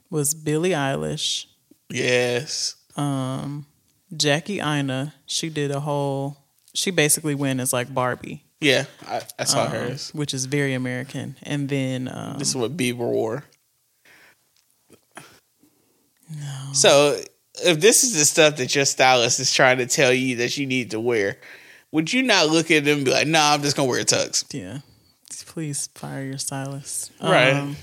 was 0.09 0.33
Billie 0.33 0.71
Eilish, 0.71 1.45
Yes, 1.89 2.75
um, 2.95 3.65
Jackie 4.15 4.59
Aina. 4.59 5.13
She 5.25 5.49
did 5.49 5.71
a 5.71 5.79
whole. 5.79 6.37
She 6.73 6.91
basically 6.91 7.35
went 7.35 7.59
as 7.59 7.73
like 7.73 7.93
Barbie, 7.93 8.43
yeah, 8.61 8.85
I, 9.07 9.21
I 9.37 9.43
saw 9.45 9.65
um, 9.65 9.71
hers. 9.71 10.11
which 10.13 10.33
is 10.33 10.45
very 10.45 10.73
American. 10.73 11.35
And 11.43 11.69
then 11.69 12.07
um, 12.07 12.37
This 12.37 12.49
is 12.49 12.55
what 12.55 12.75
Bieber 12.75 12.97
wore. 12.97 13.43
So, 16.73 17.19
if 17.65 17.79
this 17.79 18.03
is 18.03 18.13
the 18.17 18.25
stuff 18.25 18.57
that 18.57 18.75
your 18.75 18.85
stylist 18.85 19.39
is 19.39 19.53
trying 19.53 19.79
to 19.79 19.87
tell 19.87 20.13
you 20.13 20.35
that 20.37 20.57
you 20.57 20.67
need 20.67 20.91
to 20.91 20.99
wear, 20.99 21.37
would 21.91 22.13
you 22.13 22.21
not 22.21 22.49
look 22.49 22.69
at 22.69 22.85
them 22.85 22.97
and 22.97 23.05
be 23.05 23.11
like, 23.11 23.27
"Nah, 23.27 23.53
I'm 23.53 23.63
just 23.63 23.75
gonna 23.75 23.89
wear 23.89 23.99
a 23.99 24.05
tux"? 24.05 24.45
yeah, 24.53 24.79
please 25.47 25.89
fire 25.95 26.23
your 26.23 26.37
stylist, 26.37 27.11
Right. 27.21 27.53
Um, 27.53 27.77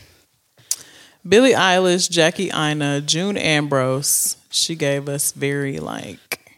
Billie 1.28 1.54
Eilish, 1.54 2.08
Jackie 2.08 2.50
Aina, 2.54 3.00
June 3.00 3.36
Ambrose. 3.36 4.36
She 4.50 4.76
gave 4.76 5.08
us 5.08 5.32
very 5.32 5.80
like 5.80 6.54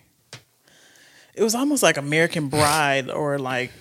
it 1.34 1.42
was 1.42 1.54
almost 1.54 1.82
like 1.82 1.96
American 1.96 2.48
Bride 2.48 3.08
or 3.08 3.38
like 3.38 3.72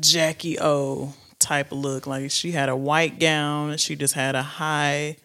Jackie 0.00 0.58
O 0.60 1.14
type 1.38 1.68
look. 1.70 2.06
Like 2.06 2.30
she 2.30 2.52
had 2.52 2.68
a 2.68 2.76
white 2.76 3.18
gown, 3.18 3.76
she 3.76 3.96
just 3.96 4.14
had 4.14 4.34
a 4.34 4.42
high 4.42 5.16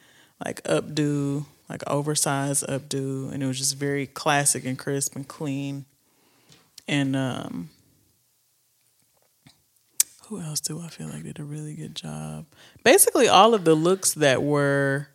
like 0.43 0.63
updo, 0.63 1.45
like 1.69 1.84
oversized 1.88 2.65
updo, 2.67 3.32
and 3.32 3.43
it 3.43 3.45
was 3.47 3.57
just 3.57 3.78
very 3.78 4.07
classic 4.07 4.65
and 4.65 4.78
crisp 4.78 5.15
and 5.15 5.28
clean. 5.28 5.86
And 6.88 7.15
um 7.15 7.69
who 10.28 10.41
else 10.41 10.61
do 10.61 10.80
I 10.82 10.88
feel 10.88 11.07
like 11.07 11.24
did 11.24 11.39
a 11.39 11.43
really 11.43 11.76
good 11.76 11.95
job? 11.95 12.45
Basically, 12.84 13.28
all 13.28 13.53
of 13.53 13.65
the 13.65 13.76
looks 13.76 14.13
that 14.15 14.41
were 14.41 15.09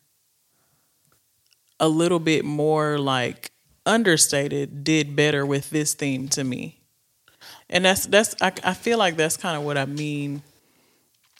a 1.80 1.88
little 1.88 2.18
bit 2.18 2.44
more 2.44 2.98
like 2.98 3.50
understated 3.86 4.84
did 4.84 5.16
better 5.16 5.46
with 5.46 5.70
this 5.70 5.94
theme 5.94 6.28
to 6.28 6.44
me. 6.44 6.78
And 7.70 7.84
that's 7.84 8.06
that's 8.06 8.34
I, 8.40 8.52
I 8.64 8.74
feel 8.74 8.98
like 8.98 9.16
that's 9.16 9.36
kind 9.36 9.56
of 9.56 9.62
what 9.64 9.76
I 9.76 9.84
mean 9.86 10.42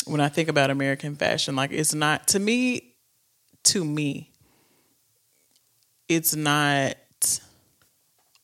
when 0.07 0.21
I 0.21 0.29
think 0.29 0.49
about 0.49 0.71
American 0.71 1.17
fashion. 1.17 1.57
Like 1.57 1.73
it's 1.73 1.95
not 1.95 2.29
to 2.29 2.39
me 2.39 2.95
to 3.65 3.85
me 3.85 4.31
it's 6.09 6.35
not 6.35 6.97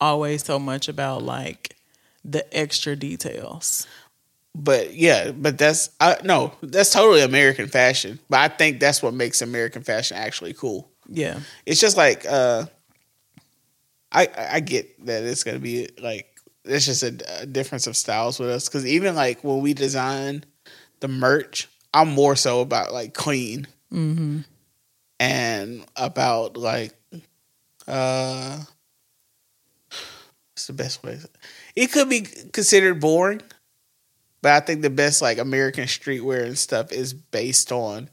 always 0.00 0.44
so 0.44 0.58
much 0.58 0.88
about 0.88 1.22
like 1.22 1.76
the 2.24 2.56
extra 2.56 2.94
details 2.96 3.86
but 4.54 4.94
yeah, 4.94 5.32
but 5.32 5.58
that's 5.58 5.90
I 6.00 6.16
no, 6.22 6.52
that's 6.62 6.92
totally 6.92 7.22
American 7.22 7.66
fashion. 7.66 8.20
But 8.28 8.38
I 8.38 8.48
think 8.54 8.78
that's 8.78 9.02
what 9.02 9.12
makes 9.12 9.42
American 9.42 9.82
fashion 9.82 10.16
actually 10.16 10.52
cool. 10.54 10.88
Yeah. 11.08 11.40
It's 11.66 11.80
just 11.80 11.96
like 11.96 12.24
uh 12.24 12.66
I 14.12 14.28
I 14.36 14.60
get 14.60 15.06
that 15.06 15.24
it's 15.24 15.42
gonna 15.42 15.58
be 15.58 15.88
like 16.00 16.33
it's 16.64 16.86
just 16.86 17.02
a, 17.02 17.42
a 17.42 17.46
difference 17.46 17.86
of 17.86 17.96
styles 17.96 18.38
with 18.38 18.50
us 18.50 18.68
because 18.68 18.86
even 18.86 19.14
like 19.14 19.42
when 19.44 19.60
we 19.60 19.74
design 19.74 20.44
the 21.00 21.08
merch, 21.08 21.68
I'm 21.92 22.08
more 22.08 22.36
so 22.36 22.60
about 22.60 22.92
like 22.92 23.14
clean 23.14 23.66
Mm-hmm. 23.92 24.38
and 25.20 25.84
about 25.94 26.56
like 26.56 26.92
uh 27.86 28.58
what's 30.52 30.66
the 30.66 30.72
best 30.72 31.02
way? 31.04 31.18
It 31.76 31.92
could 31.92 32.08
be 32.08 32.22
considered 32.52 33.00
boring, 33.00 33.40
but 34.42 34.52
I 34.52 34.60
think 34.60 34.82
the 34.82 34.90
best 34.90 35.22
like 35.22 35.38
American 35.38 35.84
streetwear 35.84 36.44
and 36.44 36.58
stuff 36.58 36.90
is 36.92 37.12
based 37.12 37.70
on 37.70 38.08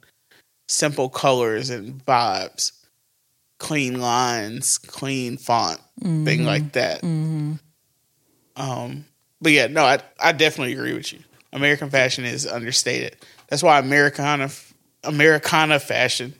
simple 0.68 1.10
colors 1.10 1.70
and 1.70 2.06
vibes, 2.06 2.74
clean 3.60 3.99
lines, 3.99 4.78
clean 4.78 5.38
font, 5.38 5.80
thing 6.02 6.45
like 6.45 6.74
that. 6.74 7.02
Mm-hmm. 7.02 7.54
Um, 8.62 9.05
but 9.41 9.51
yeah, 9.51 9.66
no, 9.68 9.84
I 9.84 9.99
I 10.20 10.34
definitely 10.34 10.74
agree 10.74 10.93
with 10.93 11.12
you. 11.12 11.20
American 11.51 11.89
fashion 11.89 12.26
is 12.26 12.45
understated. 12.45 13.18
That's 13.49 13.64
why 13.64 13.80
Americana 13.80 14.49
Americana 15.03 15.80
fashion, 15.80 16.36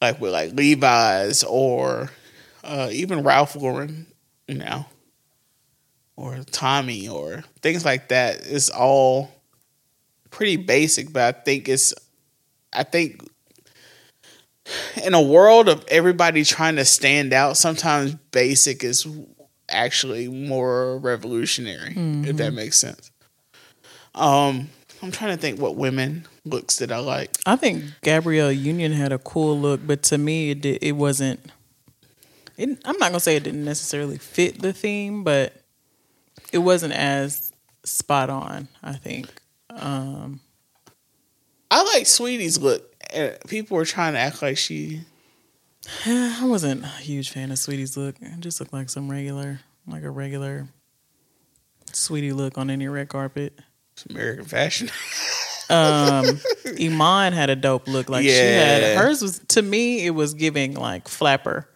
like 0.00 0.18
with 0.18 0.32
like 0.32 0.54
Levi's 0.54 1.44
or 1.44 2.10
uh, 2.64 2.88
even 2.90 3.22
Ralph 3.22 3.54
Lauren, 3.54 4.06
you 4.48 4.54
know, 4.54 4.86
or 6.16 6.38
Tommy 6.50 7.06
or 7.06 7.44
things 7.60 7.84
like 7.84 8.08
that, 8.08 8.36
is 8.40 8.70
all 8.70 9.30
pretty 10.30 10.56
basic. 10.56 11.12
But 11.12 11.36
I 11.36 11.38
think 11.38 11.68
it's, 11.68 11.92
I 12.72 12.82
think. 12.82 13.28
In 15.04 15.12
a 15.12 15.20
world 15.20 15.68
of 15.68 15.84
everybody 15.88 16.44
trying 16.44 16.76
to 16.76 16.84
stand 16.84 17.32
out, 17.32 17.56
sometimes 17.56 18.14
basic 18.30 18.84
is 18.84 19.04
actually 19.68 20.28
more 20.28 20.98
revolutionary, 20.98 21.94
if 22.28 22.36
that 22.36 22.52
makes 22.52 22.78
sense. 22.78 23.10
Um, 24.14 24.68
I'm 25.02 25.10
trying 25.10 25.34
to 25.34 25.40
think 25.40 25.60
what 25.60 25.76
women 25.76 26.26
looks 26.44 26.76
that 26.76 26.92
I 26.92 26.98
like. 26.98 27.30
I 27.46 27.56
think 27.56 27.84
Gabrielle 28.02 28.52
Union 28.52 28.92
had 28.92 29.12
a 29.12 29.18
cool 29.18 29.58
look, 29.58 29.80
but 29.86 30.02
to 30.04 30.18
me, 30.18 30.50
it 30.50 30.60
did, 30.60 30.78
it 30.82 30.92
wasn't. 30.92 31.40
It, 32.58 32.68
I'm 32.84 32.98
not 32.98 33.10
gonna 33.10 33.20
say 33.20 33.36
it 33.36 33.42
didn't 33.42 33.64
necessarily 33.64 34.18
fit 34.18 34.60
the 34.60 34.72
theme, 34.72 35.24
but 35.24 35.54
it 36.52 36.58
wasn't 36.58 36.92
as 36.92 37.52
spot 37.84 38.30
on. 38.30 38.68
I 38.82 38.92
think. 38.92 39.28
Um, 39.70 40.40
I 41.70 41.82
like 41.82 42.04
Saweetie's 42.04 42.58
look. 42.58 42.88
People 43.48 43.76
were 43.78 43.84
trying 43.84 44.12
to 44.12 44.18
act 44.18 44.42
like 44.42 44.58
she. 44.58 45.00
I 46.06 46.44
wasn't 46.44 46.84
a 46.84 46.88
huge 46.88 47.30
fan 47.30 47.50
of 47.50 47.58
Saweetie's 47.58 47.96
look. 47.96 48.16
It 48.20 48.40
just 48.40 48.60
looked 48.60 48.72
like 48.72 48.88
some 48.88 49.10
regular, 49.10 49.60
like 49.86 50.02
a 50.04 50.10
regular 50.10 50.68
Sweetie 51.92 52.32
look 52.32 52.56
on 52.58 52.70
any 52.70 52.88
red 52.88 53.08
carpet. 53.08 53.58
It's 53.92 54.06
American 54.06 54.44
fashion. 54.44 54.90
Um, 55.70 56.38
Iman 56.78 57.32
had 57.32 57.48
a 57.48 57.56
dope 57.56 57.88
look. 57.88 58.10
Like 58.10 58.24
she 58.24 58.30
had 58.30 58.98
hers 58.98 59.22
was 59.22 59.38
to 59.48 59.62
me, 59.62 60.04
it 60.04 60.10
was 60.10 60.34
giving 60.34 60.74
like 60.74 61.08
flapper, 61.08 61.66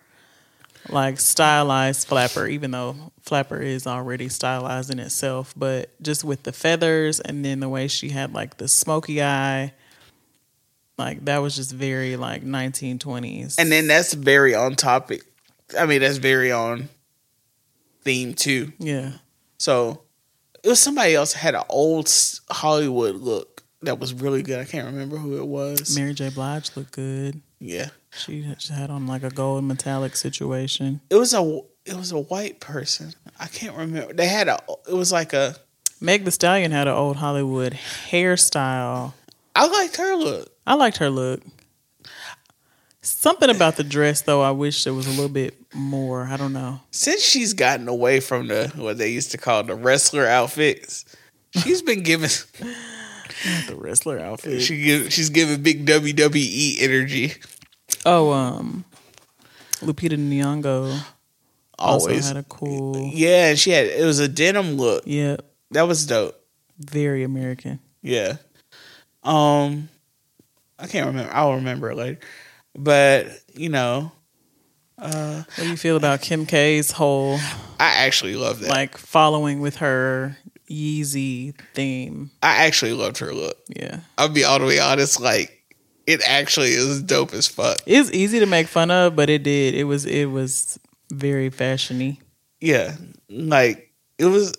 like 0.90 1.18
stylized 1.18 2.06
flapper. 2.06 2.46
Even 2.46 2.72
though 2.72 2.96
flapper 3.22 3.62
is 3.62 3.86
already 3.86 4.28
stylized 4.28 4.90
in 4.90 4.98
itself, 4.98 5.54
but 5.56 5.90
just 6.02 6.24
with 6.24 6.42
the 6.42 6.52
feathers 6.52 7.20
and 7.20 7.42
then 7.42 7.60
the 7.60 7.70
way 7.70 7.88
she 7.88 8.10
had 8.10 8.34
like 8.34 8.58
the 8.58 8.68
smoky 8.68 9.22
eye, 9.22 9.72
like 10.98 11.24
that 11.26 11.38
was 11.38 11.56
just 11.56 11.72
very 11.72 12.16
like 12.16 12.42
1920s. 12.44 13.56
and 13.58 13.70
then 13.70 13.86
that's 13.86 14.12
very 14.14 14.54
on 14.54 14.74
topic. 14.76 15.22
I 15.78 15.86
mean, 15.86 16.00
that's 16.00 16.18
very 16.18 16.52
on 16.52 16.88
theme 18.02 18.34
too. 18.34 18.72
yeah, 18.78 19.12
So 19.58 20.02
it 20.62 20.68
was 20.68 20.78
somebody 20.80 21.14
else 21.14 21.32
had 21.32 21.54
an 21.54 21.62
old 21.68 22.08
Hollywood 22.50 23.16
look 23.16 23.62
that 23.82 23.98
was 23.98 24.14
really 24.14 24.42
good. 24.42 24.58
I 24.60 24.64
can't 24.64 24.86
remember 24.86 25.16
who 25.16 25.36
it 25.38 25.46
was. 25.46 25.96
Mary 25.96 26.14
J. 26.14 26.30
Blige 26.30 26.70
looked 26.76 26.92
good. 26.92 27.40
Yeah, 27.58 27.88
She 28.16 28.42
had- 28.42 28.90
on 28.90 29.06
like 29.06 29.22
a 29.22 29.30
gold 29.30 29.64
metallic 29.64 30.14
situation. 30.16 31.00
it 31.10 31.16
was 31.16 31.34
a 31.34 31.60
it 31.84 31.94
was 31.96 32.10
a 32.12 32.18
white 32.18 32.58
person. 32.60 33.12
I 33.38 33.46
can't 33.46 33.76
remember. 33.76 34.12
They 34.12 34.26
had 34.26 34.48
a. 34.48 34.58
It 34.88 34.94
was 34.94 35.12
like 35.12 35.32
a. 35.32 35.54
Meg 36.00 36.24
The 36.24 36.30
Stallion 36.32 36.72
had 36.72 36.88
an 36.88 36.94
old 36.94 37.16
Hollywood 37.16 37.74
hairstyle. 38.10 39.12
I 39.54 39.66
liked 39.68 39.96
her 39.96 40.14
look. 40.16 40.52
I 40.66 40.74
liked 40.74 40.96
her 40.98 41.10
look. 41.10 41.42
Something 43.02 43.50
about 43.50 43.76
the 43.76 43.84
dress, 43.84 44.22
though, 44.22 44.42
I 44.42 44.50
wish 44.50 44.82
there 44.82 44.92
was 44.94 45.06
a 45.06 45.10
little 45.10 45.28
bit 45.28 45.54
more. 45.72 46.24
I 46.24 46.36
don't 46.36 46.52
know. 46.52 46.80
Since 46.90 47.22
she's 47.22 47.52
gotten 47.54 47.86
away 47.86 48.18
from 48.18 48.48
the 48.48 48.72
what 48.74 48.98
they 48.98 49.10
used 49.10 49.30
to 49.30 49.38
call 49.38 49.62
the 49.62 49.76
wrestler 49.76 50.26
outfits, 50.26 51.04
she's 51.52 51.82
been 51.82 52.02
giving. 52.02 52.30
The 53.68 53.76
wrestler 53.76 54.18
outfit. 54.18 54.62
she 54.62 54.82
give, 54.82 55.12
she's 55.12 55.30
giving 55.30 55.62
big 55.62 55.86
WWE 55.86 56.76
energy. 56.80 57.34
oh, 58.04 58.32
um, 58.32 58.84
Lupita 59.82 60.16
Nyong'o 60.18 61.00
also 61.78 62.08
Always. 62.08 62.26
had 62.28 62.38
a 62.38 62.42
cool. 62.44 63.10
Yeah, 63.12 63.54
she 63.54 63.70
had 63.70 63.86
it 63.86 64.04
was 64.04 64.18
a 64.18 64.26
denim 64.28 64.76
look. 64.78 65.02
Yeah, 65.06 65.36
That 65.72 65.82
was 65.86 66.06
dope. 66.06 66.34
very 66.78 67.22
American. 67.22 67.78
Yeah. 68.02 68.36
Um 69.22 69.90
I 70.78 70.86
can't 70.86 71.06
remember. 71.06 71.32
I'll 71.32 71.54
remember 71.54 71.90
it 71.90 71.96
later. 71.96 72.18
But, 72.74 73.28
you 73.54 73.68
know, 73.70 74.12
uh, 74.98 75.42
What 75.56 75.64
do 75.64 75.68
you 75.70 75.76
feel 75.76 75.96
about 75.96 76.20
Kim 76.22 76.46
K's 76.46 76.90
whole 76.90 77.38
I 77.78 78.04
actually 78.06 78.36
love 78.36 78.60
that. 78.60 78.70
like 78.70 78.96
following 78.98 79.60
with 79.60 79.76
her 79.76 80.36
Yeezy 80.70 81.54
theme? 81.74 82.30
I 82.42 82.66
actually 82.66 82.92
loved 82.92 83.18
her 83.18 83.32
look. 83.32 83.56
Yeah, 83.68 84.00
I'll 84.18 84.28
be 84.28 84.44
all 84.44 84.58
the 84.58 84.66
way 84.66 84.78
honest, 84.78 85.20
like 85.20 85.52
it 86.06 86.20
actually 86.26 86.70
is 86.70 87.02
dope 87.02 87.32
as 87.34 87.46
fuck. 87.46 87.78
it's 87.86 88.10
easy 88.12 88.38
to 88.40 88.46
make 88.46 88.66
fun 88.68 88.90
of, 88.90 89.14
but 89.16 89.28
it 89.30 89.42
did. 89.42 89.74
It 89.74 89.84
was 89.84 90.04
it 90.06 90.26
was 90.26 90.78
very 91.12 91.50
fashiony. 91.50 92.18
Yeah. 92.60 92.96
Like 93.28 93.92
it 94.18 94.26
was 94.26 94.52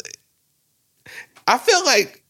I 1.48 1.58
feel 1.58 1.84
like 1.86 2.24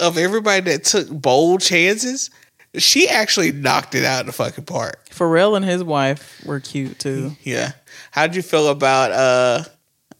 of 0.00 0.18
everybody 0.18 0.62
that 0.72 0.84
took 0.84 1.08
bold 1.08 1.60
chances, 1.60 2.30
she 2.76 3.08
actually 3.08 3.52
knocked 3.52 3.94
it 3.94 4.04
out 4.04 4.20
of 4.20 4.26
the 4.26 4.32
fucking 4.32 4.64
park. 4.64 5.08
Pharrell 5.10 5.56
and 5.56 5.64
his 5.64 5.84
wife 5.84 6.42
were 6.46 6.60
cute 6.60 6.98
too. 6.98 7.32
Yeah. 7.42 7.72
How'd 8.10 8.34
you 8.34 8.42
feel 8.42 8.68
about 8.68 9.12
uh 9.12 9.64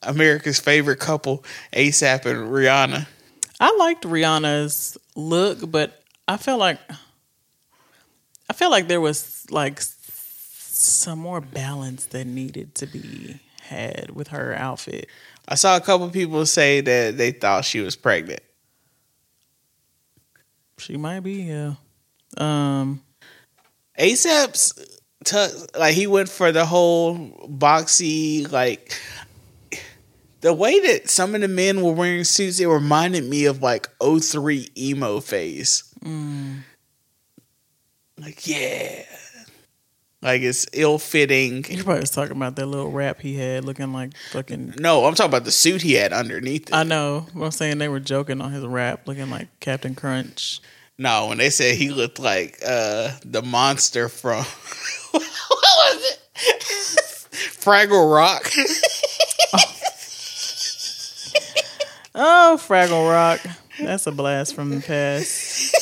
America's 0.03 0.59
favorite 0.59 0.99
couple, 0.99 1.45
ASAP 1.73 2.27
and 2.27 2.51
Rihanna? 2.51 3.07
I 3.61 3.77
liked 3.79 4.05
Rihanna's 4.05 4.99
look, 5.15 5.71
but 5.71 6.03
I 6.29 6.37
felt 6.37 6.59
like 6.59 6.79
I 8.51 8.53
felt 8.53 8.73
like 8.73 8.89
there 8.89 9.01
was 9.01 9.47
like 9.51 9.81
some 9.81 11.19
more 11.19 11.41
balance 11.41 12.07
that 12.07 12.27
needed 12.27 12.75
to 12.77 12.87
be 12.87 13.39
had 13.63 14.11
with 14.11 14.29
her 14.29 14.55
outfit. 14.55 15.09
I 15.49 15.55
saw 15.55 15.77
a 15.77 15.81
couple 15.81 16.09
people 16.11 16.45
say 16.47 16.81
that 16.81 17.17
they 17.17 17.33
thought 17.33 17.65
she 17.65 17.81
was 17.81 17.97
pregnant. 17.97 18.41
She 20.79 20.97
might 20.97 21.21
be, 21.21 21.45
yeah. 21.45 21.75
Um, 22.39 23.03
ASAP's 23.99 24.99
tux, 25.25 25.79
like 25.79 25.95
he 25.95 26.07
went 26.07 26.29
for 26.29 26.53
the 26.53 26.65
whole 26.67 27.17
boxy, 27.49 28.51
like 28.51 28.99
the 30.41 30.53
way 30.53 30.81
that 30.81 31.09
some 31.09 31.35
of 31.35 31.41
the 31.41 31.49
men 31.49 31.83
were 31.83 31.93
wearing 31.93 32.25
suits. 32.25 32.61
It 32.61 32.67
reminded 32.67 33.25
me 33.25 33.45
of 33.47 33.63
like 33.63 33.89
03 34.01 34.69
emo 34.77 35.21
phase. 35.21 35.85
Like 38.19 38.47
yeah, 38.47 39.05
like 40.21 40.43
it's 40.43 40.67
ill 40.73 40.99
fitting. 40.99 41.65
You 41.69 41.83
probably 41.83 42.01
was 42.01 42.11
talking 42.11 42.37
about 42.37 42.57
that 42.57 42.67
little 42.67 42.91
rap 42.91 43.21
he 43.21 43.35
had, 43.37 43.65
looking 43.65 43.93
like 43.93 44.17
fucking. 44.31 44.75
No, 44.79 45.05
I'm 45.05 45.15
talking 45.15 45.31
about 45.31 45.45
the 45.45 45.51
suit 45.51 45.83
he 45.83 45.95
had 45.95 46.13
underneath 46.13 46.69
it. 46.69 46.75
I 46.75 46.85
know. 46.85 47.27
I'm 47.35 47.51
saying 47.51 47.79
they 47.79 47.89
were 47.89 48.01
joking 48.01 48.41
on 48.41 48.53
his 48.53 48.65
rap, 48.65 49.09
looking 49.09 49.31
like 49.31 49.49
Captain 49.61 49.95
Crunch. 49.95 50.61
No, 51.03 51.27
when 51.27 51.39
they 51.39 51.51
said 51.51 51.75
he 51.77 51.91
looked 51.91 52.19
like 52.21 52.59
uh 52.65 53.11
the 53.25 53.43
monster 53.43 54.09
from 54.09 54.45
what 55.11 55.23
was 55.23 56.13
it? 56.13 56.19
Fraggle 57.61 58.15
Rock. 58.15 58.51
Oh, 62.15 62.59
Fraggle 62.61 63.11
Rock. 63.11 63.41
That's 63.81 64.07
a 64.07 64.13
blast 64.13 64.55
from 64.55 64.69
the 64.69 64.81
past. 64.83 65.75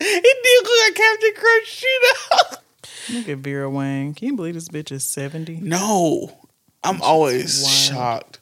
it 0.00 0.36
did 0.42 0.64
look 0.64 0.72
like 0.86 0.94
Captain 0.94 1.32
Crunch, 1.36 1.82
you 1.82 2.00
know. 2.02 3.18
Look 3.18 3.28
at 3.28 3.38
Vera 3.38 3.68
Wang. 3.68 4.14
Can 4.14 4.28
you 4.28 4.36
believe 4.36 4.54
this 4.54 4.70
bitch 4.70 4.90
is 4.90 5.04
70? 5.04 5.60
No, 5.60 6.32
I'm 6.82 7.02
always 7.02 7.62
wild. 7.62 7.70
shocked. 7.74 8.40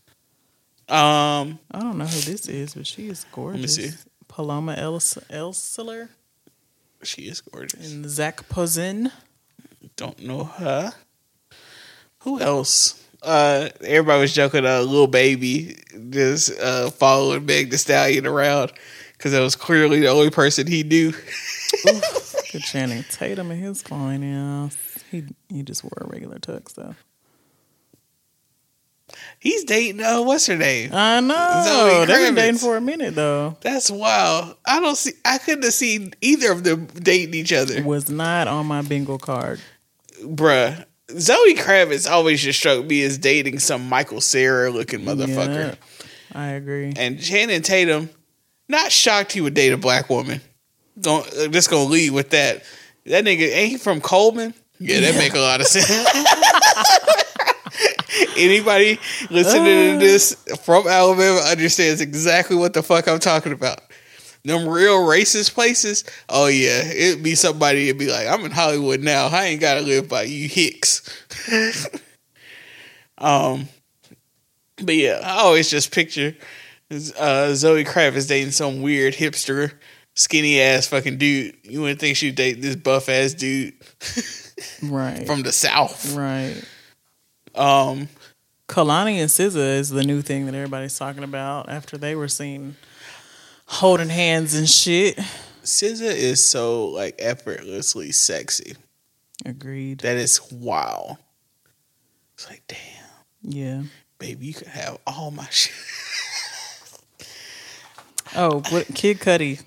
Um, 0.88 1.59
I 1.72 1.80
don't 1.80 1.98
know 1.98 2.05
who 2.05 2.20
this 2.20 2.46
is, 2.48 2.74
but 2.74 2.86
she 2.86 3.09
is 3.09 3.26
gorgeous. 3.32 3.74
see. 3.74 3.90
Paloma 4.32 4.74
Els- 4.74 5.18
Elsesser 5.30 6.08
she 7.02 7.22
is 7.22 7.40
gorgeous. 7.40 7.92
and 7.92 8.08
Zac 8.08 8.48
Posen. 8.48 9.10
Don't 9.96 10.20
know 10.20 10.44
her. 10.44 10.92
Who 12.20 12.40
else? 12.40 12.98
Uh, 13.20 13.68
everybody 13.82 14.20
was 14.22 14.32
joking. 14.32 14.64
Uh, 14.64 14.80
Lil 14.80 15.06
Baby 15.06 15.76
just 16.10 16.58
uh 16.60 16.90
following 16.90 17.44
Meg 17.44 17.70
the 17.70 17.78
Stallion 17.78 18.26
around 18.26 18.72
because 19.12 19.32
that 19.32 19.40
was 19.40 19.54
clearly 19.56 20.00
the 20.00 20.08
only 20.08 20.30
person 20.30 20.66
he 20.66 20.82
knew. 20.82 21.12
Good 22.52 22.62
Channing 22.62 23.04
Tatum 23.10 23.50
and 23.50 23.62
his 23.62 23.82
fine 23.82 24.22
ass. 24.24 24.76
He 25.10 25.24
he 25.48 25.62
just 25.62 25.84
wore 25.84 25.98
a 26.00 26.06
regular 26.06 26.38
tux 26.38 26.74
though. 26.74 26.94
He's 29.43 29.64
dating. 29.64 30.01
Uh, 30.01 30.22
what's 30.22 30.47
her 30.47 30.57
name? 30.57 30.90
I 30.93 31.18
know. 31.18 31.62
Zoe 31.64 32.07
They've 32.07 32.26
been 32.28 32.34
dating 32.36 32.59
for 32.59 32.76
a 32.76 32.80
minute 32.80 33.16
though. 33.16 33.57
That's 33.61 33.90
wild. 33.90 34.55
I 34.64 34.78
don't 34.78 34.95
see. 34.97 35.14
I 35.24 35.38
couldn't 35.38 35.64
have 35.64 35.72
seen 35.72 36.14
either 36.20 36.53
of 36.53 36.62
them 36.62 36.86
dating 36.86 37.34
each 37.34 37.53
other, 37.53 37.82
Was 37.82 38.09
not 38.09 38.47
on 38.47 38.66
my 38.66 38.82
bingo 38.82 39.18
card. 39.18 39.59
bruh. 40.22 40.84
Zoe 41.18 41.55
Kravitz 41.57 42.09
always 42.09 42.40
just 42.40 42.61
struck 42.61 42.86
me 42.86 43.03
as 43.03 43.18
dating 43.18 43.59
some 43.59 43.88
Michael 43.88 44.20
Cera 44.20 44.70
looking 44.70 45.01
motherfucker, 45.01 45.70
Yeah, 45.70 45.74
I 46.40 46.47
agree. 46.51 46.93
and 46.97 47.20
Channing 47.20 47.62
Tatum. 47.62 48.09
Not 48.68 48.93
shocked 48.93 49.32
he 49.32 49.40
would 49.40 49.55
date 49.55 49.72
a 49.72 49.76
black 49.76 50.09
woman. 50.09 50.40
Don't 50.99 51.26
uh, 51.36 51.49
just 51.49 51.68
gonna 51.68 51.90
lead 51.90 52.12
with 52.12 52.30
that. 52.30 52.62
That 53.07 53.24
nigga 53.24 53.53
ain't 53.53 53.72
he 53.72 53.76
from 53.76 54.01
Cullman? 54.01 54.55
Yeah, 54.78 55.01
that 55.01 55.16
make 55.16 55.34
a 55.34 55.40
lot 55.40 55.61
of 55.61 55.66
sense. 55.66 55.88
Anybody 58.36 58.98
listening 59.30 59.98
to 59.98 60.04
this 60.04 60.34
from 60.64 60.86
Alabama 60.88 61.40
understands 61.40 62.00
exactly 62.00 62.56
what 62.56 62.72
the 62.74 62.82
fuck 62.82 63.08
I'm 63.08 63.18
talking 63.18 63.52
about. 63.52 63.80
Them 64.44 64.68
real 64.68 64.98
racist 65.02 65.54
places. 65.54 66.02
Oh 66.28 66.46
yeah, 66.46 66.82
it'd 66.84 67.22
be 67.22 67.34
somebody. 67.36 67.88
It'd 67.88 67.98
be 67.98 68.10
like, 68.10 68.26
I'm 68.26 68.44
in 68.44 68.50
Hollywood 68.50 69.00
now. 69.00 69.26
I 69.28 69.44
ain't 69.44 69.60
gotta 69.60 69.80
live 69.82 70.08
by 70.08 70.22
you 70.22 70.48
hicks. 70.48 71.02
um, 73.18 73.68
but 74.78 74.94
yeah, 74.96 75.20
I 75.22 75.42
always 75.42 75.70
just 75.70 75.92
picture 75.92 76.34
uh, 77.18 77.54
Zoe 77.54 77.84
Kravitz 77.84 78.28
dating 78.28 78.50
some 78.50 78.82
weird 78.82 79.14
hipster, 79.14 79.72
skinny 80.16 80.60
ass 80.60 80.88
fucking 80.88 81.18
dude. 81.18 81.56
You 81.62 81.82
wouldn't 81.82 82.00
think 82.00 82.16
she'd 82.16 82.34
date 82.34 82.60
this 82.60 82.76
buff 82.76 83.08
ass 83.08 83.34
dude 83.34 83.74
Right. 84.82 85.24
from 85.26 85.42
the 85.42 85.52
south. 85.52 86.14
right. 86.16 86.60
Um, 87.55 88.09
Kehlani 88.68 89.16
and 89.16 89.28
SZA 89.28 89.78
is 89.78 89.90
the 89.90 90.03
new 90.03 90.22
thing 90.22 90.46
that 90.46 90.55
everybody's 90.55 90.96
talking 90.98 91.24
about 91.24 91.68
after 91.68 91.98
they 91.98 92.14
were 92.14 92.28
seen 92.28 92.76
holding 93.66 94.09
hands 94.09 94.55
and 94.55 94.68
shit. 94.68 95.16
SZA 95.62 96.03
is 96.14 96.44
so 96.44 96.86
like 96.86 97.14
effortlessly 97.18 98.12
sexy. 98.12 98.74
Agreed. 99.44 99.98
That 100.00 100.16
is 100.16 100.40
wow. 100.50 101.18
It's 102.34 102.48
like, 102.48 102.62
damn, 102.66 102.78
Yeah. 103.42 103.82
baby, 104.18 104.46
you 104.46 104.55
could 104.55 104.68
have 104.68 104.98
all 105.07 105.30
my 105.30 105.46
shit. 105.50 105.74
Oh, 108.34 108.62
what 108.70 108.86
Kid 108.94 109.18
Cudi. 109.20 109.61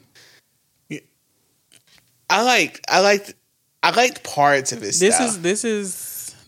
I 2.28 2.42
like, 2.42 2.82
I 2.90 3.00
liked, 3.02 3.36
I 3.84 3.92
liked 3.92 4.24
parts 4.24 4.72
of 4.72 4.82
his 4.82 5.00
This 5.00 5.14
style. 5.16 5.28
is 5.28 5.42
this 5.42 5.64
is 5.64 5.94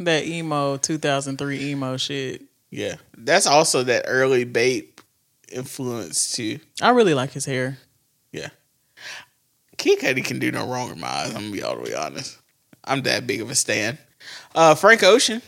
that 0.06 0.26
emo 0.26 0.78
2003 0.78 1.70
emo 1.72 1.98
shit. 1.98 2.41
yeah, 2.70 2.95
that's 3.18 3.48
also 3.48 3.84
that 3.84 4.06
early 4.08 4.45
Bape 4.45 5.02
influence 5.52 6.32
too. 6.36 6.60
I 6.82 6.89
really 6.89 7.14
like 7.14 7.32
his 7.32 7.45
hair. 7.45 7.78
Yeah, 8.32 8.50
Kid 9.78 10.00
Cudi 10.00 10.24
can 10.24 10.39
do 10.39 10.52
no 10.52 10.68
wrong 10.68 10.91
in 10.91 11.00
my 11.00 11.08
eyes. 11.08 11.30
I'm 11.30 11.41
gonna 11.43 11.52
be 11.52 11.64
all 11.64 11.76
the 11.76 11.82
way 11.82 11.93
honest. 11.95 12.38
I'm 12.84 13.02
that 13.04 13.28
big 13.28 13.41
of 13.41 13.50
a 13.50 13.56
stan. 13.56 13.98
Uh, 14.56 14.76
Frank 14.76 15.04
Ocean. 15.04 15.41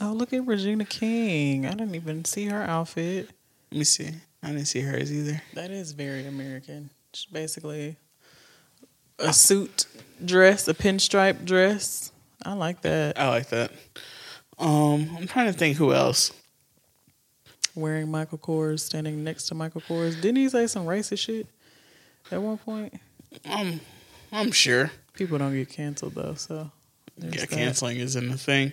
Oh, 0.00 0.12
look 0.12 0.32
at 0.32 0.46
Regina 0.46 0.84
King. 0.84 1.66
I 1.66 1.70
didn't 1.70 1.94
even 1.94 2.24
see 2.24 2.46
her 2.46 2.62
outfit. 2.62 3.30
Let 3.72 3.78
me 3.78 3.84
see. 3.84 4.10
I 4.42 4.48
didn't 4.48 4.66
see 4.66 4.80
hers 4.80 5.12
either. 5.12 5.42
That 5.54 5.70
is 5.72 5.92
very 5.92 6.26
American. 6.26 6.90
It's 7.10 7.24
basically 7.24 7.96
a 9.18 9.32
suit 9.32 9.86
dress, 10.24 10.68
a 10.68 10.74
pinstripe 10.74 11.44
dress. 11.44 12.12
I 12.44 12.52
like 12.54 12.82
that. 12.82 13.18
I 13.18 13.28
like 13.28 13.48
that. 13.50 13.72
Um, 14.58 15.10
I'm 15.16 15.26
trying 15.26 15.46
to 15.46 15.52
think 15.52 15.76
who 15.76 15.92
else. 15.92 16.32
Wearing 17.74 18.10
Michael 18.10 18.38
Kors, 18.38 18.80
standing 18.80 19.22
next 19.22 19.46
to 19.48 19.54
Michael 19.54 19.80
Kors. 19.82 20.20
Didn't 20.20 20.36
he 20.36 20.48
say 20.48 20.66
some 20.66 20.86
racist 20.86 21.20
shit 21.20 21.46
at 22.32 22.42
one 22.42 22.58
point? 22.58 22.94
Um, 23.48 23.80
I'm 24.32 24.50
sure. 24.52 24.90
People 25.14 25.38
don't 25.38 25.52
get 25.54 25.68
canceled 25.68 26.14
though, 26.14 26.34
so 26.34 26.70
Yeah, 27.18 27.30
that. 27.30 27.50
canceling 27.50 27.98
isn't 27.98 28.30
a 28.32 28.36
thing. 28.36 28.72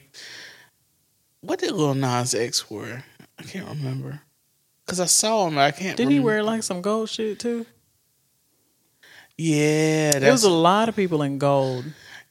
What 1.41 1.59
did 1.59 1.71
Lil 1.71 1.93
Nas 1.93 2.33
X 2.33 2.69
wear? 2.71 3.03
I 3.37 3.43
can't 3.43 3.67
remember. 3.67 4.21
Cause 4.87 4.99
I 4.99 5.05
saw 5.05 5.47
him, 5.47 5.57
I 5.57 5.71
can't. 5.71 5.97
Didn't 5.97 6.11
he 6.11 6.19
wear 6.19 6.41
like 6.43 6.63
some 6.63 6.81
gold 6.81 7.09
shit 7.09 7.39
too? 7.39 7.65
Yeah, 9.37 10.19
There 10.19 10.31
was 10.31 10.43
a 10.43 10.49
lot 10.49 10.87
of 10.89 10.95
people 10.95 11.21
in 11.21 11.37
gold. 11.37 11.85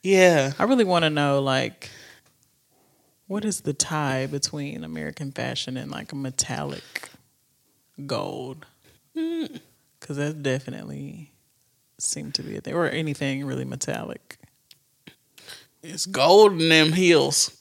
Yeah. 0.04 0.52
I 0.58 0.64
really 0.64 0.84
want 0.84 1.04
to 1.04 1.10
know 1.10 1.40
like 1.40 1.90
what 3.26 3.44
is 3.44 3.62
the 3.62 3.72
tie 3.72 4.26
between 4.26 4.84
American 4.84 5.32
fashion 5.32 5.76
and 5.76 5.90
like 5.90 6.12
a 6.12 6.16
metallic 6.16 7.08
gold? 8.06 8.66
Mm. 9.16 9.60
Because 9.98 10.18
that 10.18 10.42
definitely 10.42 11.32
seemed 11.98 12.34
to 12.34 12.42
be 12.42 12.56
a 12.56 12.60
thing, 12.60 12.74
or 12.74 12.86
anything 12.86 13.46
really 13.46 13.64
metallic. 13.64 14.36
It's 15.82 16.06
gold 16.06 16.52
in 16.52 16.68
them 16.68 16.92
heels. 16.92 17.56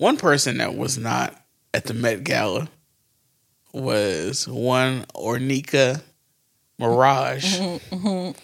One 0.00 0.16
person 0.16 0.56
that 0.56 0.76
was 0.76 0.96
not 0.96 1.36
at 1.74 1.84
the 1.84 1.92
Met 1.92 2.24
Gala 2.24 2.70
was 3.74 4.48
one 4.48 5.04
Onika 5.14 6.00
Maraj, 6.80 7.42
mm-hmm, 7.42 7.94
mm-hmm. 7.94 8.38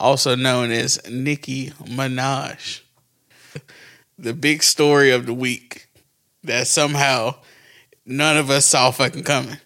also 0.00 0.34
known 0.36 0.70
as 0.70 0.98
Nicki 1.10 1.68
Minaj. 1.84 2.80
The 4.16 4.32
big 4.32 4.62
story 4.62 5.10
of 5.10 5.26
the 5.26 5.34
week 5.34 5.86
that 6.44 6.66
somehow 6.66 7.34
none 8.06 8.38
of 8.38 8.48
us 8.48 8.64
saw 8.64 8.90
fucking 8.90 9.24
coming. 9.24 9.58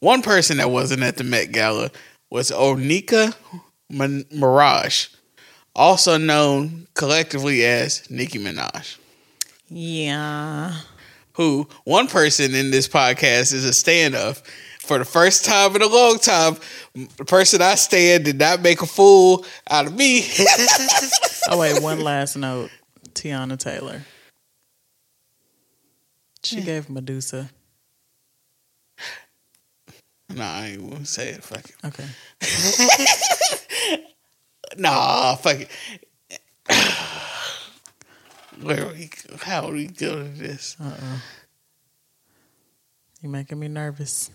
One 0.00 0.20
person 0.20 0.58
that 0.58 0.70
wasn't 0.70 1.04
at 1.04 1.16
the 1.16 1.24
Met 1.24 1.52
Gala 1.52 1.90
was 2.28 2.50
Onika 2.50 3.34
Maraj, 3.90 5.16
also 5.74 6.18
known 6.18 6.86
collectively 6.92 7.64
as 7.64 8.10
Nicki 8.10 8.38
Minaj 8.38 8.98
Yeah. 9.74 10.74
who 11.34 11.66
one 11.84 12.06
person 12.08 12.54
in 12.54 12.70
this 12.70 12.86
podcast 12.88 13.52
is 13.54 13.64
a 13.64 13.72
stand 13.72 14.14
up. 14.14 14.36
for 14.80 14.98
the 14.98 15.04
first 15.04 15.44
time 15.44 15.74
in 15.76 15.82
a 15.82 15.86
long 15.86 16.18
time, 16.18 16.56
the 16.94 17.24
person 17.24 17.62
I 17.62 17.76
stand 17.76 18.24
did 18.24 18.38
not 18.38 18.60
make 18.62 18.82
a 18.82 18.86
fool 18.86 19.44
out 19.70 19.86
of 19.86 19.96
me. 19.96 20.26
Oh 21.48 21.58
wait, 21.58 21.82
one 21.82 22.00
last 22.00 22.36
note. 22.36 22.70
Teyana 23.14 23.58
Taylor. 23.58 24.02
She 26.44 26.60
gave 26.60 26.88
Medusa. 26.88 27.50
nah, 30.32 30.44
I 30.60 30.66
ain't 30.68 30.88
gonna 30.90 31.04
say 31.04 31.30
it. 31.30 31.42
Fuck 31.42 31.64
it. 31.64 31.76
Okay. 31.84 32.06
Nah, 34.78 35.34
fuck 35.36 35.60
it. 35.60 35.68
Where 38.60 38.86
are 38.86 38.92
we? 38.92 39.10
How 39.40 39.66
are 39.66 39.72
we 39.72 39.86
doing 39.86 40.36
this? 40.36 40.76
Uh-uh. 40.80 41.18
You 43.22 43.28
making 43.28 43.58
me 43.58 43.68
nervous. 43.68 44.30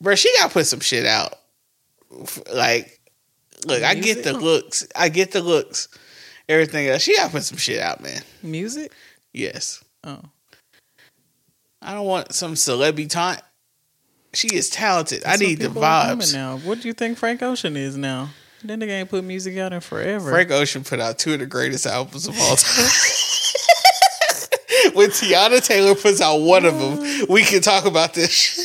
Bro, 0.00 0.16
she 0.16 0.32
got 0.38 0.48
to 0.48 0.52
put 0.52 0.66
some 0.66 0.80
shit 0.80 1.06
out. 1.06 1.34
Like, 2.52 3.00
look, 3.64 3.82
I 3.82 3.94
get 3.94 4.24
the 4.24 4.32
looks. 4.32 4.86
I 4.94 5.08
get 5.08 5.30
the 5.30 5.40
looks. 5.40 5.88
Everything 6.48 6.88
else. 6.88 7.02
She 7.02 7.16
got 7.16 7.26
to 7.26 7.30
put 7.30 7.44
some 7.44 7.58
shit 7.58 7.80
out, 7.80 8.02
man. 8.02 8.20
Music? 8.42 8.92
Yes. 9.32 9.82
Oh. 10.04 10.20
I 11.80 11.94
don't 11.94 12.06
want 12.06 12.34
some 12.34 12.56
celebrity 12.56 13.08
taunt. 13.08 13.40
She 14.34 14.48
is 14.48 14.70
talented. 14.70 15.24
I 15.24 15.30
That's 15.30 15.42
what 15.42 15.48
need 15.48 15.58
the 15.60 15.68
people 15.68 15.84
are 15.84 16.06
coming 16.06 16.26
vibes. 16.26 16.34
Now, 16.34 16.58
what 16.58 16.80
do 16.80 16.88
you 16.88 16.94
think 16.94 17.18
Frank 17.18 17.42
Ocean 17.42 17.76
is 17.76 17.96
now? 17.96 18.30
Then 18.64 18.80
nigga 18.80 18.90
ain't 18.90 19.10
put 19.10 19.24
music 19.24 19.56
out 19.58 19.72
in 19.72 19.80
forever. 19.80 20.30
Frank 20.30 20.50
Ocean 20.50 20.84
put 20.84 21.00
out 21.00 21.18
two 21.18 21.34
of 21.34 21.40
the 21.40 21.46
greatest 21.46 21.86
albums 21.86 22.26
of 22.28 22.38
all 22.38 22.56
time. 22.56 22.84
when 24.94 25.10
Teyana 25.10 25.64
Taylor 25.64 25.94
puts 25.94 26.20
out 26.20 26.38
one 26.38 26.64
of 26.64 26.78
them, 26.78 27.26
we 27.28 27.42
can 27.42 27.60
talk 27.60 27.84
about 27.86 28.14
this. 28.14 28.58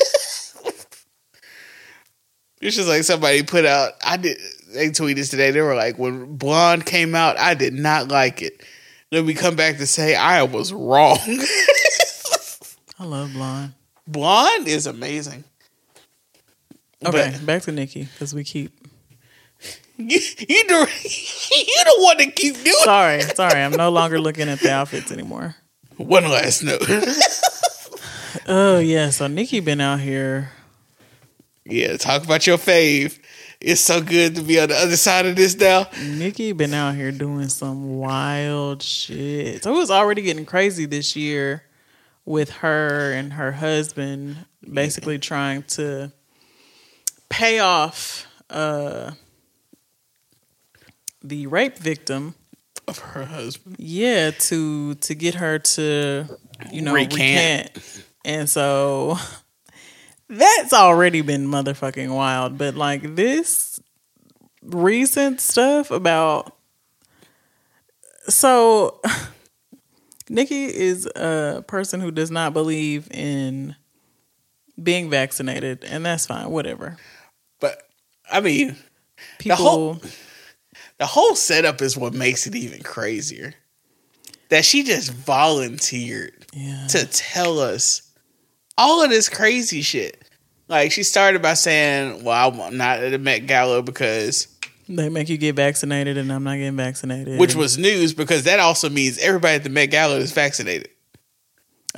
it's 2.61 2.75
just 2.75 2.87
like 2.87 3.03
somebody 3.03 3.43
put 3.43 3.65
out. 3.65 3.93
I 4.03 4.17
did. 4.17 4.37
They 4.73 4.89
tweeted 4.89 5.29
today. 5.29 5.51
They 5.51 5.61
were 5.61 5.75
like, 5.75 5.97
when 5.97 6.35
Blonde 6.37 6.85
came 6.85 7.15
out, 7.15 7.39
I 7.39 7.53
did 7.53 7.73
not 7.73 8.09
like 8.09 8.41
it. 8.41 8.61
Then 9.11 9.25
we 9.25 9.33
come 9.33 9.55
back 9.55 9.77
to 9.77 9.87
say 9.87 10.15
I 10.15 10.43
was 10.43 10.73
wrong. 10.73 11.17
I 12.99 13.05
love 13.05 13.31
Blonde. 13.33 13.73
Blonde 14.05 14.67
is 14.67 14.85
amazing. 14.85 15.43
Okay, 17.05 17.31
But- 17.33 17.45
back 17.45 17.61
to 17.63 17.71
Nicki 17.71 18.03
because 18.03 18.33
we 18.33 18.43
keep. 18.43 18.76
You 19.97 20.19
you 20.19 20.67
the 20.67 20.89
you 21.51 21.83
the 21.83 21.95
one 21.99 22.17
that 22.17 22.35
keep 22.35 22.55
doing. 22.55 22.75
Sorry, 22.83 23.21
sorry. 23.21 23.61
I'm 23.61 23.71
no 23.71 23.89
longer 23.89 24.19
looking 24.19 24.47
at 24.49 24.59
the 24.59 24.71
outfits 24.71 25.11
anymore. 25.11 25.55
One 25.97 26.23
last 26.25 26.63
note. 26.63 26.83
Oh 28.49 28.79
yeah, 28.79 29.09
so 29.09 29.27
Nicki 29.27 29.59
been 29.59 29.81
out 29.81 29.99
here. 29.99 30.51
yeah, 31.65 31.97
talk 31.97 32.23
about 32.23 32.45
your 32.47 32.57
fave. 32.57 33.19
It's 33.59 33.81
so 33.81 33.99
good 33.99 34.35
to 34.35 34.41
be 34.41 34.59
on 34.59 34.69
the 34.69 34.75
other 34.77 34.95
side 34.95 35.25
of 35.25 35.35
this 35.35 35.55
now. 35.57 35.87
Nicki 36.01 36.51
been 36.53 36.73
out 36.73 36.95
here 36.95 37.11
doing 37.11 37.49
some 37.49 37.97
wild 37.97 38.83
shit. 38.83 39.63
So 39.63 39.75
it 39.75 39.77
was 39.77 39.89
already 39.91 40.21
getting 40.21 40.45
crazy 40.45 40.85
this 40.85 41.15
year 41.15 41.63
with 42.25 42.51
her 42.51 43.11
and 43.11 43.33
her 43.33 43.53
husband 43.53 44.45
basically 44.71 45.17
trying 45.17 45.63
to 45.63 46.11
pay 47.29 47.59
off 47.59 48.27
uh 48.49 49.11
the 51.27 51.47
rape 51.47 51.77
victim 51.77 52.35
Of 52.87 52.99
her 52.99 53.25
husband. 53.25 53.75
yeah 53.79 54.31
to 54.31 54.95
to 54.95 55.13
get 55.15 55.35
her 55.35 55.59
to 55.59 56.25
you 56.71 56.81
know 56.81 56.93
Recant. 56.93 57.71
recant, 57.75 58.05
and 58.25 58.49
so 58.49 59.17
that's 60.29 60.73
already 60.73 61.21
been 61.21 61.47
motherfucking 61.47 62.13
wild 62.13 62.57
but 62.57 62.75
like 62.75 63.15
this 63.15 63.79
recent 64.63 65.39
stuff 65.41 65.91
about 65.91 66.53
so 68.27 68.99
nicki 70.29 70.65
is 70.65 71.05
a 71.15 71.63
person 71.67 71.99
who 72.01 72.11
does 72.11 72.31
not 72.31 72.53
believe 72.53 73.07
in 73.11 73.75
being 74.81 75.09
vaccinated 75.09 75.83
and 75.85 76.05
that's 76.05 76.25
fine 76.25 76.49
whatever 76.49 76.97
But 77.59 77.81
I 78.31 78.41
mean, 78.41 78.75
people 79.39 79.55
whole- 79.55 80.01
the 80.99 81.05
whole 81.05 81.35
setup 81.35 81.81
is 81.81 81.97
what 81.97 82.13
makes 82.13 82.47
it 82.47 82.55
even 82.55 82.81
crazier. 82.83 83.53
That 84.49 84.63
she 84.63 84.83
just 84.83 85.11
volunteered 85.11 86.45
yeah 86.53 86.87
to 86.87 87.05
tell 87.05 87.59
us 87.59 88.01
all 88.77 89.03
of 89.03 89.09
this 89.09 89.29
crazy 89.29 89.81
shit. 89.81 90.23
Like 90.69 90.91
she 90.91 91.03
started 91.03 91.41
by 91.41 91.53
saying, 91.53 92.23
"Well, 92.23 92.61
I'm 92.61 92.77
not 92.77 92.99
at 92.99 93.11
the 93.11 93.19
Met 93.19 93.47
Gala 93.47 93.81
because," 93.81 94.47
they 94.89 95.09
make 95.09 95.27
you 95.29 95.37
get 95.37 95.53
vaccinated 95.55 96.17
and 96.17 96.31
i'm 96.31 96.45
not 96.45 96.55
getting 96.55 96.77
vaccinated 96.77 97.37
which 97.37 97.55
was 97.55 97.77
news 97.77 98.13
because 98.13 98.43
that 98.45 98.61
also 98.61 98.89
means 98.89 99.17
everybody 99.17 99.55
at 99.55 99.63
the 99.63 99.69
Met 99.69 99.87
Gala 99.87 100.15
is 100.15 100.31
vaccinated. 100.31 100.87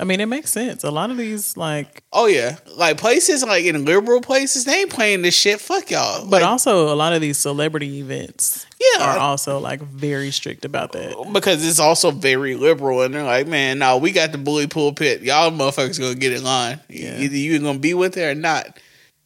I 0.00 0.04
mean, 0.04 0.18
it 0.18 0.26
makes 0.26 0.50
sense. 0.50 0.82
A 0.82 0.90
lot 0.90 1.10
of 1.10 1.18
these, 1.18 1.58
like, 1.58 2.02
Oh 2.10 2.24
yeah, 2.24 2.56
like 2.74 2.96
places 2.96 3.44
like 3.44 3.66
in 3.66 3.84
liberal 3.84 4.22
places, 4.22 4.64
they 4.64 4.80
ain't 4.80 4.90
playing 4.90 5.20
this 5.20 5.34
shit. 5.36 5.60
Fuck 5.60 5.90
y'all. 5.90 6.22
but 6.22 6.40
Like, 6.40 6.50
also 6.50 6.90
a 6.90 6.96
lot 6.96 7.12
of 7.12 7.20
these 7.20 7.36
celebrity 7.36 7.98
events 7.98 8.66
Yeah. 8.80 9.14
are 9.14 9.18
also 9.18 9.58
like 9.58 9.82
very 9.82 10.30
strict 10.30 10.64
about 10.64 10.92
that. 10.92 11.14
because 11.34 11.66
it's 11.68 11.78
also 11.78 12.12
very 12.12 12.54
liberal, 12.54 13.02
and 13.02 13.14
they're 13.14 13.22
like, 13.22 13.46
man, 13.46 13.80
no, 13.80 13.98
we 13.98 14.10
got 14.10 14.32
the 14.32 14.38
bully 14.38 14.66
pulpit. 14.66 15.20
Y'all 15.20 15.50
motherfuckers 15.50 16.00
gonna 16.00 16.14
get 16.14 16.32
in 16.32 16.44
line. 16.44 16.80
Yeah. 16.88 17.18
Either 17.18 17.36
you 17.36 17.58
gonna 17.58 17.78
be 17.78 17.92
with 17.92 18.16
it 18.16 18.24
or 18.24 18.34
not. 18.34 18.78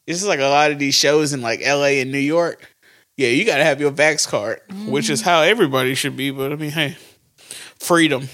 It's 0.08 0.18
just 0.18 0.28
like 0.28 0.40
a 0.40 0.48
lot 0.48 0.72
of 0.72 0.80
these 0.80 0.96
shows 0.96 1.32
in 1.32 1.40
like 1.40 1.60
L.A. 1.62 2.00
and 2.00 2.10
New 2.10 2.18
York. 2.18 2.68
Yeah, 3.16 3.28
you 3.28 3.44
gotta 3.44 3.62
have 3.64 3.80
your 3.80 3.92
vax 3.92 4.26
card, 4.28 4.60
which 4.86 5.08
is 5.08 5.22
mm. 5.22 5.24
how 5.24 5.42
everybody 5.42 5.94
should 5.94 6.16
be. 6.16 6.32
But 6.32 6.52
I 6.52 6.56
mean, 6.56 6.72
hey, 6.72 6.96
freedom. 7.78 8.28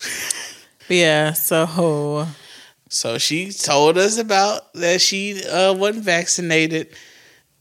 Yeah, 0.88 1.32
so 1.32 2.28
So 2.88 3.18
she 3.18 3.50
told 3.50 3.98
us 3.98 4.18
about 4.18 4.72
that 4.74 5.00
she 5.00 5.44
uh, 5.44 5.74
wasn't 5.74 6.04
vaccinated, 6.04 6.88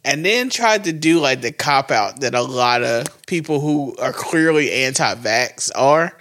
and 0.04 0.24
then 0.24 0.50
tried 0.50 0.84
to 0.84 0.94
do 0.94 1.20
like 1.20 1.42
the 1.42 1.52
cop 1.52 1.90
out 1.90 2.20
that 2.20 2.36
a 2.36 2.42
lot 2.42 2.84
of 2.84 3.26
people 3.26 3.60
who 3.60 3.96
are 3.98 4.14
clearly 4.14 4.72
anti-vax 4.72 5.72
are. 5.76 6.16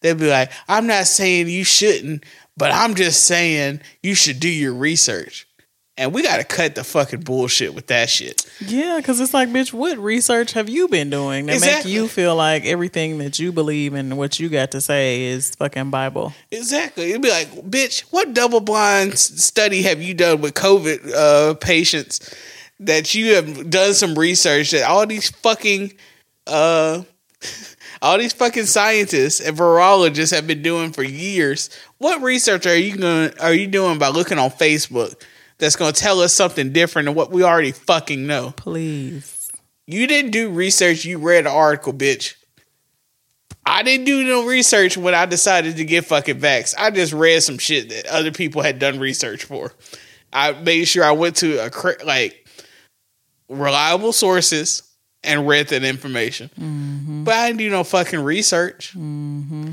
They'd 0.00 0.18
be 0.18 0.30
like, 0.30 0.50
"I'm 0.66 0.86
not 0.86 1.06
saying 1.06 1.48
you 1.48 1.62
shouldn't, 1.62 2.24
but 2.56 2.72
I'm 2.72 2.94
just 2.94 3.26
saying 3.26 3.80
you 4.02 4.14
should 4.14 4.40
do 4.40 4.48
your 4.48 4.74
research." 4.74 5.46
And 6.00 6.14
we 6.14 6.22
got 6.22 6.38
to 6.38 6.44
cut 6.44 6.74
the 6.74 6.82
fucking 6.82 7.20
bullshit 7.20 7.74
with 7.74 7.88
that 7.88 8.08
shit. 8.08 8.50
yeah, 8.58 8.96
because 8.96 9.20
it's 9.20 9.34
like, 9.34 9.50
bitch, 9.50 9.72
what 9.72 9.98
research 9.98 10.52
have 10.52 10.68
you 10.68 10.88
been 10.88 11.10
doing 11.10 11.44
that 11.46 11.52
Exactly. 11.56 11.90
make 11.90 11.94
you 11.94 12.08
feel 12.08 12.34
like 12.34 12.64
everything 12.64 13.18
that 13.18 13.38
you 13.38 13.52
believe 13.52 13.92
and 13.92 14.16
what 14.16 14.40
you 14.40 14.48
got 14.48 14.70
to 14.70 14.80
say 14.80 15.24
is 15.24 15.54
fucking 15.56 15.90
Bible? 15.90 16.32
Exactly. 16.50 17.10
It'd 17.10 17.20
be 17.20 17.30
like, 17.30 17.48
bitch, 17.68 18.00
what 18.10 18.32
double 18.32 18.60
blind 18.60 19.18
study 19.18 19.82
have 19.82 20.00
you 20.00 20.14
done 20.14 20.40
with 20.40 20.54
COVID 20.54 21.12
uh, 21.14 21.54
patients 21.54 22.34
that 22.80 23.14
you 23.14 23.34
have 23.34 23.68
done 23.68 23.92
some 23.92 24.18
research 24.18 24.70
that 24.70 24.84
all 24.88 25.06
these 25.06 25.28
fucking 25.28 25.92
uh 26.46 27.02
all 28.02 28.16
these 28.16 28.32
fucking 28.32 28.64
scientists 28.64 29.38
and 29.40 29.54
virologists 29.54 30.34
have 30.34 30.46
been 30.46 30.62
doing 30.62 30.92
for 30.92 31.02
years? 31.02 31.68
What 31.98 32.22
research 32.22 32.64
are 32.64 32.74
you 32.74 32.96
going 32.96 33.38
are 33.38 33.52
you 33.52 33.66
doing 33.66 33.98
by 33.98 34.08
looking 34.08 34.38
on 34.38 34.48
Facebook 34.50 35.14
that's 35.60 35.76
going 35.76 35.92
to 35.92 36.00
tell 36.00 36.20
us 36.20 36.32
something 36.32 36.72
different 36.72 37.06
than 37.06 37.14
what 37.14 37.30
we 37.30 37.42
already 37.44 37.72
fucking 37.72 38.26
know? 38.26 38.52
Please. 38.56 39.50
You 39.86 40.06
didn't 40.06 40.30
do 40.30 40.50
research, 40.50 41.04
you 41.04 41.18
read 41.18 41.46
an 41.46 41.52
article, 41.52 41.92
bitch. 41.92 42.34
I 43.66 43.82
didn't 43.82 44.06
do 44.06 44.24
no 44.24 44.46
research 44.46 44.96
when 44.96 45.14
I 45.14 45.26
decided 45.26 45.76
to 45.76 45.84
get 45.84 46.06
fucking 46.06 46.40
vax. 46.40 46.74
I 46.76 46.90
just 46.90 47.12
read 47.12 47.42
some 47.42 47.58
shit 47.58 47.90
that 47.90 48.06
other 48.06 48.32
people 48.32 48.62
had 48.62 48.78
done 48.78 48.98
research 48.98 49.44
for. 49.44 49.72
I 50.32 50.52
made 50.52 50.86
sure 50.86 51.04
I 51.04 51.12
went 51.12 51.36
to 51.36 51.58
a 51.58 51.70
like 52.04 52.48
reliable 53.48 54.12
sources 54.12 54.82
and 55.22 55.46
read 55.46 55.68
that 55.68 55.84
information. 55.84 56.50
Mm-hmm. 56.58 57.24
But 57.24 57.34
I 57.34 57.48
didn't 57.48 57.58
do 57.58 57.70
no 57.70 57.84
fucking 57.84 58.20
research. 58.20 58.94
Mm-hmm. 58.96 59.72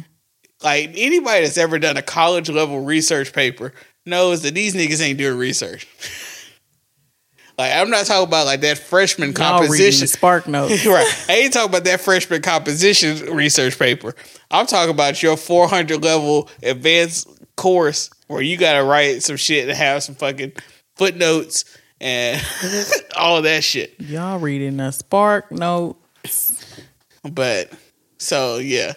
Like 0.63 0.91
anybody 0.95 1.43
that's 1.43 1.57
ever 1.57 1.79
done 1.79 1.97
a 1.97 2.01
college 2.01 2.49
level 2.49 2.81
research 2.81 3.31
paper 3.31 3.73
knows 4.07 4.41
that 4.43 4.53
these 4.53 4.73
niggas 4.73 5.01
ain't 5.01 5.17
doing 5.17 5.37
research. 5.37 5.87
like 7.57 7.73
I'm 7.73 7.89
not 7.89 8.05
talking 8.05 8.27
about 8.27 8.45
like 8.45 8.61
that 8.61 8.77
freshman 8.77 9.33
composition. 9.33 10.07
Spark 10.07 10.47
Notes. 10.47 10.85
right. 10.85 11.25
I 11.29 11.33
ain't 11.33 11.53
talking 11.53 11.69
about 11.69 11.83
that 11.83 12.01
freshman 12.01 12.41
composition 12.41 13.33
research 13.35 13.77
paper. 13.77 14.15
I'm 14.49 14.65
talking 14.65 14.93
about 14.93 15.21
your 15.21 15.37
400 15.37 16.03
level 16.03 16.49
advanced 16.63 17.27
course 17.55 18.09
where 18.27 18.41
you 18.41 18.57
got 18.57 18.77
to 18.77 18.83
write 18.83 19.23
some 19.23 19.37
shit 19.37 19.67
and 19.67 19.77
have 19.77 20.03
some 20.03 20.15
fucking 20.15 20.53
footnotes 20.95 21.65
and 21.99 22.41
all 23.17 23.41
that 23.41 23.63
shit. 23.63 23.99
Y'all 23.99 24.39
reading 24.39 24.77
the 24.77 24.91
Spark 24.91 25.51
notes. 25.51 26.63
But 27.23 27.71
so 28.17 28.57
yeah. 28.57 28.93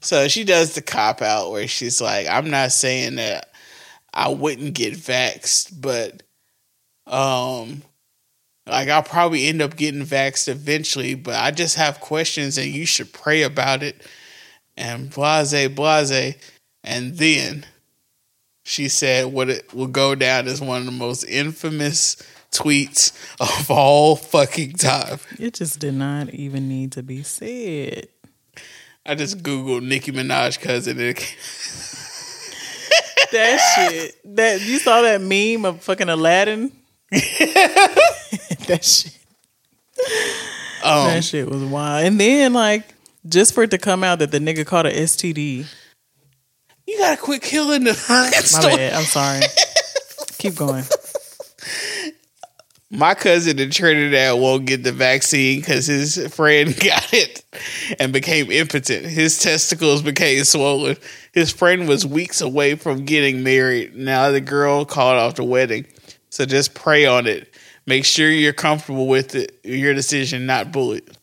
So 0.00 0.26
she 0.26 0.42
does 0.42 0.74
the 0.74 0.82
cop 0.82 1.22
out 1.22 1.52
where 1.52 1.68
she's 1.68 2.00
like, 2.00 2.26
I'm 2.26 2.50
not 2.50 2.72
saying 2.72 3.14
that 3.16 3.51
I 4.14 4.28
wouldn't 4.28 4.74
get 4.74 4.94
vaxxed, 4.94 5.80
but 5.80 6.22
Um, 7.06 7.82
like 8.66 8.88
I'll 8.88 9.02
probably 9.02 9.48
end 9.48 9.60
up 9.60 9.76
getting 9.76 10.06
vaxxed 10.06 10.48
eventually, 10.48 11.14
but 11.14 11.34
I 11.34 11.50
just 11.50 11.76
have 11.76 12.00
questions, 12.00 12.56
and 12.58 12.68
you 12.68 12.86
should 12.86 13.12
pray 13.12 13.42
about 13.42 13.82
it. 13.82 14.06
And 14.76 15.10
blase, 15.10 15.68
blase, 15.68 16.36
and 16.82 17.18
then 17.18 17.66
she 18.64 18.88
said 18.88 19.26
what 19.32 19.50
it 19.50 19.74
will 19.74 19.88
go 19.88 20.14
down 20.14 20.46
as 20.46 20.60
one 20.60 20.78
of 20.78 20.86
the 20.86 20.92
most 20.92 21.24
infamous 21.24 22.16
tweets 22.52 23.12
of 23.40 23.70
all 23.70 24.16
fucking 24.16 24.74
time. 24.74 25.18
It 25.38 25.54
just 25.54 25.80
did 25.80 25.94
not 25.94 26.30
even 26.30 26.68
need 26.68 26.92
to 26.92 27.02
be 27.02 27.22
said. 27.22 28.08
I 29.04 29.16
just 29.16 29.42
googled 29.42 29.82
Nicki 29.82 30.12
Minaj 30.12 30.60
cousin. 30.60 30.98
And 31.00 31.08
it 31.08 31.36
That 33.30 33.58
shit. 33.90 34.16
That 34.36 34.60
you 34.60 34.78
saw 34.78 35.02
that 35.02 35.20
meme 35.20 35.64
of 35.64 35.82
fucking 35.82 36.08
Aladdin? 36.08 36.72
that 37.10 38.80
shit. 38.82 39.16
um, 40.84 41.06
That 41.08 41.24
shit 41.24 41.48
was 41.48 41.62
wild. 41.62 42.06
And 42.06 42.18
then 42.20 42.52
like 42.52 42.84
just 43.28 43.54
for 43.54 43.62
it 43.62 43.70
to 43.70 43.78
come 43.78 44.02
out 44.02 44.18
that 44.20 44.30
the 44.30 44.38
nigga 44.38 44.66
caught 44.66 44.86
a 44.86 44.90
STD. 44.90 45.64
you 46.86 46.98
gotta 46.98 47.16
quit 47.20 47.42
killing 47.42 47.84
the 47.84 47.92
My 48.08 48.30
bad. 48.76 48.92
I'm 48.94 49.04
sorry. 49.04 49.40
Keep 50.38 50.56
going. 50.56 50.84
My 52.94 53.14
cousin 53.14 53.58
in 53.58 53.70
Trinidad 53.70 54.38
won't 54.38 54.66
get 54.66 54.82
the 54.82 54.92
vaccine 54.92 55.60
because 55.60 55.86
his 55.86 56.28
friend 56.34 56.76
got 56.84 57.14
it 57.14 57.42
and 57.98 58.12
became 58.12 58.50
impotent. 58.50 59.06
His 59.06 59.40
testicles 59.40 60.02
became 60.02 60.44
swollen. 60.44 60.98
His 61.32 61.50
friend 61.50 61.88
was 61.88 62.04
weeks 62.04 62.42
away 62.42 62.74
from 62.74 63.06
getting 63.06 63.42
married. 63.42 63.96
Now 63.96 64.30
the 64.30 64.42
girl 64.42 64.84
called 64.84 65.16
off 65.16 65.36
the 65.36 65.44
wedding. 65.44 65.86
So 66.28 66.44
just 66.44 66.74
pray 66.74 67.06
on 67.06 67.26
it. 67.26 67.54
Make 67.86 68.04
sure 68.04 68.28
you're 68.28 68.52
comfortable 68.52 69.08
with 69.08 69.34
it. 69.34 69.58
Your 69.64 69.94
decision, 69.94 70.44
not 70.44 70.70
bullet. 70.70 71.16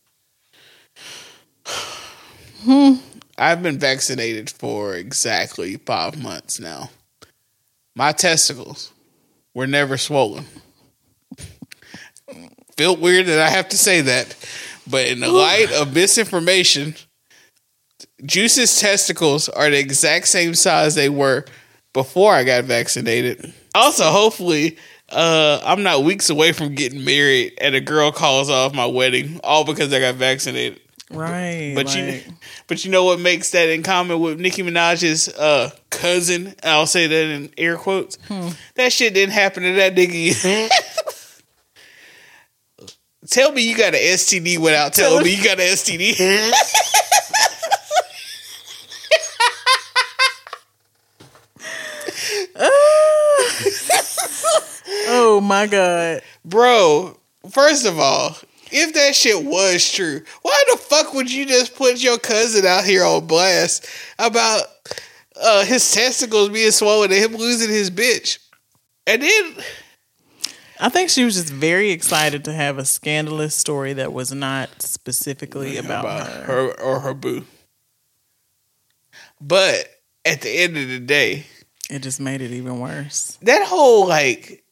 I've 3.38 3.62
been 3.62 3.78
vaccinated 3.78 4.50
for 4.50 4.96
exactly 4.96 5.76
five 5.78 6.20
months 6.20 6.60
now. 6.60 6.90
My 7.96 8.12
testicles 8.12 8.92
were 9.54 9.68
never 9.68 9.98
swollen 9.98 10.48
feel 12.80 12.96
weird 12.96 13.26
that 13.26 13.40
I 13.40 13.50
have 13.50 13.68
to 13.70 13.78
say 13.78 14.00
that, 14.00 14.38
but 14.90 15.06
in 15.06 15.20
the 15.20 15.28
light 15.28 15.70
of 15.74 15.94
misinformation, 15.94 16.96
Juice's 18.24 18.80
testicles 18.80 19.50
are 19.50 19.70
the 19.70 19.78
exact 19.78 20.30
same 20.30 20.56
size 20.56 20.96
they 20.96 21.10
were 21.10 21.44
before 21.92 22.34
I 22.34 22.46
got 22.46 22.64
vaccinated. 22.64 23.54
Also, 23.76 24.06
hopefully, 24.06 24.78
uh, 25.10 25.60
I'm 25.62 25.84
not 25.84 26.06
weeks 26.06 26.30
away 26.30 26.54
from 26.54 26.74
getting 26.74 27.04
married 27.04 27.58
and 27.60 27.76
a 27.76 27.82
girl 27.82 28.14
calls 28.14 28.50
off 28.50 28.74
my 28.74 28.86
wedding 28.86 29.42
all 29.44 29.66
because 29.66 29.92
I 29.92 30.00
got 30.00 30.16
vaccinated. 30.16 30.80
Right. 31.12 31.74
But 31.76 31.94
you, 31.94 32.06
like, 32.06 32.28
but 32.68 32.86
you 32.86 32.92
know 32.92 33.04
what 33.04 33.20
makes 33.20 33.52
that 33.52 33.68
in 33.68 33.84
common 33.84 34.22
with 34.22 34.40
Nicki 34.40 34.64
Minaj's 34.64 35.28
uh, 35.28 35.72
cousin? 35.90 36.56
I'll 36.64 36.86
say 36.86 37.08
that 37.08 37.26
in 37.26 37.50
air 37.58 37.76
quotes. 37.76 38.18
That 38.76 38.94
shit 38.94 39.14
didn't 39.16 39.34
happen 39.34 39.64
to 39.64 39.74
that 39.74 39.96
nigga. 39.96 40.70
Tell 43.30 43.52
me 43.52 43.62
you 43.62 43.78
got 43.78 43.94
an 43.94 44.00
STD 44.00 44.58
without 44.58 44.94
telling 44.94 45.24
me 45.24 45.36
you 45.36 45.44
got 45.44 45.60
an 45.60 45.68
STD. 45.68 46.52
oh 55.08 55.40
my 55.44 55.68
God. 55.68 56.22
Bro, 56.44 57.18
first 57.52 57.86
of 57.86 58.00
all, 58.00 58.36
if 58.72 58.94
that 58.94 59.16
shit 59.16 59.46
was 59.46 59.92
true, 59.92 60.22
why 60.42 60.64
the 60.72 60.78
fuck 60.78 61.14
would 61.14 61.32
you 61.32 61.46
just 61.46 61.76
put 61.76 62.02
your 62.02 62.18
cousin 62.18 62.66
out 62.66 62.84
here 62.84 63.04
on 63.04 63.28
blast 63.28 63.88
about 64.18 64.64
uh, 65.42 65.66
his 65.66 65.92
testicles 65.92 66.50
being 66.50 66.72
swollen 66.72 67.12
and 67.12 67.24
him 67.24 67.40
losing 67.40 67.70
his 67.70 67.92
bitch? 67.92 68.40
And 69.08 69.22
then 69.22 69.56
I 70.80 70.88
think 70.90 71.10
she 71.10 71.26
was 71.26 71.36
just 71.36 71.52
very 71.52 71.92
excited 71.92 72.46
to 72.46 72.54
have 72.54 72.78
a 72.78 72.86
scandalous 72.86 73.54
story 73.54 73.94
that 73.94 74.14
was 74.14 74.32
not 74.34 74.82
specifically 74.82 75.76
about, 75.78 76.06
about 76.06 76.28
her. 76.28 76.44
her 76.44 76.82
or 76.82 77.00
her 77.02 77.14
boo. 77.14 77.46
But 79.42 79.88
at 80.26 80.42
the 80.42 80.50
end 80.50 80.78
of 80.78 80.88
the 80.88 81.00
day, 81.00 81.46
It 81.90 82.00
just 82.00 82.20
made 82.20 82.42
it 82.42 82.52
even 82.52 82.80
worse. 82.80 83.38
that 83.42 83.66
whole 83.68 84.08
like 84.08 84.64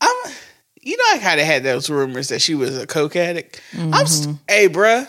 I'm 0.00 0.16
you 0.80 0.96
know 0.96 1.04
I 1.14 1.18
kind 1.18 1.40
of 1.40 1.46
had 1.46 1.62
those 1.62 1.88
rumors 1.88 2.28
that 2.28 2.42
she 2.42 2.54
was 2.54 2.76
a 2.76 2.86
coke 2.86 3.16
addict. 3.16 3.60
I'm 3.74 3.90
Mm-hmm. 3.90 3.94
s- 3.94 4.28
hey 4.48 4.68
bruh. 4.68 5.08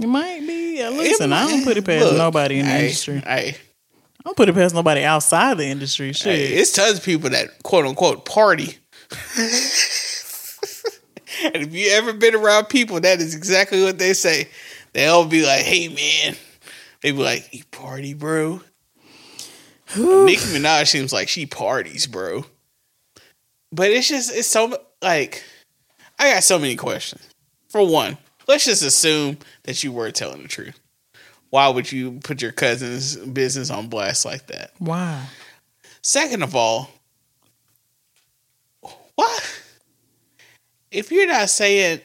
It 0.00 0.06
might 0.06 0.40
be. 0.46 0.80
Listen, 0.88 1.32
I 1.32 1.48
don't 1.48 1.64
put 1.64 1.76
it 1.76 1.84
past 1.84 2.04
Look, 2.04 2.16
nobody 2.16 2.60
in 2.60 2.66
the 2.66 2.70
hey, 2.70 2.82
industry. 2.84 3.20
I 4.20 4.22
don't 4.24 4.36
put 4.36 4.48
it 4.48 4.54
past 4.54 4.74
nobody 4.74 5.04
outside 5.04 5.58
the 5.58 5.66
industry. 5.66 6.12
Shit. 6.12 6.34
hey, 6.34 6.54
it's 6.54 6.72
tons 6.72 6.98
of 6.98 7.04
people 7.04 7.30
that 7.30 7.62
quote 7.62 7.86
unquote 7.86 8.24
party. 8.24 8.78
and 11.44 11.56
if 11.56 11.74
you 11.74 11.88
ever 11.90 12.12
been 12.12 12.34
around 12.34 12.66
people, 12.66 13.00
that 13.00 13.20
is 13.20 13.34
exactly 13.34 13.82
what 13.82 13.98
they 13.98 14.12
say. 14.12 14.48
They'll 14.92 15.24
be 15.24 15.44
like, 15.46 15.62
"Hey 15.62 15.88
man," 15.88 16.36
they 17.02 17.12
be 17.12 17.18
like, 17.18 17.48
"You 17.54 17.64
party, 17.70 18.14
bro." 18.14 18.60
Nicki 19.96 20.44
Minaj 20.52 20.88
seems 20.88 21.12
like 21.12 21.28
she 21.28 21.46
parties, 21.46 22.06
bro. 22.06 22.44
But 23.72 23.90
it's 23.90 24.08
just 24.08 24.34
it's 24.34 24.48
so 24.48 24.76
like 25.00 25.42
I 26.18 26.32
got 26.34 26.42
so 26.44 26.58
many 26.58 26.76
questions. 26.76 27.22
For 27.68 27.86
one, 27.86 28.18
let's 28.46 28.64
just 28.64 28.82
assume 28.82 29.38
that 29.64 29.82
you 29.82 29.92
were 29.92 30.10
telling 30.10 30.42
the 30.42 30.48
truth. 30.48 30.78
Why 31.50 31.68
would 31.68 31.90
you 31.90 32.20
put 32.22 32.42
your 32.42 32.52
cousin's 32.52 33.16
business 33.16 33.70
on 33.70 33.88
blast 33.88 34.24
like 34.24 34.46
that? 34.48 34.72
Why? 34.78 35.24
Second 36.02 36.42
of 36.42 36.54
all, 36.54 36.90
why 39.14 39.38
if 40.90 41.10
you're 41.10 41.26
not 41.26 41.50
saying 41.50 42.00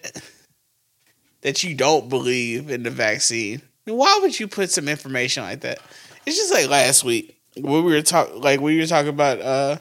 that 1.41 1.63
you 1.63 1.75
don't 1.75 2.09
believe 2.09 2.69
in 2.69 2.83
the 2.83 2.89
vaccine, 2.89 3.61
then 3.85 3.95
why 3.95 4.19
would 4.21 4.39
you 4.39 4.47
put 4.47 4.71
some 4.71 4.87
information 4.87 5.43
like 5.43 5.61
that? 5.61 5.79
It's 6.25 6.37
just 6.37 6.53
like 6.53 6.69
last 6.69 7.03
week 7.03 7.37
when 7.55 7.83
we 7.83 7.93
were 7.93 8.01
talking, 8.01 8.41
like 8.41 8.61
when 8.61 8.73
you 8.73 8.81
were 8.81 8.87
talking 8.87 9.09
about 9.09 9.41
uh, 9.41 9.77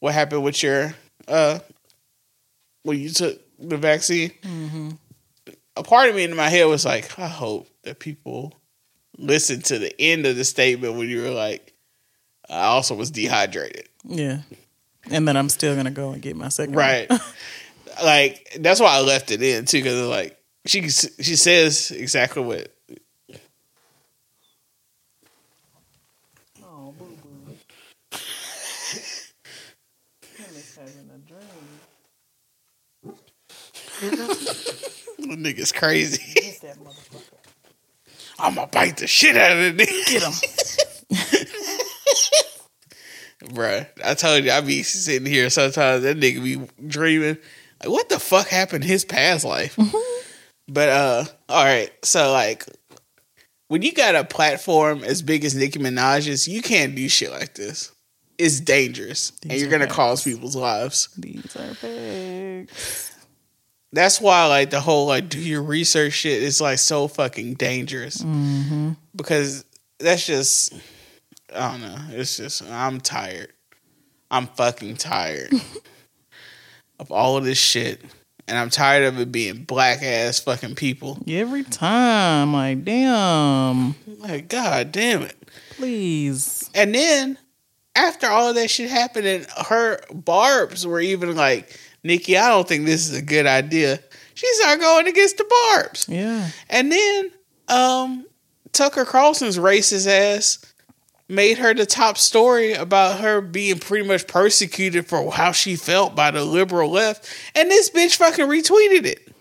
what 0.00 0.14
happened 0.14 0.42
with 0.44 0.62
your 0.62 0.94
uh, 1.28 1.58
when 2.82 2.98
you 2.98 3.10
took 3.10 3.38
the 3.58 3.76
vaccine. 3.76 4.32
A 5.76 5.82
part 5.82 6.08
of 6.08 6.14
me 6.16 6.24
in 6.24 6.36
my 6.36 6.48
head 6.48 6.64
was 6.66 6.84
like, 6.84 7.18
I 7.18 7.28
hope 7.28 7.68
that 7.82 7.98
people 7.98 8.54
listen 9.18 9.60
to 9.62 9.78
the 9.78 9.94
end 10.00 10.26
of 10.26 10.36
the 10.36 10.44
statement 10.44 10.94
when 10.94 11.08
you 11.08 11.22
were 11.22 11.30
like, 11.30 11.72
I 12.48 12.64
also 12.64 12.94
was 12.94 13.10
dehydrated. 13.10 13.88
Yeah. 14.04 14.40
And 15.10 15.26
then 15.28 15.36
I'm 15.36 15.48
still 15.48 15.74
gonna 15.76 15.90
go 15.90 16.10
and 16.10 16.22
get 16.22 16.36
my 16.36 16.48
second. 16.48 16.76
Right. 16.76 17.10
like 18.02 18.56
that's 18.60 18.80
why 18.80 18.96
I 18.96 19.00
left 19.00 19.30
it 19.30 19.42
in 19.42 19.64
too, 19.66 19.78
because 19.78 20.00
like 20.08 20.38
she 20.66 20.88
she 20.88 21.36
says 21.36 21.90
exactly 21.90 22.42
what. 22.42 22.74
Oh, 26.62 26.94
boo 26.98 27.16
boo. 27.22 27.52
Him 30.36 30.54
having 30.76 31.10
a 31.14 31.18
dream. 31.28 31.44
The 35.24 35.36
nigga's 35.36 35.72
crazy. 35.72 36.22
It's 36.36 36.58
that 36.58 36.76
motherfucker. 36.78 37.23
I'm 38.38 38.54
gonna 38.56 38.66
bite 38.66 38.96
the 38.98 39.06
shit 39.06 39.36
out 39.36 39.52
of 39.52 39.74
nigga. 39.76 40.06
Get 40.06 40.22
him. 40.22 40.32
Bruh, 43.54 43.86
I 44.04 44.14
told 44.14 44.44
you 44.44 44.50
I 44.50 44.60
be 44.62 44.82
sitting 44.82 45.26
here 45.30 45.50
sometimes 45.50 46.02
that 46.02 46.18
nigga 46.18 46.42
be 46.42 46.66
dreaming. 46.86 47.36
Like 47.80 47.90
what 47.90 48.08
the 48.08 48.18
fuck 48.18 48.48
happened 48.48 48.84
in 48.84 48.90
his 48.90 49.04
past 49.04 49.44
life? 49.44 49.78
But 50.66 50.88
uh 50.88 51.24
all 51.48 51.64
right, 51.64 51.90
so 52.04 52.32
like 52.32 52.64
when 53.68 53.82
you 53.82 53.92
got 53.92 54.14
a 54.14 54.24
platform 54.24 55.04
as 55.04 55.20
big 55.22 55.44
as 55.44 55.54
Nicki 55.54 55.78
Minaj's, 55.78 56.48
you 56.48 56.62
can't 56.62 56.94
do 56.94 57.08
shit 57.08 57.30
like 57.30 57.54
this. 57.54 57.92
It's 58.38 58.60
dangerous. 58.60 59.32
and 59.42 59.52
you're 59.52 59.70
gonna 59.70 59.84
facts. 59.84 59.96
cause 59.96 60.24
people's 60.24 60.56
lives. 60.56 61.08
These 61.18 61.54
are 61.56 61.74
facts. 61.74 63.03
That's 63.94 64.20
why 64.20 64.46
like 64.46 64.70
the 64.70 64.80
whole 64.80 65.06
like 65.06 65.28
do 65.28 65.38
your 65.38 65.62
research 65.62 66.12
shit 66.12 66.42
is 66.42 66.60
like 66.60 66.78
so 66.78 67.08
fucking 67.08 67.54
dangerous. 67.54 68.18
Mm-hmm. 68.18 68.92
Because 69.14 69.64
that's 69.98 70.26
just 70.26 70.74
I 71.54 71.70
don't 71.72 71.80
know. 71.82 71.96
It's 72.10 72.36
just 72.36 72.62
I'm 72.70 73.00
tired. 73.00 73.52
I'm 74.30 74.46
fucking 74.48 74.96
tired 74.96 75.52
of 76.98 77.10
all 77.12 77.36
of 77.36 77.44
this 77.44 77.58
shit. 77.58 78.02
And 78.46 78.58
I'm 78.58 78.68
tired 78.68 79.04
of 79.04 79.18
it 79.20 79.32
being 79.32 79.62
black 79.64 80.02
ass 80.02 80.38
fucking 80.40 80.74
people. 80.74 81.18
Every 81.26 81.62
time, 81.62 82.52
like, 82.52 82.84
damn, 82.84 83.94
Like, 84.18 84.48
god 84.48 84.92
damn 84.92 85.22
it. 85.22 85.34
please. 85.70 86.68
And 86.74 86.94
then 86.94 87.38
after 87.96 88.26
all 88.26 88.50
of 88.50 88.54
that 88.56 88.68
shit 88.68 88.90
happened, 88.90 89.26
and 89.26 89.46
her 89.68 89.98
barbs 90.12 90.86
were 90.86 91.00
even 91.00 91.34
like, 91.36 91.78
Nicki, 92.04 92.36
I 92.36 92.50
don't 92.50 92.68
think 92.68 92.84
this 92.84 93.08
is 93.08 93.16
a 93.16 93.22
good 93.22 93.46
idea. 93.46 93.98
She 94.34 94.46
started 94.54 94.80
going 94.80 95.08
against 95.08 95.38
the 95.38 95.44
barbs. 95.44 96.06
Yeah. 96.08 96.50
And 96.68 96.92
then 96.92 97.30
um 97.68 98.26
Tucker 98.72 99.04
Carlson's 99.04 99.58
racist 99.58 100.06
ass 100.06 100.58
made 101.28 101.58
her 101.58 101.72
the 101.72 101.86
top 101.86 102.18
story 102.18 102.74
about 102.74 103.20
her 103.20 103.40
being 103.40 103.78
pretty 103.78 104.06
much 104.06 104.26
persecuted 104.26 105.06
for 105.06 105.32
how 105.32 105.52
she 105.52 105.74
felt 105.76 106.14
by 106.14 106.30
the 106.30 106.44
liberal 106.44 106.90
left. 106.90 107.26
And 107.54 107.70
this 107.70 107.88
bitch 107.88 108.16
fucking 108.16 108.46
retweeted 108.46 109.06
it. 109.06 109.32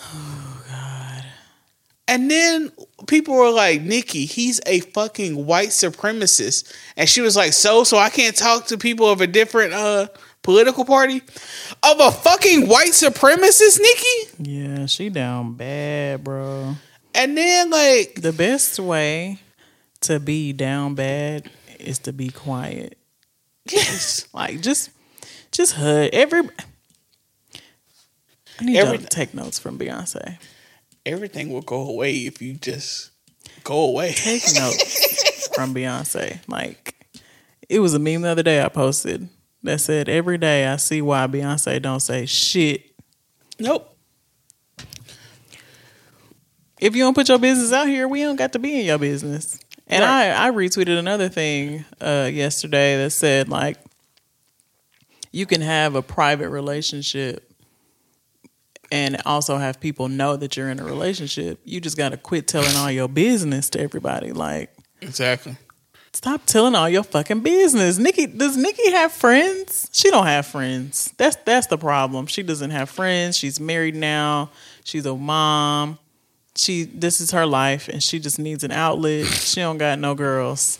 Oh 0.00 0.64
God. 0.70 1.24
And 2.08 2.30
then 2.30 2.72
people 3.06 3.34
were 3.34 3.50
like, 3.50 3.82
Nicki, 3.82 4.24
he's 4.24 4.60
a 4.64 4.80
fucking 4.80 5.44
white 5.44 5.70
supremacist. 5.70 6.72
And 6.96 7.08
she 7.08 7.20
was 7.20 7.36
like, 7.36 7.52
So, 7.52 7.84
so 7.84 7.98
I 7.98 8.08
can't 8.08 8.36
talk 8.36 8.68
to 8.68 8.78
people 8.78 9.10
of 9.10 9.20
a 9.20 9.26
different 9.26 9.74
uh 9.74 10.08
political 10.46 10.84
party? 10.84 11.20
Of 11.82 12.00
a 12.00 12.10
fucking 12.12 12.68
white 12.68 12.92
supremacist, 12.92 13.80
Nicki? 13.80 14.50
Yeah, 14.50 14.86
she 14.86 15.10
down 15.10 15.54
bad, 15.54 16.22
bro. 16.24 16.76
And 17.14 17.36
then 17.36 17.68
like 17.70 18.22
The 18.22 18.32
best 18.32 18.78
way 18.78 19.40
to 20.02 20.20
be 20.20 20.52
down 20.52 20.94
bad 20.94 21.50
is 21.80 21.98
to 22.00 22.12
be 22.12 22.28
quiet. 22.30 22.96
yes. 23.70 24.26
Like 24.32 24.60
just 24.60 24.90
just 25.50 25.74
hud 25.74 26.10
every 26.12 26.42
I 28.60 28.64
need 28.64 28.76
Every- 28.78 28.98
to 28.98 29.06
take 29.06 29.34
notes 29.34 29.58
from 29.58 29.78
Beyonce. 29.78 30.38
Everything 31.04 31.52
will 31.52 31.62
go 31.62 31.88
away 31.88 32.12
if 32.26 32.40
you 32.40 32.54
just 32.54 33.10
go 33.64 33.78
away. 33.88 34.12
Take 34.12 34.42
notes 34.54 35.48
from 35.54 35.74
Beyonce. 35.74 36.38
Like 36.48 36.94
it 37.68 37.80
was 37.80 37.94
a 37.94 37.98
meme 37.98 38.22
the 38.22 38.28
other 38.28 38.42
day 38.42 38.62
I 38.62 38.68
posted 38.68 39.28
that 39.66 39.80
said 39.80 40.08
every 40.08 40.38
day 40.38 40.66
I 40.66 40.76
see 40.76 41.02
why 41.02 41.26
Beyonce 41.26 41.80
don't 41.80 42.00
say 42.00 42.26
shit. 42.26 42.90
Nope. 43.58 43.96
If 46.80 46.94
you 46.94 47.02
don't 47.04 47.14
put 47.14 47.28
your 47.28 47.38
business 47.38 47.72
out 47.72 47.88
here, 47.88 48.06
we 48.06 48.20
don't 48.22 48.36
got 48.36 48.52
to 48.52 48.58
be 48.58 48.80
in 48.80 48.86
your 48.86 48.98
business. 48.98 49.58
And 49.86 50.02
Right. 50.02 50.30
I, 50.30 50.48
I 50.48 50.50
retweeted 50.50 50.98
another 50.98 51.28
thing 51.28 51.84
uh, 52.00 52.28
yesterday 52.32 52.96
that 52.98 53.10
said 53.10 53.48
like 53.48 53.78
you 55.32 55.46
can 55.46 55.60
have 55.60 55.94
a 55.94 56.02
private 56.02 56.50
relationship 56.50 57.52
and 58.92 59.16
also 59.26 59.56
have 59.58 59.80
people 59.80 60.08
know 60.08 60.36
that 60.36 60.56
you're 60.56 60.70
in 60.70 60.80
a 60.80 60.84
relationship. 60.84 61.60
You 61.64 61.80
just 61.80 61.96
got 61.96 62.10
to 62.10 62.16
quit 62.16 62.46
telling 62.46 62.74
all 62.76 62.90
your 62.90 63.08
business 63.08 63.70
to 63.70 63.80
everybody. 63.80 64.32
Like 64.32 64.72
Exactly. 65.00 65.56
Stop 66.16 66.46
telling 66.46 66.74
all 66.74 66.88
your 66.88 67.02
fucking 67.02 67.40
business. 67.40 67.98
Nicki 67.98 68.26
does 68.26 68.56
Nicki 68.56 68.90
have 68.92 69.12
friends? 69.12 69.90
She 69.92 70.08
don't 70.08 70.24
have 70.24 70.46
friends. 70.46 71.12
That's 71.18 71.36
that's 71.44 71.66
the 71.66 71.76
problem. 71.76 72.26
She 72.26 72.42
doesn't 72.42 72.70
have 72.70 72.88
friends. 72.88 73.36
She's 73.36 73.60
married 73.60 73.94
now. 73.94 74.48
She's 74.82 75.04
a 75.04 75.14
mom. 75.14 75.98
She 76.56 76.84
this 76.84 77.20
is 77.20 77.32
her 77.32 77.44
life 77.44 77.88
and 77.88 78.02
she 78.02 78.18
just 78.18 78.38
needs 78.38 78.64
an 78.64 78.72
outlet. 78.72 79.26
She 79.26 79.60
don't 79.60 79.76
got 79.76 79.98
no 79.98 80.14
girls. 80.14 80.78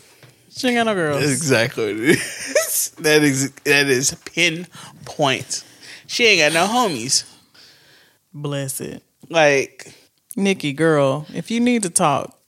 She 0.49 0.69
ain't 0.69 0.77
got 0.77 0.87
no 0.87 0.95
girls. 0.95 1.21
That's 1.21 1.33
exactly 1.33 1.85
what 1.93 2.03
it 2.03 2.09
is. 2.17 2.91
that 3.01 3.23
is 3.23 3.51
that 3.67 3.89
is 3.89 4.15
pinpoint. 4.25 5.65
She 6.07 6.25
ain't 6.25 6.55
got 6.55 6.59
no 6.59 6.73
homies. 6.73 7.31
Bless 8.33 8.81
it. 8.81 9.03
Like 9.29 9.93
Nicki, 10.35 10.73
girl, 10.73 11.27
if 11.35 11.51
you 11.51 11.61
need 11.61 11.83
to 11.83 11.91
talk, 11.91 12.41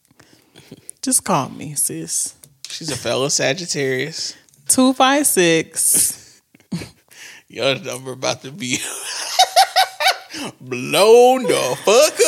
just 1.03 1.23
call 1.25 1.51
me, 1.51 1.75
sis. 1.75 2.35
She's 2.69 2.91
a 2.91 2.97
fellow 2.97 3.29
Sagittarius. 3.29 4.35
256. 4.69 6.43
Your 7.49 7.79
number 7.79 8.13
about 8.13 8.43
to 8.43 8.53
be 8.53 8.77
blown 10.61 11.45
the 11.45 11.79
fuck 11.85 12.21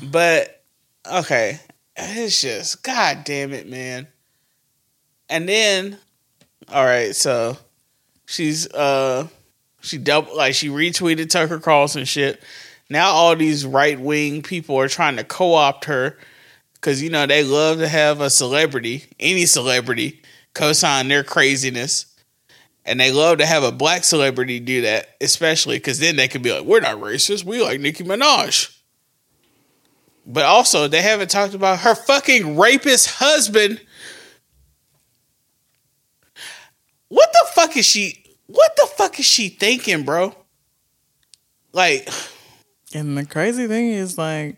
up. 0.00 0.02
but 0.10 0.64
okay, 1.10 1.60
it's 1.96 2.40
just 2.40 2.82
god 2.82 3.24
damn 3.24 3.52
it, 3.52 3.68
man. 3.68 4.08
And 5.28 5.46
then, 5.46 5.98
all 6.72 6.84
right, 6.84 7.14
so 7.14 7.58
she's 8.26 8.72
uh 8.72 9.28
she 9.80 9.98
double 9.98 10.36
like 10.36 10.54
she 10.54 10.68
retweeted 10.68 11.30
Tucker 11.30 11.58
Carlson 11.58 12.04
shit. 12.04 12.42
Now 12.88 13.10
all 13.10 13.36
these 13.36 13.66
right 13.66 14.00
wing 14.00 14.42
people 14.42 14.76
are 14.76 14.88
trying 14.88 15.16
to 15.16 15.24
co 15.24 15.54
opt 15.54 15.84
her 15.84 16.16
because 16.80 17.02
you 17.02 17.10
know 17.10 17.26
they 17.26 17.44
love 17.44 17.78
to 17.78 17.88
have 17.88 18.20
a 18.20 18.30
celebrity, 18.30 19.04
any 19.18 19.46
celebrity, 19.46 20.22
co-sign 20.54 21.08
their 21.08 21.24
craziness. 21.24 22.06
And 22.84 22.98
they 22.98 23.12
love 23.12 23.38
to 23.38 23.46
have 23.46 23.64
a 23.64 23.72
black 23.72 24.02
celebrity 24.04 24.60
do 24.60 24.82
that, 24.82 25.16
especially 25.20 25.76
because 25.76 25.98
then 25.98 26.16
they 26.16 26.26
could 26.26 26.42
be 26.42 26.52
like, 26.52 26.64
"We're 26.64 26.80
not 26.80 26.96
racist. 26.96 27.44
We 27.44 27.62
like 27.62 27.80
Nicki 27.80 28.02
Minaj." 28.02 28.74
But 30.24 30.44
also, 30.44 30.88
they 30.88 31.02
haven't 31.02 31.30
talked 31.30 31.54
about 31.54 31.80
her 31.80 31.94
fucking 31.94 32.56
rapist 32.56 33.10
husband. 33.16 33.80
What 37.08 37.30
the 37.32 37.46
fuck 37.52 37.76
is 37.76 37.84
she? 37.84 38.24
What 38.46 38.74
the 38.76 38.88
fuck 38.96 39.18
is 39.18 39.26
she 39.26 39.50
thinking, 39.50 40.04
bro? 40.04 40.34
Like, 41.72 42.08
And 42.94 43.18
the 43.18 43.26
crazy 43.26 43.66
thing 43.66 43.90
is 43.90 44.16
like 44.16 44.56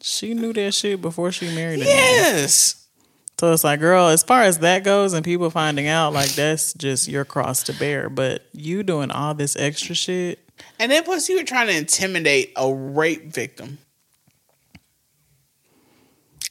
she 0.00 0.34
knew 0.34 0.52
that 0.52 0.72
shit 0.74 1.00
before 1.00 1.32
she 1.32 1.54
married 1.54 1.80
him. 1.80 1.86
yes. 1.86 2.76
So 3.38 3.52
it's 3.54 3.64
like, 3.64 3.80
girl, 3.80 4.08
as 4.08 4.22
far 4.22 4.42
as 4.42 4.58
that 4.58 4.84
goes 4.84 5.14
and 5.14 5.24
people 5.24 5.48
finding 5.48 5.88
out, 5.88 6.12
like 6.12 6.30
that's 6.30 6.74
just 6.74 7.08
your 7.08 7.24
cross 7.24 7.62
to 7.64 7.72
bear. 7.72 8.10
But 8.10 8.42
you 8.52 8.82
doing 8.82 9.10
all 9.10 9.32
this 9.34 9.56
extra 9.56 9.94
shit, 9.94 10.40
And 10.78 10.92
then 10.92 11.04
plus, 11.04 11.26
you 11.28 11.38
were 11.38 11.44
trying 11.44 11.68
to 11.68 11.76
intimidate 11.76 12.52
a 12.56 12.70
rape 12.72 13.32
victim. 13.32 13.78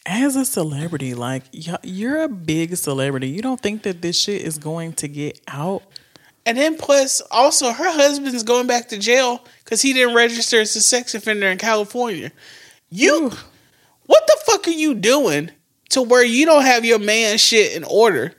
as 0.05 0.35
a 0.35 0.43
celebrity, 0.45 1.13
like 1.13 1.43
you're 1.83 2.23
a 2.23 2.27
big 2.29 2.75
celebrity. 2.75 3.29
You 3.29 3.43
don't 3.43 3.61
think 3.61 3.83
that 3.83 4.01
this 4.01 4.19
shit 4.19 4.41
is 4.41 4.57
going 4.57 4.93
to 4.93 5.07
get 5.07 5.39
out? 5.47 5.83
And 6.45 6.57
then 6.57 6.77
plus, 6.77 7.21
also, 7.29 7.71
her 7.71 7.91
husband's 7.91 8.41
going 8.41 8.65
back 8.65 8.87
to 8.87 8.97
jail 8.97 9.45
because 9.63 9.83
he 9.83 9.93
didn't 9.93 10.15
register 10.15 10.59
as 10.61 10.75
a 10.75 10.81
sex 10.81 11.13
offender 11.13 11.45
in 11.47 11.59
California. 11.59 12.31
You, 12.89 13.31
what 14.05 14.23
the 14.27 14.37
fuck 14.45 14.67
are 14.67 14.71
you 14.71 14.95
doing 14.95 15.51
to 15.89 16.01
where 16.01 16.23
you 16.23 16.45
don't 16.45 16.63
have 16.63 16.85
your 16.85 16.99
man 16.99 17.37
shit 17.37 17.75
in 17.75 17.83
order? 17.83 18.33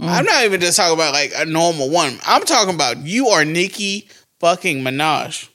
I'm 0.00 0.24
not 0.24 0.44
even 0.44 0.60
just 0.60 0.76
talking 0.76 0.94
about 0.94 1.12
like 1.12 1.32
a 1.36 1.44
normal 1.44 1.90
one. 1.90 2.18
I'm 2.26 2.44
talking 2.44 2.74
about 2.74 2.98
you 2.98 3.28
are 3.28 3.44
Nicki 3.44 4.08
fucking 4.40 4.78
Minaj. 4.82 5.48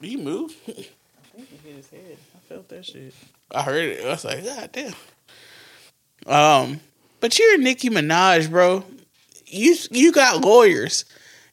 Did 0.00 0.12
you 0.12 0.18
move? 0.18 0.54
I 0.66 0.72
think 0.72 0.88
he 1.36 1.68
hit 1.68 1.76
his 1.76 1.90
head. 1.90 2.16
I 2.34 2.38
felt 2.48 2.68
that 2.70 2.84
shit. 2.86 3.14
I 3.50 3.62
heard 3.62 3.84
it. 3.84 4.04
I 4.04 4.08
was 4.08 4.24
like, 4.24 4.44
God 4.44 4.70
damn. 4.72 4.94
Um, 6.26 6.80
but 7.20 7.38
you're 7.38 7.58
Nicki 7.58 7.90
Minaj, 7.90 8.50
bro. 8.50 8.84
You 9.46 9.76
you 9.90 10.12
got 10.12 10.42
lawyers. 10.42 11.04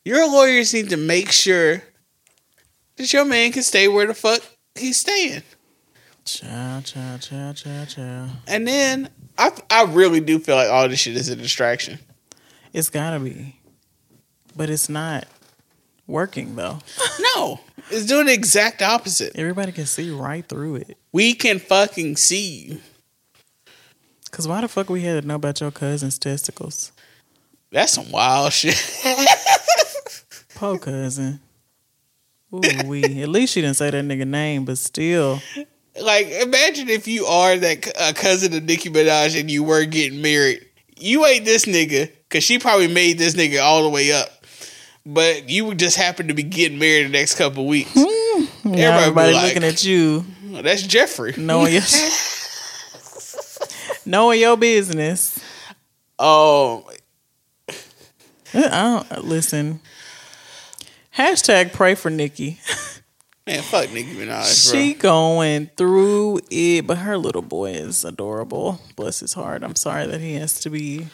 Your 0.05 0.27
lawyers 0.31 0.73
need 0.73 0.89
to 0.91 0.97
make 0.97 1.31
sure 1.31 1.83
that 2.97 3.13
your 3.13 3.25
man 3.25 3.51
can 3.51 3.63
stay 3.63 3.87
where 3.87 4.07
the 4.07 4.13
fuck 4.13 4.41
he's 4.75 4.97
staying. 4.97 5.43
Chow, 6.25 6.81
chow, 6.81 7.17
chow, 7.17 7.53
chow, 7.53 7.85
chow. 7.85 8.27
And 8.47 8.67
then 8.67 9.09
I 9.37 9.51
I 9.69 9.83
really 9.83 10.19
do 10.19 10.39
feel 10.39 10.55
like 10.55 10.69
all 10.69 10.89
this 10.89 10.99
shit 10.99 11.15
is 11.15 11.29
a 11.29 11.35
distraction. 11.35 11.99
It's 12.73 12.89
gotta 12.89 13.19
be, 13.19 13.55
but 14.55 14.69
it's 14.69 14.89
not 14.89 15.25
working 16.05 16.55
though. 16.55 16.79
No, 17.35 17.59
it's 17.91 18.07
doing 18.07 18.25
the 18.25 18.33
exact 18.33 18.81
opposite. 18.81 19.35
Everybody 19.35 19.71
can 19.71 19.85
see 19.85 20.09
right 20.09 20.47
through 20.47 20.77
it. 20.77 20.97
We 21.11 21.33
can 21.35 21.59
fucking 21.59 22.15
see 22.15 22.65
you. 22.65 22.79
Cause 24.31 24.47
why 24.47 24.61
the 24.61 24.67
fuck 24.67 24.89
we 24.89 25.01
had 25.01 25.21
to 25.21 25.27
know 25.27 25.35
about 25.35 25.61
your 25.61 25.69
cousin's 25.71 26.17
testicles? 26.17 26.91
That's 27.71 27.93
some 27.93 28.09
wild 28.11 28.53
shit. 28.53 28.75
Poor 30.55 30.79
cousin. 30.79 31.39
Ooh 32.53 32.61
wee. 32.85 33.21
At 33.21 33.29
least 33.29 33.53
she 33.53 33.61
didn't 33.61 33.75
say 33.75 33.89
that 33.89 34.05
nigga 34.05 34.27
name, 34.27 34.65
but 34.65 34.77
still. 34.77 35.41
like, 36.01 36.27
imagine 36.27 36.89
if 36.89 37.07
you 37.07 37.25
are 37.25 37.57
that 37.57 37.91
uh, 37.99 38.13
cousin 38.13 38.53
of 38.55 38.63
Nicki 38.63 38.89
Minaj 38.89 39.39
and 39.39 39.49
you 39.51 39.63
were 39.63 39.85
getting 39.85 40.21
married. 40.21 40.65
You 40.97 41.25
ain't 41.25 41.45
this 41.45 41.65
nigga 41.65 42.11
because 42.23 42.43
she 42.43 42.59
probably 42.59 42.87
made 42.87 43.17
this 43.17 43.35
nigga 43.35 43.61
all 43.61 43.83
the 43.83 43.89
way 43.89 44.11
up. 44.11 44.29
But 45.05 45.49
you 45.49 45.63
would 45.65 45.79
just 45.79 45.95
happen 45.95 46.27
to 46.27 46.33
be 46.33 46.43
getting 46.43 46.79
married 46.79 47.05
the 47.05 47.09
next 47.09 47.35
couple 47.35 47.65
weeks. 47.65 47.95
Now 47.95 48.03
Everybody, 48.73 48.81
everybody 49.01 49.33
like, 49.33 49.45
looking 49.47 49.63
at 49.63 49.83
you, 49.85 50.25
"Oh, 50.53 50.61
that's 50.61 50.83
Jeffrey. 50.83 51.33
knowing 51.37 51.73
your 51.73 51.81
knowing 54.05 54.41
your 54.41 54.57
business. 54.57 55.39
Um, 56.19 56.83
I 58.53 59.05
don't 59.09 59.23
listen. 59.23 59.79
Hashtag 61.17 61.73
pray 61.73 61.95
for 61.95 62.09
Nicki. 62.09 62.59
Man, 63.47 63.61
fuck 63.63 63.91
Nicki 63.91 64.13
Minaj, 64.13 64.71
She 64.71 64.93
bro. 64.93 65.01
going 65.01 65.67
through 65.77 66.41
it, 66.51 66.85
but 66.85 66.97
her 66.99 67.17
little 67.17 67.41
boy 67.41 67.71
is 67.71 68.03
adorable. 68.03 68.81
Bless 68.95 69.21
his 69.21 69.33
heart. 69.33 69.63
I'm 69.63 69.75
sorry 69.75 70.05
that 70.07 70.19
he 70.21 70.33
has 70.35 70.59
to 70.61 70.69
be 70.69 71.07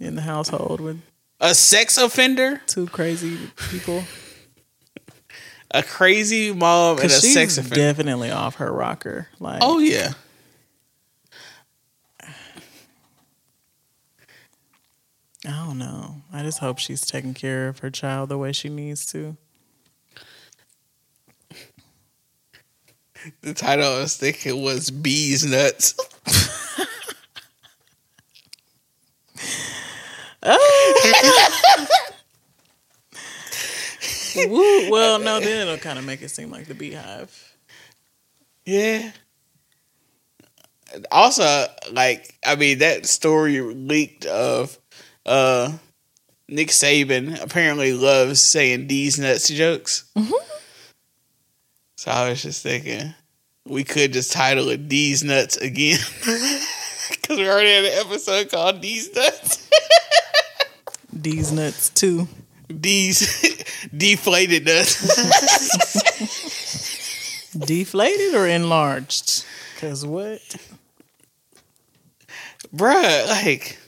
in 0.00 0.16
the 0.16 0.22
household 0.22 0.80
with 0.80 1.00
A 1.40 1.54
sex 1.54 1.96
offender, 1.96 2.60
two 2.66 2.86
crazy 2.88 3.38
people. 3.70 4.02
a 5.70 5.82
crazy 5.84 6.52
mom, 6.52 6.96
and 6.98 7.06
a 7.06 7.08
she's 7.20 7.32
sex 7.32 7.56
offender. 7.56 7.76
definitely 7.76 8.30
off 8.32 8.56
her 8.56 8.70
rocker. 8.72 9.28
Like, 9.38 9.60
oh 9.62 9.78
yeah. 9.78 10.12
I 15.46 15.50
don't 15.50 15.78
know. 15.78 16.22
I 16.32 16.42
just 16.42 16.58
hope 16.58 16.78
she's 16.78 17.00
taking 17.06 17.34
care 17.34 17.68
of 17.68 17.78
her 17.80 17.90
child 17.90 18.28
the 18.28 18.38
way 18.38 18.52
she 18.52 18.68
needs 18.68 19.06
to. 19.06 19.36
The 23.42 23.52
title 23.52 23.84
I 23.84 24.00
was 24.00 24.16
thinking 24.16 24.62
was 24.62 24.90
Bees 24.90 25.44
Nuts. 25.44 25.94
Oh. 30.42 31.86
Woo. 34.36 34.90
Well, 34.90 35.18
no, 35.18 35.40
then 35.40 35.66
it'll 35.66 35.76
kind 35.78 35.98
of 35.98 36.04
make 36.04 36.22
it 36.22 36.30
seem 36.30 36.50
like 36.50 36.66
the 36.66 36.74
beehive. 36.74 37.56
Yeah. 38.64 39.12
Also, 41.12 41.66
like, 41.92 42.38
I 42.44 42.56
mean, 42.56 42.78
that 42.78 43.06
story 43.06 43.60
leaked 43.60 44.26
of 44.26 44.78
uh 45.30 45.72
Nick 46.48 46.68
Saban 46.68 47.40
apparently 47.42 47.92
loves 47.92 48.40
saying 48.40 48.88
these 48.88 49.18
nuts 49.18 49.48
jokes. 49.48 50.10
So 51.96 52.10
I 52.10 52.30
was 52.30 52.42
just 52.42 52.62
thinking 52.62 53.14
we 53.66 53.84
could 53.84 54.12
just 54.12 54.32
title 54.32 54.68
it 54.70 54.88
These 54.88 55.22
Nuts 55.24 55.56
again. 55.56 55.98
Because 57.10 57.38
we 57.38 57.48
already 57.48 57.70
had 57.72 57.84
an 57.86 58.06
episode 58.06 58.50
called 58.52 58.80
These 58.82 59.14
Nuts. 59.14 59.68
These 61.12 61.50
nuts 61.50 61.90
too. 61.90 62.28
These 62.68 63.20
deflated 63.96 64.64
nuts. 64.64 65.02
Deflated 67.52 68.36
or 68.36 68.46
enlarged? 68.46 69.44
Cause 69.80 70.06
what? 70.06 70.40
Bruh, 72.72 73.26
like 73.28 73.79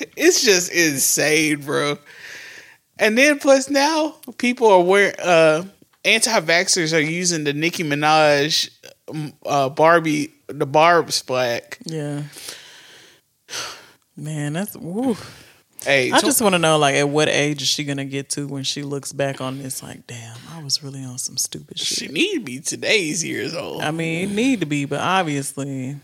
it's 0.16 0.42
just 0.44 0.72
insane, 0.72 1.60
bro. 1.60 1.98
And 2.98 3.16
then 3.16 3.38
plus 3.38 3.70
now 3.70 4.16
people 4.38 4.68
are 4.68 4.82
wearing 4.82 5.18
uh 5.20 5.64
anti-vaxxers 6.04 6.96
are 6.96 7.00
using 7.00 7.44
the 7.44 7.52
Nicki 7.52 7.84
Minaj 7.84 8.70
um, 9.08 9.32
uh 9.44 9.68
Barbie 9.68 10.32
the 10.48 10.66
Barb's 10.66 11.20
flag. 11.20 11.76
Yeah. 11.84 12.22
Man, 14.16 14.52
that's 14.52 14.76
woo. 14.76 15.16
Hey, 15.84 16.12
I 16.12 16.20
just 16.20 16.40
want 16.40 16.54
to 16.54 16.60
know, 16.60 16.78
like, 16.78 16.94
at 16.94 17.08
what 17.08 17.28
age 17.28 17.60
is 17.60 17.66
she 17.66 17.82
gonna 17.82 18.04
get 18.04 18.30
to 18.30 18.46
when 18.46 18.62
she 18.62 18.82
looks 18.82 19.12
back 19.12 19.40
on 19.40 19.60
this? 19.60 19.82
Like, 19.82 20.06
damn, 20.06 20.36
I 20.52 20.62
was 20.62 20.82
really 20.82 21.02
on 21.02 21.18
some 21.18 21.36
stupid 21.36 21.78
she 21.80 22.06
shit. 22.06 22.12
need 22.12 22.34
to 22.34 22.40
be 22.40 22.60
today's 22.60 23.24
years 23.24 23.52
old. 23.52 23.82
I 23.82 23.90
mean, 23.90 24.30
it 24.30 24.32
need 24.32 24.60
to 24.60 24.66
be, 24.66 24.84
but 24.84 25.00
obviously, 25.00 25.96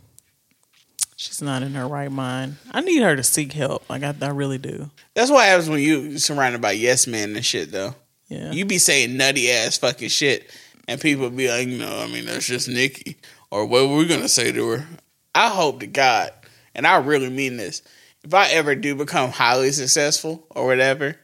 she's 1.19 1.43
not 1.43 1.63
in 1.63 1.75
her 1.75 1.87
right 1.87 2.11
mind. 2.11 2.57
I 2.71 2.81
need 2.81 3.03
her 3.03 3.17
to 3.17 3.23
seek 3.23 3.53
help. 3.53 3.89
Like, 3.91 4.03
I, 4.03 4.15
I 4.23 4.29
really 4.29 4.57
do. 4.57 4.91
That's 5.15 5.31
what 5.31 5.45
happens 5.45 5.69
when 5.69 5.81
you 5.81 6.19
surrounded 6.19 6.63
by 6.63 6.73
yes 6.73 7.07
men 7.07 7.37
and 7.37 7.45
shit 7.45 7.71
though. 7.73 7.95
Yeah. 8.29 8.53
You 8.53 8.65
be 8.65 8.79
saying 8.79 9.17
nutty 9.17 9.51
ass 9.51 9.77
fucking 9.79 10.09
shit, 10.09 10.51
and 10.87 11.01
people 11.01 11.29
be 11.29 11.49
like, 11.49 11.69
no, 11.69 11.99
I 11.99 12.07
mean 12.07 12.25
that's 12.25 12.47
just 12.47 12.69
Nicki, 12.69 13.17
or 13.51 13.67
what 13.67 13.89
were 13.89 13.97
we 13.97 14.07
gonna 14.07 14.29
say 14.29 14.53
to 14.53 14.69
her? 14.71 14.87
I 15.35 15.49
hope 15.49 15.81
to 15.81 15.87
God, 15.87 16.31
and 16.75 16.87
I 16.87 16.99
really 16.99 17.31
mean 17.31 17.57
this. 17.57 17.83
If 18.25 18.35
I 18.35 18.49
ever 18.51 18.75
do 18.75 18.95
become 18.95 19.31
highly 19.31 19.73
successful 19.73 20.47
or 20.51 20.67
whatever, 20.67 21.17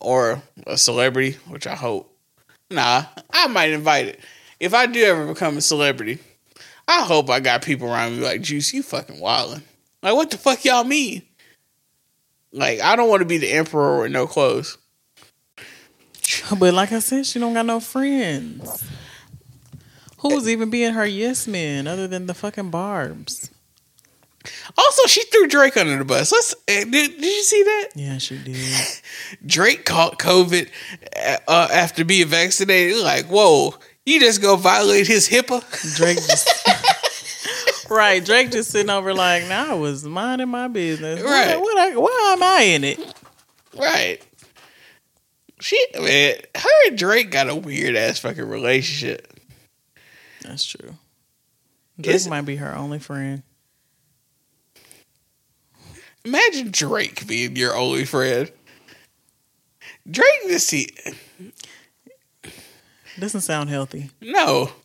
or 0.00 0.42
a 0.66 0.76
celebrity, 0.76 1.38
which 1.48 1.66
I 1.66 1.76
hope, 1.76 2.12
nah, 2.70 3.04
I 3.32 3.46
might 3.46 3.70
invite 3.70 4.06
it. 4.06 4.20
If 4.58 4.74
I 4.74 4.86
do 4.86 5.04
ever 5.04 5.26
become 5.26 5.56
a 5.56 5.60
celebrity, 5.60 6.18
I 6.86 7.02
hope 7.04 7.30
I 7.30 7.40
got 7.40 7.62
people 7.62 7.88
around 7.88 8.16
me 8.18 8.24
like, 8.24 8.42
Juice, 8.42 8.72
you 8.74 8.82
fucking 8.82 9.16
wildin'. 9.16 9.62
Like, 10.02 10.14
what 10.14 10.30
the 10.30 10.36
fuck 10.38 10.64
y'all 10.64 10.84
mean? 10.84 11.22
Like, 12.52 12.80
I 12.80 12.94
don't 12.94 13.08
want 13.08 13.20
to 13.20 13.26
be 13.26 13.38
the 13.38 13.50
emperor 13.52 14.00
with 14.02 14.12
no 14.12 14.26
clothes. 14.26 14.78
But 16.58 16.74
like 16.74 16.92
I 16.92 16.98
said, 17.00 17.26
she 17.26 17.38
don't 17.38 17.54
got 17.54 17.66
no 17.66 17.80
friends. 17.80 18.84
Who's 20.18 20.48
even 20.48 20.70
being 20.70 20.92
her 20.94 21.04
yes 21.06 21.46
man 21.46 21.86
other 21.86 22.06
than 22.08 22.26
the 22.26 22.34
fucking 22.34 22.70
Barbs? 22.70 23.50
Also, 24.76 25.06
she 25.06 25.22
threw 25.24 25.46
Drake 25.46 25.76
under 25.76 25.96
the 25.98 26.04
bus. 26.04 26.32
Let's. 26.32 26.54
eh, 26.68 26.84
Did, 26.84 26.90
did 26.90 27.24
you 27.24 27.42
see 27.42 27.62
that? 27.62 27.88
Yeah, 27.94 28.18
she 28.18 28.38
did. 28.38 28.56
Drake 29.46 29.84
caught 29.84 30.18
COVID 30.18 30.68
uh, 31.48 31.68
after 31.72 32.04
being 32.04 32.26
vaccinated. 32.26 33.02
Like, 33.02 33.26
whoa, 33.26 33.74
you 34.06 34.18
just 34.20 34.40
go 34.42 34.56
violate 34.56 35.06
his 35.06 35.28
HIPAA? 35.28 35.96
Drake 35.96 36.16
just 36.16 36.48
right. 37.90 38.24
Drake 38.24 38.50
just 38.50 38.70
sitting 38.70 38.90
over 38.90 39.12
like, 39.14 39.44
now 39.48 39.72
I 39.72 39.74
was 39.74 40.04
minding 40.04 40.48
my 40.48 40.68
business. 40.68 41.20
Right. 41.20 41.56
What, 41.56 41.60
what 41.62 41.78
I, 41.78 41.96
why 41.96 42.30
am 42.36 42.42
I 42.42 42.62
in 42.62 42.84
it? 42.84 43.14
Right. 43.78 44.18
She, 45.60 45.82
man, 45.98 46.34
her 46.56 46.68
and 46.88 46.98
Drake 46.98 47.30
got 47.30 47.48
a 47.48 47.54
weird 47.54 47.96
ass 47.96 48.18
fucking 48.18 48.48
relationship. 48.48 49.32
That's 50.42 50.64
true. 50.64 50.94
Drake 52.00 52.16
Is- 52.16 52.28
might 52.28 52.42
be 52.42 52.56
her 52.56 52.74
only 52.74 52.98
friend. 52.98 53.42
Imagine 56.24 56.70
Drake 56.70 57.26
being 57.26 57.54
your 57.56 57.74
only 57.76 58.04
friend. 58.04 58.50
Drake 60.10 60.26
just 60.48 60.70
he 60.70 60.88
Doesn't 63.18 63.42
sound 63.42 63.70
healthy. 63.70 64.10
no. 64.20 64.70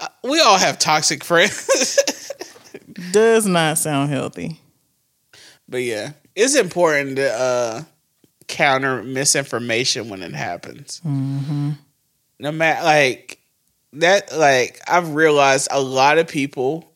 Uh, 0.00 0.08
we 0.24 0.40
all 0.40 0.58
have 0.58 0.78
toxic 0.78 1.22
friends. 1.22 2.32
Does 3.12 3.46
not 3.46 3.78
sound 3.78 4.10
healthy. 4.10 4.60
But 5.68 5.82
yeah, 5.82 6.12
it's 6.34 6.56
important 6.56 7.16
to 7.16 7.32
uh, 7.32 7.82
counter 8.48 9.02
misinformation 9.02 10.08
when 10.08 10.22
it 10.22 10.34
happens. 10.34 11.00
Mm-hmm. 11.04 11.70
No 12.40 12.52
matter 12.52 12.84
like 12.84 13.38
that, 13.92 14.36
like 14.36 14.80
I've 14.88 15.14
realized 15.14 15.68
a 15.70 15.80
lot 15.80 16.18
of 16.18 16.26
people 16.26 16.90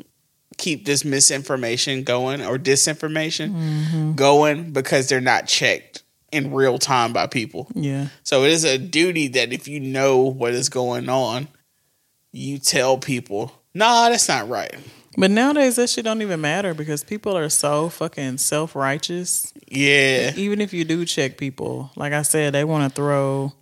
keep 0.56 0.84
this 0.84 1.04
misinformation 1.04 2.04
going 2.04 2.44
or 2.44 2.58
disinformation 2.58 4.14
going 4.16 4.72
because 4.72 5.08
they're 5.08 5.20
not 5.20 5.46
checked 5.46 6.02
in 6.32 6.52
real 6.52 6.78
time 6.78 7.12
by 7.12 7.26
people. 7.26 7.68
Yeah. 7.74 8.08
So 8.24 8.44
it 8.44 8.50
is 8.50 8.64
a 8.64 8.78
duty 8.78 9.28
that 9.28 9.52
if 9.52 9.68
you 9.68 9.78
know 9.80 10.18
what 10.18 10.52
is 10.52 10.68
going 10.68 11.08
on, 11.08 11.48
you 12.34 12.58
tell 12.58 12.98
people, 12.98 13.52
"Nah, 13.74 14.08
that's 14.08 14.28
not 14.28 14.48
right." 14.48 14.74
But 15.16 15.30
nowadays 15.30 15.76
that 15.76 15.90
shit 15.90 16.04
don't 16.04 16.22
even 16.22 16.40
matter 16.40 16.74
because 16.74 17.04
people 17.04 17.36
are 17.36 17.48
so 17.48 17.88
fucking 17.88 18.38
self 18.38 18.74
righteous. 18.74 19.52
Yeah, 19.68 20.32
Even 20.36 20.60
if 20.60 20.72
you 20.72 20.84
do 20.84 21.04
check 21.04 21.38
people, 21.38 21.90
like 21.96 22.12
I 22.12 22.22
said, 22.22 22.52
they 22.52 22.64
want 22.64 22.90
to 22.90 22.94
throw 22.94 23.52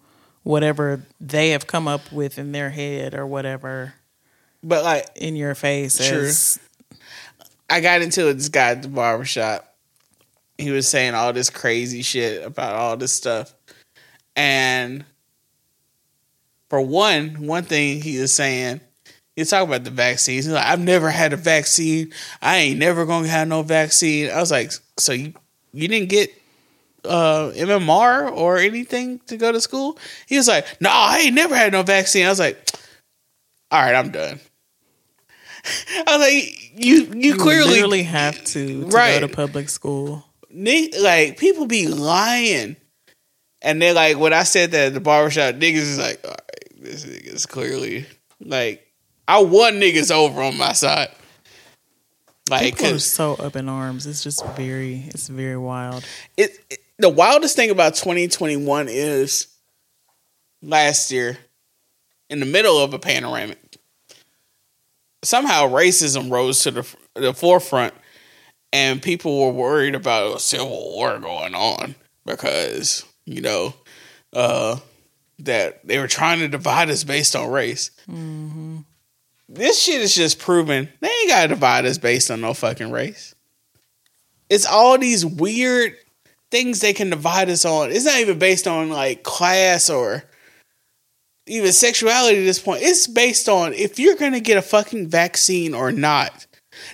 whatever 0.42 1.02
they 1.20 1.50
have 1.50 1.66
come 1.66 1.86
up 1.86 2.10
with 2.10 2.38
in 2.38 2.52
their 2.52 2.70
head 2.70 3.14
or 3.14 3.26
whatever 3.26 3.94
but 4.62 4.84
like 4.84 5.06
in 5.16 5.36
your 5.36 5.54
face 5.54 5.96
True. 5.96 6.22
as 6.22 6.58
I 7.68 7.80
got 7.80 8.02
into 8.02 8.22
it 8.22 8.26
with 8.26 8.38
this 8.38 8.48
guy 8.48 8.70
at 8.70 8.82
the 8.82 8.88
barbershop. 8.88 9.68
He 10.58 10.70
was 10.70 10.86
saying 10.86 11.14
all 11.14 11.32
this 11.32 11.50
crazy 11.50 12.02
shit 12.02 12.44
about 12.44 12.74
all 12.74 12.96
this 12.96 13.12
stuff. 13.12 13.54
And 14.36 15.04
for 16.72 16.80
one, 16.80 17.46
one 17.46 17.64
thing 17.64 18.00
he 18.00 18.16
is 18.16 18.32
saying, 18.32 18.80
he 19.36 19.42
was 19.42 19.50
talking 19.50 19.68
about 19.68 19.84
the 19.84 19.90
vaccines. 19.90 20.46
He's 20.46 20.54
like, 20.54 20.64
I've 20.64 20.80
never 20.80 21.10
had 21.10 21.34
a 21.34 21.36
vaccine. 21.36 22.14
I 22.40 22.56
ain't 22.56 22.78
never 22.78 23.04
gonna 23.04 23.28
have 23.28 23.46
no 23.46 23.62
vaccine. 23.62 24.30
I 24.30 24.40
was 24.40 24.50
like, 24.50 24.72
so 24.98 25.12
you 25.12 25.34
you 25.74 25.86
didn't 25.86 26.08
get 26.08 26.30
uh 27.04 27.50
MMR 27.54 28.32
or 28.32 28.56
anything 28.56 29.18
to 29.26 29.36
go 29.36 29.52
to 29.52 29.60
school? 29.60 29.98
He 30.26 30.38
was 30.38 30.48
like, 30.48 30.64
No, 30.80 30.88
I 30.90 31.18
ain't 31.26 31.34
never 31.34 31.54
had 31.54 31.72
no 31.72 31.82
vaccine. 31.82 32.24
I 32.24 32.30
was 32.30 32.40
like, 32.40 32.56
All 33.70 33.82
right, 33.82 33.94
I'm 33.94 34.10
done. 34.10 34.40
I 36.08 36.16
was 36.16 36.20
like, 36.20 36.72
you 36.82 37.04
you, 37.14 37.34
you 37.34 37.36
clearly 37.36 38.04
have 38.04 38.42
to, 38.44 38.80
to 38.80 38.86
Right. 38.86 39.20
go 39.20 39.26
to 39.26 39.34
public 39.34 39.68
school. 39.68 40.24
Like 40.50 41.36
people 41.36 41.66
be 41.66 41.86
lying. 41.88 42.76
And 43.60 43.80
they're 43.80 43.92
like 43.92 44.18
when 44.18 44.32
I 44.32 44.44
said 44.44 44.70
that 44.70 44.86
at 44.86 44.94
the 44.94 45.00
barbershop, 45.00 45.56
niggas 45.56 45.74
is 45.76 45.98
like, 45.98 46.24
this 46.82 47.04
nigga's 47.04 47.46
clearly 47.46 48.06
like 48.40 48.86
I 49.28 49.42
want 49.42 49.76
niggas 49.76 50.10
over 50.10 50.42
on 50.42 50.56
my 50.58 50.72
side. 50.72 51.08
Like 52.50 52.76
People 52.76 52.96
are 52.96 52.98
so 52.98 53.34
up 53.34 53.56
in 53.56 53.68
arms. 53.68 54.06
It's 54.06 54.22
just 54.22 54.44
very, 54.56 55.04
it's 55.08 55.28
very 55.28 55.56
wild. 55.56 56.04
it, 56.36 56.58
it 56.68 56.80
the 56.98 57.08
wildest 57.08 57.56
thing 57.56 57.70
about 57.70 57.94
2021 57.94 58.88
is 58.88 59.46
last 60.60 61.10
year 61.10 61.38
in 62.28 62.40
the 62.40 62.46
middle 62.46 62.78
of 62.78 62.94
a 62.94 62.98
panoramic. 62.98 63.58
Somehow 65.24 65.68
racism 65.68 66.30
rose 66.30 66.60
to 66.60 66.70
the 66.70 66.96
the 67.14 67.32
forefront, 67.32 67.94
and 68.72 69.00
people 69.00 69.46
were 69.46 69.52
worried 69.52 69.94
about 69.94 70.36
a 70.36 70.40
civil 70.40 70.92
war 70.94 71.18
going 71.18 71.54
on 71.54 71.94
because 72.26 73.04
you 73.24 73.40
know 73.40 73.74
uh, 74.32 74.78
that 75.38 75.86
they 75.86 75.98
were 75.98 76.08
trying 76.08 76.38
to 76.40 76.48
divide 76.48 76.90
us 76.90 77.04
based 77.04 77.34
on 77.34 77.50
race. 77.50 77.90
This 79.48 79.82
shit 79.82 80.00
is 80.00 80.14
just 80.14 80.38
proven 80.38 80.88
they 81.00 81.08
ain't 81.08 81.28
gotta 81.28 81.48
divide 81.48 81.84
us 81.84 81.98
based 81.98 82.30
on 82.30 82.40
no 82.40 82.54
fucking 82.54 82.90
race. 82.90 83.34
It's 84.48 84.66
all 84.66 84.98
these 84.98 85.26
weird 85.26 85.96
things 86.50 86.80
they 86.80 86.92
can 86.92 87.10
divide 87.10 87.48
us 87.50 87.64
on. 87.64 87.90
It's 87.90 88.04
not 88.04 88.18
even 88.20 88.38
based 88.38 88.66
on 88.66 88.90
like 88.90 89.22
class 89.22 89.90
or 89.90 90.24
even 91.46 91.72
sexuality 91.72 92.38
at 92.38 92.44
this 92.44 92.58
point. 92.58 92.82
It's 92.82 93.06
based 93.06 93.48
on 93.48 93.72
if 93.72 93.98
you're 93.98 94.16
gonna 94.16 94.40
get 94.40 94.58
a 94.58 94.62
fucking 94.62 95.08
vaccine 95.08 95.74
or 95.74 95.90
not. 95.92 96.46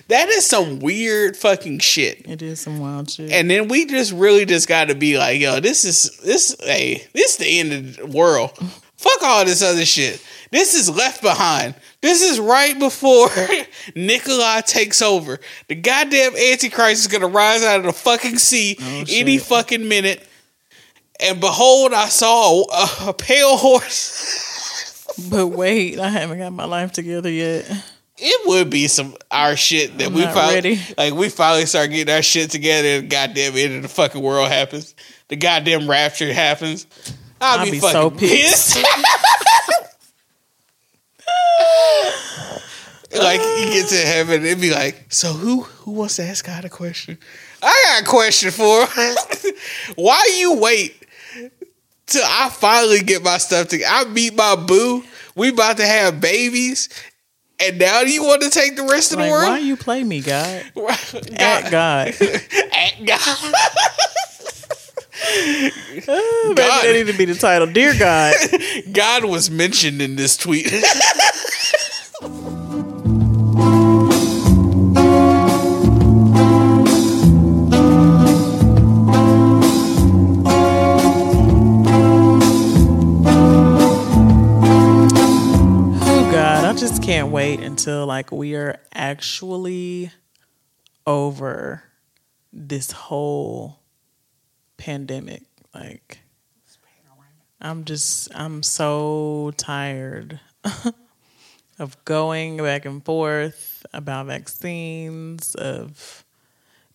That 0.07 0.29
is 0.29 0.45
some 0.45 0.79
weird 0.79 1.37
fucking 1.37 1.79
shit. 1.79 2.27
It 2.27 2.41
is 2.41 2.59
some 2.59 2.79
wild 2.79 3.09
shit. 3.09 3.31
And 3.31 3.49
then 3.49 3.67
we 3.67 3.85
just 3.85 4.11
really 4.11 4.45
just 4.45 4.67
got 4.67 4.89
to 4.89 4.95
be 4.95 5.17
like, 5.17 5.39
yo, 5.39 5.59
this 5.59 5.85
is 5.85 6.17
this 6.23 6.55
hey, 6.59 7.07
this 7.13 7.31
is 7.31 7.37
the 7.37 7.59
end 7.59 7.73
of 7.73 7.97
the 7.97 8.17
world. 8.17 8.51
Fuck 8.97 9.23
all 9.23 9.45
this 9.45 9.61
other 9.61 9.85
shit. 9.85 10.23
This 10.51 10.73
is 10.73 10.89
left 10.89 11.21
behind. 11.21 11.75
This 12.01 12.21
is 12.21 12.39
right 12.39 12.77
before 12.77 13.27
Nicolae 13.95 14.65
takes 14.65 15.01
over. 15.01 15.39
The 15.67 15.75
goddamn 15.75 16.35
Antichrist 16.35 17.01
is 17.01 17.07
gonna 17.07 17.27
rise 17.27 17.63
out 17.63 17.79
of 17.79 17.85
the 17.85 17.93
fucking 17.93 18.37
sea 18.39 18.77
oh, 18.81 19.05
any 19.09 19.37
fucking 19.37 19.87
minute. 19.87 20.25
And 21.19 21.39
behold, 21.39 21.93
I 21.93 22.07
saw 22.07 22.63
a, 22.71 23.09
a 23.09 23.13
pale 23.13 23.57
horse. 23.57 25.07
but 25.29 25.47
wait, 25.47 25.99
I 25.99 26.09
haven't 26.09 26.39
got 26.39 26.53
my 26.53 26.65
life 26.65 26.91
together 26.91 27.29
yet. 27.29 27.69
It 28.21 28.47
would 28.47 28.69
be 28.69 28.87
some 28.87 29.15
our 29.31 29.55
shit 29.55 29.97
that 29.97 30.07
I'm 30.07 30.13
we 30.13 30.23
finally 30.23 30.55
ready. 30.55 30.79
like 30.97 31.13
we 31.13 31.29
finally 31.29 31.65
start 31.65 31.89
getting 31.89 32.13
our 32.13 32.21
shit 32.21 32.51
together 32.51 32.99
and 32.99 33.09
goddamn 33.09 33.55
end 33.55 33.75
of 33.75 33.81
the 33.83 33.89
fucking 33.89 34.21
world 34.21 34.49
happens. 34.49 34.93
The 35.29 35.35
goddamn 35.35 35.89
rapture 35.89 36.33
happens. 36.33 36.85
I'll, 37.39 37.59
I'll 37.59 37.65
be, 37.65 37.71
be 37.71 37.79
fucking 37.79 37.93
so 37.93 38.11
pissed. 38.11 38.75
pissed. 38.75 38.85
like 43.17 43.39
you 43.39 43.65
get 43.71 43.89
to 43.89 43.95
heaven, 43.95 44.45
it'd 44.45 44.61
be 44.61 44.71
like, 44.71 45.05
so 45.09 45.33
who 45.33 45.61
who 45.61 45.91
wants 45.91 46.17
to 46.17 46.23
ask 46.23 46.45
God 46.45 46.65
a 46.65 46.69
question? 46.69 47.17
I 47.61 47.85
got 47.87 48.03
a 48.03 48.05
question 48.05 48.51
for 48.51 48.85
him. 48.85 49.15
Why 49.95 50.37
you 50.37 50.55
wait 50.55 50.95
till 52.05 52.23
I 52.25 52.49
finally 52.49 52.99
get 52.99 53.23
my 53.23 53.37
stuff 53.37 53.69
together? 53.69 53.91
I 53.91 54.05
meet 54.05 54.35
my 54.35 54.55
boo. 54.55 55.03
We 55.35 55.49
about 55.49 55.77
to 55.77 55.85
have 55.85 56.19
babies. 56.19 56.89
And 57.61 57.77
now 57.77 58.01
you 58.01 58.23
want 58.23 58.41
to 58.43 58.49
take 58.49 58.75
the 58.77 58.83
rest 58.83 59.11
of 59.11 59.17
Like, 59.19 59.27
the 59.27 59.31
world? 59.31 59.49
why 59.49 59.57
you 59.59 59.75
play 59.75 60.03
me, 60.03 60.21
God? 60.21 60.63
God- 60.75 60.97
At 61.39 61.69
God. 61.71 62.07
At 62.21 63.05
God. 63.05 63.53
Oh, 65.21 66.53
God. 66.55 66.83
That 66.85 66.91
need 66.93 67.07
to 67.11 67.17
be 67.17 67.25
the 67.25 67.35
title. 67.35 67.67
Dear 67.67 67.93
God. 67.99 68.33
God 68.93 69.25
was 69.25 69.49
mentioned 69.51 70.01
in 70.01 70.15
this 70.15 70.37
tweet. 70.37 70.67
Wait 87.49 87.61
until 87.61 88.05
like 88.05 88.31
we 88.31 88.53
are 88.53 88.77
actually 88.93 90.11
over 91.07 91.83
this 92.53 92.91
whole 92.91 93.79
pandemic. 94.77 95.41
Like 95.73 96.19
I'm 97.59 97.85
just 97.85 98.29
I'm 98.35 98.61
so 98.61 99.51
tired 99.57 100.39
of 101.79 102.05
going 102.05 102.57
back 102.57 102.85
and 102.85 103.03
forth 103.03 103.83
about 103.93 104.27
vaccines, 104.27 105.55
of 105.55 106.23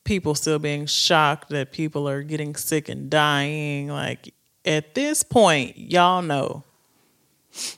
people 0.05 0.37
still 0.37 0.61
being 0.61 0.87
shocked 0.87 1.49
that 1.49 1.73
people 1.73 2.09
are 2.09 2.23
getting 2.23 2.55
sick 2.55 2.89
and 2.89 3.11
dying. 3.11 3.89
Like 3.89 4.33
at 4.65 4.95
this 4.95 5.25
point, 5.25 5.77
y'all 5.77 6.23
know 6.23 6.63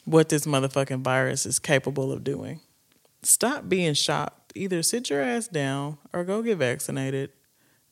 what 0.04 0.28
this 0.28 0.44
motherfucking 0.46 1.00
virus 1.00 1.46
is 1.46 1.58
capable 1.58 2.12
of 2.12 2.22
doing. 2.22 2.60
Stop 3.26 3.68
being 3.68 3.94
shocked. 3.94 4.52
Either 4.54 4.84
sit 4.84 5.10
your 5.10 5.20
ass 5.20 5.48
down 5.48 5.98
or 6.12 6.22
go 6.22 6.42
get 6.42 6.58
vaccinated. 6.58 7.30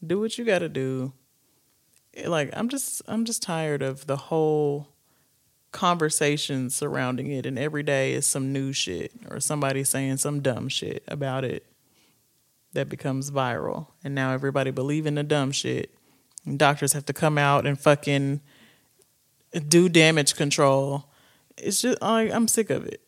Do 0.07 0.21
what 0.21 0.39
you 0.39 0.45
got 0.45 0.61
to 0.61 0.69
do. 0.69 1.13
Eh, 2.15 2.29
like 2.29 2.51
I'm 2.53 2.69
just 2.69 3.03
I'm 3.09 3.25
just 3.25 3.43
tired 3.43 3.83
of 3.83 4.07
the 4.07 4.17
whole 4.17 4.91
conversation 5.73 6.71
surrounding 6.71 7.33
it 7.33 7.47
and 7.47 7.59
every 7.59 7.83
day 7.83 8.13
is 8.13 8.29
some 8.29 8.53
new 8.53 8.73
shit 8.73 9.11
or 9.29 9.41
somebody 9.41 9.83
saying 9.83 10.19
some 10.19 10.41
dumb 10.41 10.69
shit 10.69 11.03
about 11.09 11.45
it 11.45 11.67
that 12.73 12.89
becomes 12.89 13.33
viral 13.33 13.89
and 14.05 14.15
now 14.15 14.31
everybody 14.31 14.71
believe 14.71 15.05
in 15.05 15.17
the 15.17 15.25
dumb 15.25 15.51
shit. 15.51 15.93
And 16.47 16.61
doctors 16.61 16.93
have 16.93 17.07
to 17.07 17.13
come 17.13 17.39
out 17.39 17.67
and 17.67 17.77
fucking 17.77 18.41
do 19.67 19.89
damage 19.89 20.37
control. 20.37 21.07
It's 21.57 21.83
just 21.83 22.01
like 22.01 22.31
I'm 22.31 22.47
sick 22.47 22.71
of 22.71 22.87
it. 22.87 23.01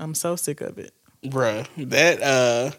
I'm 0.00 0.14
so 0.16 0.34
sick 0.34 0.60
of 0.60 0.78
it. 0.78 0.92
Bruh, 1.24 1.66
that 1.88 2.22
uh 2.22 2.70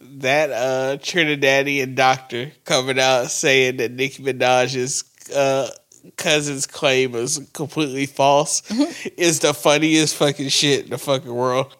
that 0.00 0.50
uh 0.50 0.96
Trinidadian 0.98 1.94
doctor 1.94 2.52
coming 2.64 2.98
out 2.98 3.30
saying 3.30 3.76
that 3.78 3.92
Nicki 3.92 4.22
Minaj's 4.22 5.04
uh 5.34 5.70
cousin's 6.16 6.66
claim 6.66 7.14
is 7.14 7.38
completely 7.52 8.06
false 8.06 8.62
is 9.16 9.40
the 9.40 9.52
funniest 9.52 10.16
fucking 10.16 10.48
shit 10.48 10.84
in 10.84 10.90
the 10.90 10.98
fucking 10.98 11.32
world. 11.34 11.76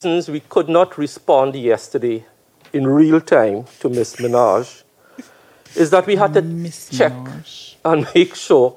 Since 0.00 0.28
we 0.28 0.40
could 0.40 0.68
not 0.68 0.96
respond 0.96 1.54
yesterday 1.54 2.24
in 2.72 2.86
real 2.86 3.20
time 3.20 3.64
to 3.80 3.88
Miss 3.88 4.16
Minaj 4.16 4.82
is 5.76 5.90
that 5.90 6.06
we 6.06 6.16
had 6.16 6.32
to 6.34 6.42
Miss 6.42 6.88
check 6.88 7.12
Minaj. 7.12 7.74
and 7.84 8.06
make 8.14 8.34
sure 8.34 8.76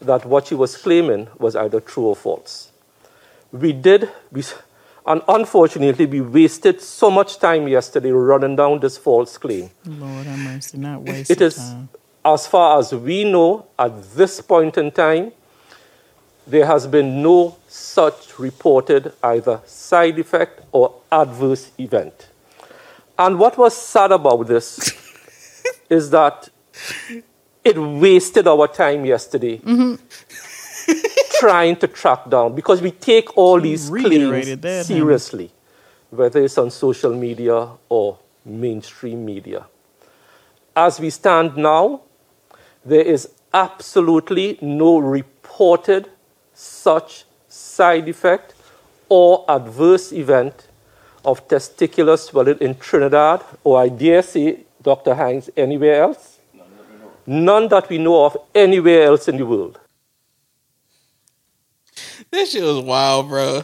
that 0.00 0.24
what 0.24 0.46
she 0.48 0.54
was 0.54 0.76
claiming 0.76 1.28
was 1.38 1.54
either 1.54 1.80
true 1.80 2.06
or 2.06 2.16
false. 2.16 2.70
We 3.52 3.72
did, 3.72 4.10
we, 4.30 4.42
and 5.06 5.20
unfortunately, 5.28 6.06
we 6.06 6.20
wasted 6.20 6.80
so 6.80 7.10
much 7.10 7.38
time 7.38 7.66
yesterday 7.66 8.10
running 8.10 8.56
down 8.56 8.80
this 8.80 8.96
false 8.96 9.36
claim. 9.36 9.70
Lord 9.84 10.26
have 10.26 10.38
mercy, 10.38 10.78
not 10.78 11.02
waste 11.02 11.30
It 11.30 11.40
is, 11.40 11.56
time. 11.56 11.88
as 12.24 12.46
far 12.46 12.78
as 12.78 12.92
we 12.94 13.24
know, 13.24 13.66
at 13.78 14.02
this 14.14 14.40
point 14.40 14.78
in 14.78 14.92
time, 14.92 15.32
there 16.46 16.66
has 16.66 16.86
been 16.86 17.22
no 17.22 17.56
such 17.68 18.38
reported 18.38 19.12
either 19.22 19.60
side 19.66 20.18
effect 20.18 20.60
or 20.72 20.94
adverse 21.10 21.70
event. 21.78 22.28
And 23.18 23.38
what 23.38 23.58
was 23.58 23.76
sad 23.76 24.12
about 24.12 24.46
this 24.46 24.92
is 25.90 26.10
that 26.10 26.48
it 27.64 27.78
wasted 27.78 28.48
our 28.48 28.66
time 28.66 29.04
yesterday 29.04 29.58
mm-hmm. 29.58 29.94
trying 31.42 31.74
to 31.74 31.88
track 31.88 32.30
down 32.30 32.54
because 32.54 32.80
we 32.80 32.92
take 32.92 33.36
all 33.36 33.60
these 33.60 33.90
claims 33.90 34.46
that, 34.60 34.64
huh? 34.64 34.84
seriously, 34.84 35.50
whether 36.10 36.40
it's 36.44 36.56
on 36.56 36.70
social 36.70 37.12
media 37.12 37.68
or 37.88 38.18
mainstream 38.44 39.24
media. 39.24 39.66
As 40.76 41.00
we 41.00 41.10
stand 41.10 41.56
now, 41.56 42.02
there 42.84 43.06
is 43.14 43.28
absolutely 43.52 44.56
no 44.62 44.98
reported 44.98 46.08
such 46.54 47.24
side 47.48 48.08
effect 48.08 48.54
or 49.08 49.44
adverse 49.48 50.12
event 50.12 50.68
of 51.24 51.46
testicular 51.48 52.16
swelling 52.16 52.58
in 52.58 52.76
Trinidad, 52.76 53.42
or 53.64 53.80
I 53.80 53.88
dare 53.88 54.22
say, 54.22 54.60
Dr. 54.80 55.14
Hinds, 55.14 55.50
anywhere 55.56 56.02
else? 56.02 56.38
None 57.26 57.68
that 57.68 57.88
we 57.88 57.98
know 57.98 58.24
of 58.26 58.36
anywhere 58.54 59.02
else 59.04 59.28
in 59.28 59.36
the 59.36 59.46
world. 59.46 59.78
That 62.30 62.48
shit 62.48 62.62
was 62.62 62.80
wild, 62.80 63.28
bro. 63.28 63.62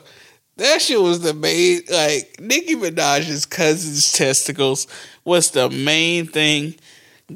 That 0.57 0.83
shit 0.83 1.01
was 1.01 1.21
the 1.21 1.35
main 1.35 1.83
like 1.91 2.41
Nicki 2.41 2.75
Minaj's 2.75 3.47
cousin's 3.47 4.13
testicles 4.13 4.87
was 5.25 5.53
the 5.53 5.71
main 5.71 6.27
thing 6.27 6.75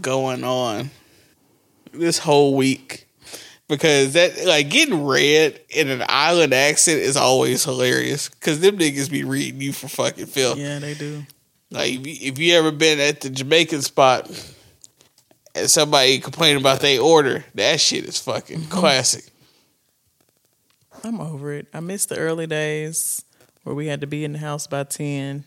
going 0.01 0.43
on 0.43 0.91
this 1.93 2.19
whole 2.19 2.57
week. 2.57 3.07
Because 3.69 4.15
that 4.15 4.45
like 4.45 4.69
getting 4.71 5.05
read 5.05 5.61
in 5.71 5.89
an 5.89 6.03
island 6.09 6.53
accent 6.53 6.99
is 6.99 7.17
always 7.17 7.65
hilarious. 7.65 8.29
Cause 8.29 8.61
them 8.61 8.77
niggas 8.77 9.11
be 9.11 9.25
reading 9.25 9.61
you 9.61 9.73
for 9.73 9.89
fucking 9.89 10.27
film. 10.27 10.59
Yeah, 10.59 10.79
they 10.79 10.95
do. 10.95 11.25
Like 11.71 11.93
if 11.93 12.07
you, 12.07 12.29
if 12.33 12.39
you 12.39 12.55
ever 12.55 12.71
been 12.71 13.01
at 13.01 13.23
the 13.23 13.31
Jamaican 13.31 13.83
spot 13.83 14.29
and 15.55 15.71
somebody 15.71 16.19
complain 16.19 16.57
about 16.57 16.81
their 16.81 17.01
order, 17.01 17.45
that 17.55 17.81
shit 17.81 18.05
is 18.05 18.19
fucking 18.19 18.61
mm-hmm. 18.61 18.71
classic. 18.71 19.32
I'm 21.05 21.21
over 21.21 21.53
it. 21.53 21.67
I 21.75 21.81
miss 21.81 22.07
the 22.07 22.17
early 22.19 22.47
days 22.47 23.25
where 23.65 23.75
we 23.75 23.87
had 23.87 24.01
to 24.03 24.07
be 24.07 24.25
in 24.25 24.33
the 24.33 24.39
house 24.39 24.67
by 24.67 24.85
ten. 24.85 25.45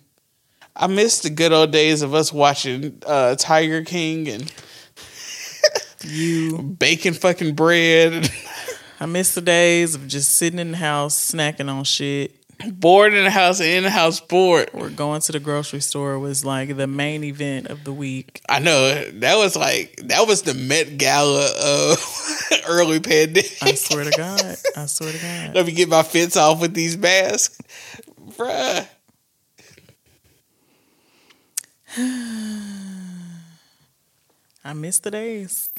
I 0.76 0.88
miss 0.88 1.20
the 1.20 1.30
good 1.30 1.54
old 1.54 1.72
days 1.72 2.02
of 2.02 2.14
us 2.14 2.34
watching 2.34 3.02
uh, 3.06 3.36
Tiger 3.36 3.84
King 3.84 4.28
and 4.28 4.54
You, 6.04 6.62
baking 6.62 7.14
fucking 7.14 7.56
bread. 7.56 8.30
I 9.00 9.06
miss 9.08 9.34
the 9.34 9.42
days 9.42 9.96
of 9.96 10.08
just 10.08 10.34
sitting 10.36 10.60
in 10.60 10.72
the 10.72 10.78
house 10.78 11.32
snacking 11.32 11.70
on 11.70 11.84
shit. 11.84 12.36
bored 12.74 13.14
in 13.14 13.24
the 13.24 13.32
house 13.32 13.60
and 13.60 13.70
in 13.70 13.84
the 13.84 13.90
house 13.90 14.20
bored. 14.20 14.70
Or 14.74 14.90
going 14.90 15.22
to 15.22 15.32
the 15.32 15.40
grocery 15.40 15.80
store 15.82 16.20
was 16.20 16.46
like 16.46 16.76
the 16.78 16.88
main 16.88 17.24
event 17.24 17.68
of 17.68 17.84
the 17.86 17.94
week. 17.94 18.42
I 18.48 18.60
know 18.60 19.10
that 19.12 19.36
was 19.38 19.56
like 19.56 19.96
that 20.06 20.28
was 20.28 20.44
the 20.44 20.54
Met 20.54 20.98
Gala 20.98 21.48
of 21.48 22.00
early 22.68 23.00
pandemic. 23.00 23.58
I 23.62 23.74
swear 23.74 24.06
to 24.06 24.12
God. 24.12 24.56
I 24.76 24.86
swear 24.86 25.12
to 25.12 25.18
God. 25.22 25.56
Let 25.56 25.66
me 25.66 25.72
get 25.72 25.90
my 25.90 26.04
fits 26.04 26.38
off 26.38 26.62
with 26.62 26.74
these 26.74 26.98
masks, 26.98 27.58
bruh. 28.38 28.88
I 34.66 34.74
miss 34.74 35.00
the 35.00 35.12
days. 35.12 35.70